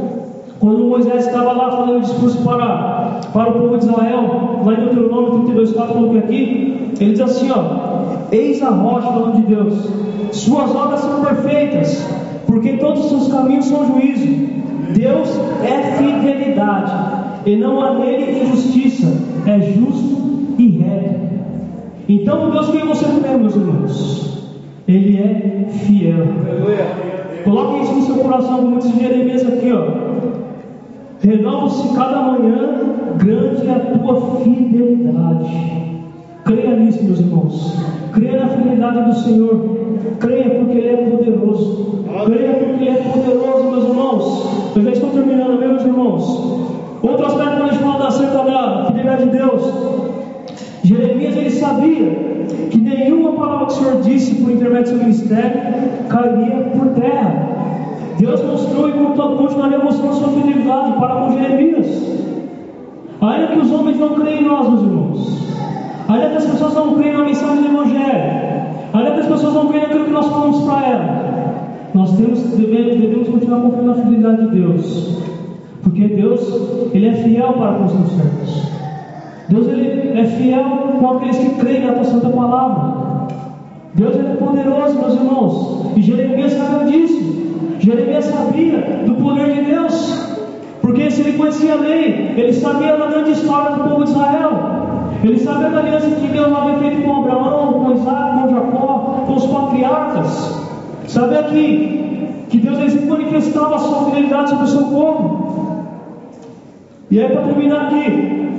quando 0.59 0.85
Moisés 0.85 1.25
estava 1.25 1.53
lá 1.53 1.71
fazendo 1.71 1.97
o 1.97 2.01
discurso 2.01 2.43
para, 2.43 2.98
para 3.33 3.49
o 3.49 3.53
povo 3.53 3.77
de 3.77 3.85
Israel, 3.85 4.61
lá 4.65 4.73
em 4.73 4.77
Deuteronômio 4.77 5.31
32, 5.45 5.73
4, 5.73 5.93
falou 5.93 6.09
que 6.11 6.17
aqui, 6.19 6.93
ele 6.99 7.11
diz 7.11 7.21
assim: 7.21 7.49
ó, 7.51 7.89
Eis 8.31 8.61
a 8.61 8.69
rocha, 8.69 9.07
falando 9.07 9.35
de 9.37 9.53
Deus, 9.53 9.89
suas 10.31 10.75
obras 10.75 10.99
são 10.99 11.23
perfeitas, 11.23 12.07
porque 12.45 12.73
todos 12.73 13.05
os 13.05 13.09
seus 13.09 13.27
caminhos 13.31 13.65
são 13.65 13.85
juízo. 13.85 14.59
Deus 14.93 15.29
é 15.63 15.97
fidelidade, 15.97 16.91
e 17.45 17.55
não 17.55 17.81
há 17.81 17.93
nele 17.93 18.43
injustiça, 18.43 19.07
é 19.45 19.59
justo 19.59 20.55
e 20.57 20.67
reto. 20.79 21.29
Então, 22.07 22.49
o 22.49 22.51
Deus 22.51 22.69
que 22.69 22.85
você 22.85 23.05
crê, 23.05 23.37
meus 23.37 23.55
irmãos, 23.55 24.53
Ele 24.87 25.17
é 25.17 25.69
fiel. 25.69 26.25
Coloque 27.43 27.83
isso 27.83 27.93
no 27.93 28.01
seu 28.01 28.15
coração, 28.15 28.57
como 28.57 28.79
diz 28.79 28.99
Jeremias 28.99 29.47
aqui, 29.47 29.71
ó. 29.71 30.09
Renova-se 31.21 31.95
cada 31.95 32.21
manhã, 32.21 32.79
grande 33.17 33.67
é 33.67 33.71
a 33.71 33.97
tua 33.97 34.39
fidelidade. 34.41 35.79
Creia 36.45 36.75
nisso, 36.75 37.03
meus 37.03 37.19
irmãos. 37.19 37.77
Creia 38.13 38.43
na 38.43 38.49
fidelidade 38.49 39.05
do 39.05 39.15
Senhor. 39.15 39.77
Creia 40.19 40.49
porque 40.49 40.77
Ele 40.77 40.89
é 40.89 41.09
poderoso. 41.09 42.05
Creia 42.25 42.53
porque 42.53 42.83
Ele 42.83 42.89
é 42.89 42.93
poderoso, 42.95 43.71
meus 43.71 43.83
irmãos. 43.85 44.73
Eu 44.75 44.83
já 44.83 44.91
estou 44.91 45.09
terminando, 45.11 45.59
meus 45.59 45.83
irmãos. 45.83 46.59
Outro 47.01 47.25
aspecto 47.25 47.57
quando 47.57 47.69
a 47.69 47.71
gente 47.71 47.83
fala 47.83 48.07
acerca 48.07 48.43
da 48.43 48.85
fidelidade 48.87 49.23
de 49.23 49.37
Deus. 49.37 49.73
Jeremias 50.83 51.37
ele 51.37 51.51
sabia 51.51 52.11
que 52.71 52.77
nenhuma 52.77 53.33
palavra 53.33 53.67
que 53.67 53.73
o 53.73 53.75
Senhor 53.75 54.01
disse 54.01 54.35
por 54.35 54.51
intermédio 54.51 54.83
do 54.83 54.89
seu 54.89 54.97
ministério 54.97 55.61
cairia 56.09 56.71
por 56.75 56.87
terra. 56.89 57.49
Deus 58.17 58.43
mostrou 58.43 58.89
e 58.89 58.93
continuaria 58.93 59.79
mostrando 59.79 60.15
sua 60.15 60.29
fidelidade 60.29 60.99
para 60.99 61.15
com 61.15 61.37
Jeremias. 61.37 61.87
Ainda 63.39 63.53
que 63.53 63.59
os 63.59 63.71
homens 63.71 63.97
não 63.97 64.09
creem 64.15 64.41
em 64.41 64.45
nós, 64.45 64.67
meus 64.67 64.81
irmãos. 64.81 65.39
Ainda 66.09 66.29
que 66.29 66.37
as 66.37 66.45
pessoas 66.45 66.73
não 66.73 66.95
creem 66.95 67.13
na 67.13 67.23
mensagem 67.23 67.63
do 67.63 67.69
Evangelho. 67.69 68.39
Ainda 68.93 69.11
que 69.11 69.19
as 69.21 69.27
pessoas 69.27 69.53
não 69.53 69.67
creem 69.67 69.83
naquilo 69.83 70.05
que 70.05 70.11
nós 70.11 70.27
falamos 70.27 70.63
para 70.63 70.87
elas. 70.87 71.29
Nós 71.93 72.17
temos, 72.17 72.39
devemos, 72.39 72.97
devemos 72.97 73.29
continuar 73.29 73.61
confiando 73.61 73.87
na 73.87 73.95
fidelidade 73.95 74.49
de 74.49 74.59
Deus. 74.59 75.19
Porque 75.83 76.07
Deus, 76.09 76.41
Ele 76.93 77.07
é 77.07 77.13
fiel 77.13 77.53
para 77.53 77.73
com 77.75 77.85
os 77.85 77.91
seus 77.91 78.11
servos. 78.11 78.69
Deus 79.47 79.67
ele 79.67 80.19
é 80.19 80.25
fiel 80.25 80.63
com 80.99 81.11
aqueles 81.11 81.37
que 81.37 81.49
creem 81.55 81.85
na 81.85 81.93
tua 81.93 82.03
santa 82.03 82.29
palavra. 82.29 83.27
Deus 83.95 84.15
é 84.15 84.35
poderoso, 84.35 84.99
meus 84.99 85.13
irmãos. 85.13 85.91
E 85.95 86.01
Jeremias 86.01 86.51
sabia 86.53 86.91
disso. 86.91 87.55
Jeremias 87.79 88.25
sabia 88.25 89.03
do 89.07 89.15
poder 89.15 89.53
de 89.53 89.61
Deus. 89.61 90.28
Porque 90.89 91.11
se 91.11 91.21
ele 91.21 91.37
conhecia 91.37 91.73
a 91.73 91.77
lei, 91.77 92.33
ele 92.35 92.51
sabia 92.51 92.97
da 92.97 93.05
grande 93.05 93.33
história 93.33 93.75
do 93.75 93.83
povo 93.83 94.05
de 94.05 94.09
Israel. 94.09 94.51
Ele 95.23 95.37
sabia 95.37 95.69
da 95.69 95.77
aliança 95.81 96.09
que 96.09 96.27
Deus 96.29 96.51
havia 96.51 96.79
feito 96.79 97.03
com 97.03 97.15
Abraão, 97.15 97.73
com 97.73 97.91
Isaac, 97.91 98.41
com 98.41 98.49
Jacó, 98.49 99.23
com 99.27 99.35
os 99.35 99.45
patriarcas. 99.45 100.59
Sabia 101.05 101.43
que, 101.43 102.27
que 102.49 102.57
Deus 102.57 102.79
ele 102.79 103.05
manifestava 103.05 103.75
a 103.75 103.77
sua 103.77 104.05
fidelidade 104.05 104.49
sobre 104.49 104.63
o 104.63 104.67
seu 104.67 104.83
povo. 104.85 105.85
E 107.11 107.21
aí, 107.21 107.29
para 107.33 107.43
terminar 107.43 107.81
aqui, 107.83 108.49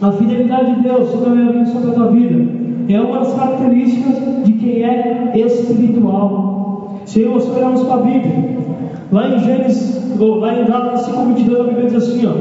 a 0.00 0.12
fidelidade 0.12 0.76
de 0.76 0.82
Deus 0.82 1.10
sobre 1.10 1.30
a 1.30 1.66
sobre 1.66 1.90
a 1.90 1.94
tua 1.94 2.12
vida, 2.12 2.48
é 2.88 3.00
uma 3.00 3.18
das 3.18 3.34
características 3.34 4.44
de 4.44 4.52
quem 4.52 4.84
é 4.84 5.32
espiritual. 5.34 7.00
Se 7.06 7.24
nós 7.24 7.48
olharmos 7.48 7.82
para 7.82 7.94
a 7.94 8.02
Bíblia, 8.02 8.61
lá 9.12 9.28
em 9.28 9.38
Gênesis, 9.38 10.18
ou 10.18 10.36
lá 10.36 10.58
em 10.58 10.64
Gálatas 10.64 11.06
5,22, 11.06 11.60
a 11.60 11.64
Bíblia 11.64 11.90
diz 11.90 11.94
assim: 11.94 12.26
ó, 12.26 12.32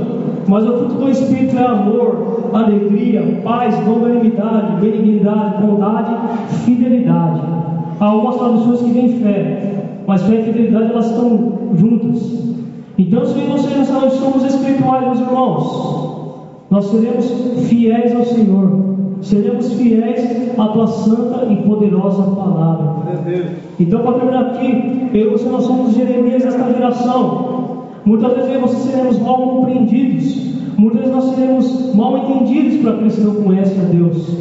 Mas 0.47 0.65
o 0.65 0.77
fruto 0.77 0.95
do 0.95 1.09
Espírito 1.09 1.57
é 1.57 1.65
amor, 1.65 2.49
alegria, 2.53 3.41
paz, 3.43 3.75
longanimidade, 3.85 4.81
benignidade, 4.81 5.63
bondade, 5.63 6.15
fidelidade. 6.65 7.41
Há 7.99 8.05
algumas 8.05 8.37
traduções 8.37 8.81
que 8.81 8.91
vêm 8.91 9.09
fé, 9.19 9.83
mas 10.07 10.23
fé 10.23 10.35
e 10.35 10.43
fidelidade 10.43 10.91
elas 10.91 11.11
estão 11.11 11.53
juntas. 11.75 12.41
Então, 12.97 13.25
se 13.25 13.39
você 13.39 13.75
nessa 13.75 13.93
noite 13.93 14.15
somos 14.15 14.43
espirituais, 14.43 15.05
meus 15.05 15.19
irmãos, 15.19 16.11
nós 16.69 16.85
seremos 16.85 17.25
fiéis 17.67 18.15
ao 18.15 18.23
Senhor, 18.23 18.90
seremos 19.21 19.73
fiéis 19.73 20.57
à 20.57 20.67
tua 20.67 20.87
santa 20.87 21.45
e 21.51 21.55
poderosa 21.57 22.23
palavra. 22.23 22.91
Então, 23.79 24.01
para 24.01 24.13
terminar 24.13 24.41
aqui, 24.47 25.09
eu 25.13 25.35
e 25.35 25.43
nós 25.49 25.63
somos 25.63 25.93
Jeremias 25.93 26.43
desta 26.43 26.71
geração. 26.71 27.71
Muitas 28.05 28.33
vezes 28.33 28.61
nós 28.61 28.71
seremos 28.71 29.19
mal 29.19 29.37
compreendidos, 29.37 30.55
muitas 30.77 31.01
vezes 31.01 31.15
nós 31.15 31.35
seremos 31.35 31.95
mal 31.95 32.17
entendidos 32.17 32.81
para 32.81 32.93
aqueles 32.93 33.15
que 33.15 33.21
não 33.21 33.35
conhecem 33.35 33.79
a 33.79 33.83
Deus. 33.83 34.37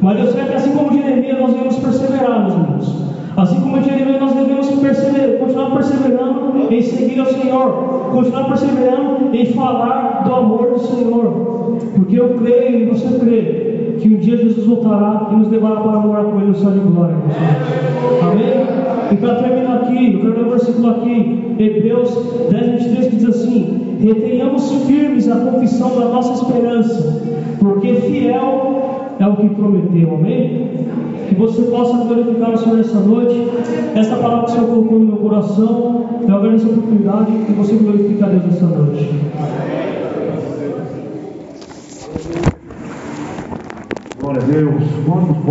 Mas 0.00 0.16
Deus 0.18 0.34
quer 0.34 0.48
que, 0.48 0.54
assim 0.54 0.72
como 0.72 0.92
Jeremias, 0.92 1.40
nós 1.40 1.52
devemos 1.52 1.76
perseverar, 1.76 2.42
meus 2.42 2.54
irmãos. 2.54 3.08
Assim 3.36 3.60
como 3.60 3.82
Jeremias, 3.82 4.20
nós 4.20 4.34
devemos 4.34 4.68
perseverar, 4.68 5.38
continuar 5.38 5.70
perseverando 5.70 6.72
em 6.72 6.82
seguir 6.82 7.20
ao 7.20 7.26
Senhor, 7.26 7.70
continuar 8.12 8.44
perseverando 8.44 9.34
em 9.34 9.46
falar 9.46 10.24
do 10.24 10.34
amor 10.34 10.70
do 10.72 10.78
Senhor, 10.80 11.78
porque 11.94 12.20
eu 12.20 12.34
creio 12.34 12.80
e 12.80 12.86
você 12.86 13.18
crê 13.18 13.67
que 13.98 14.14
um 14.14 14.18
dia 14.18 14.36
Jesus 14.36 14.66
voltará 14.66 15.28
e 15.32 15.36
nos 15.36 15.48
levará 15.48 15.80
para 15.80 15.98
morar 15.98 16.24
com 16.24 16.40
Ele 16.40 16.48
no 16.48 16.54
céu 16.54 16.70
de 16.70 16.80
glória. 16.80 17.16
Amém? 18.22 19.12
E 19.12 19.16
para 19.16 19.34
terminar 19.36 19.76
aqui, 19.76 20.14
eu 20.14 20.20
quero 20.20 20.34
ler 20.34 20.46
um 20.46 20.50
versículo 20.50 20.90
aqui, 20.90 21.54
Hebreus 21.58 22.10
10, 22.50 22.82
23, 22.84 23.06
que 23.08 23.16
diz 23.16 23.28
assim: 23.28 23.96
Retenhamos 24.00 24.70
firmes 24.86 25.28
a 25.28 25.36
confissão 25.36 25.98
da 25.98 26.06
nossa 26.06 26.42
esperança, 26.42 27.22
porque 27.58 27.94
fiel 27.94 29.14
é 29.18 29.26
o 29.26 29.36
que 29.36 29.48
prometeu. 29.48 30.14
Amém? 30.14 30.68
que 31.28 31.34
você 31.34 31.62
possa 31.62 32.04
glorificar 32.04 32.54
o 32.54 32.58
Senhor 32.58 32.76
nessa 32.78 33.00
noite. 33.00 33.48
Esta 33.94 34.16
palavra 34.16 34.46
que 34.46 34.52
o 34.52 34.54
Senhor 34.54 34.68
colocou 34.68 34.98
no 34.98 35.06
meu 35.06 35.16
coração, 35.16 36.06
eu 36.26 36.34
agradeço 36.34 36.66
a 36.66 36.70
oportunidade 36.70 37.32
que 37.46 37.52
você 37.52 37.74
glorifique 37.74 38.22
a 38.22 38.28
Deus 38.28 38.44
nessa 38.46 38.66
noite. 38.66 39.10
Glória 44.28 44.42
a 44.42 44.46
Deus. 44.46 44.82
Quantos 45.06 45.38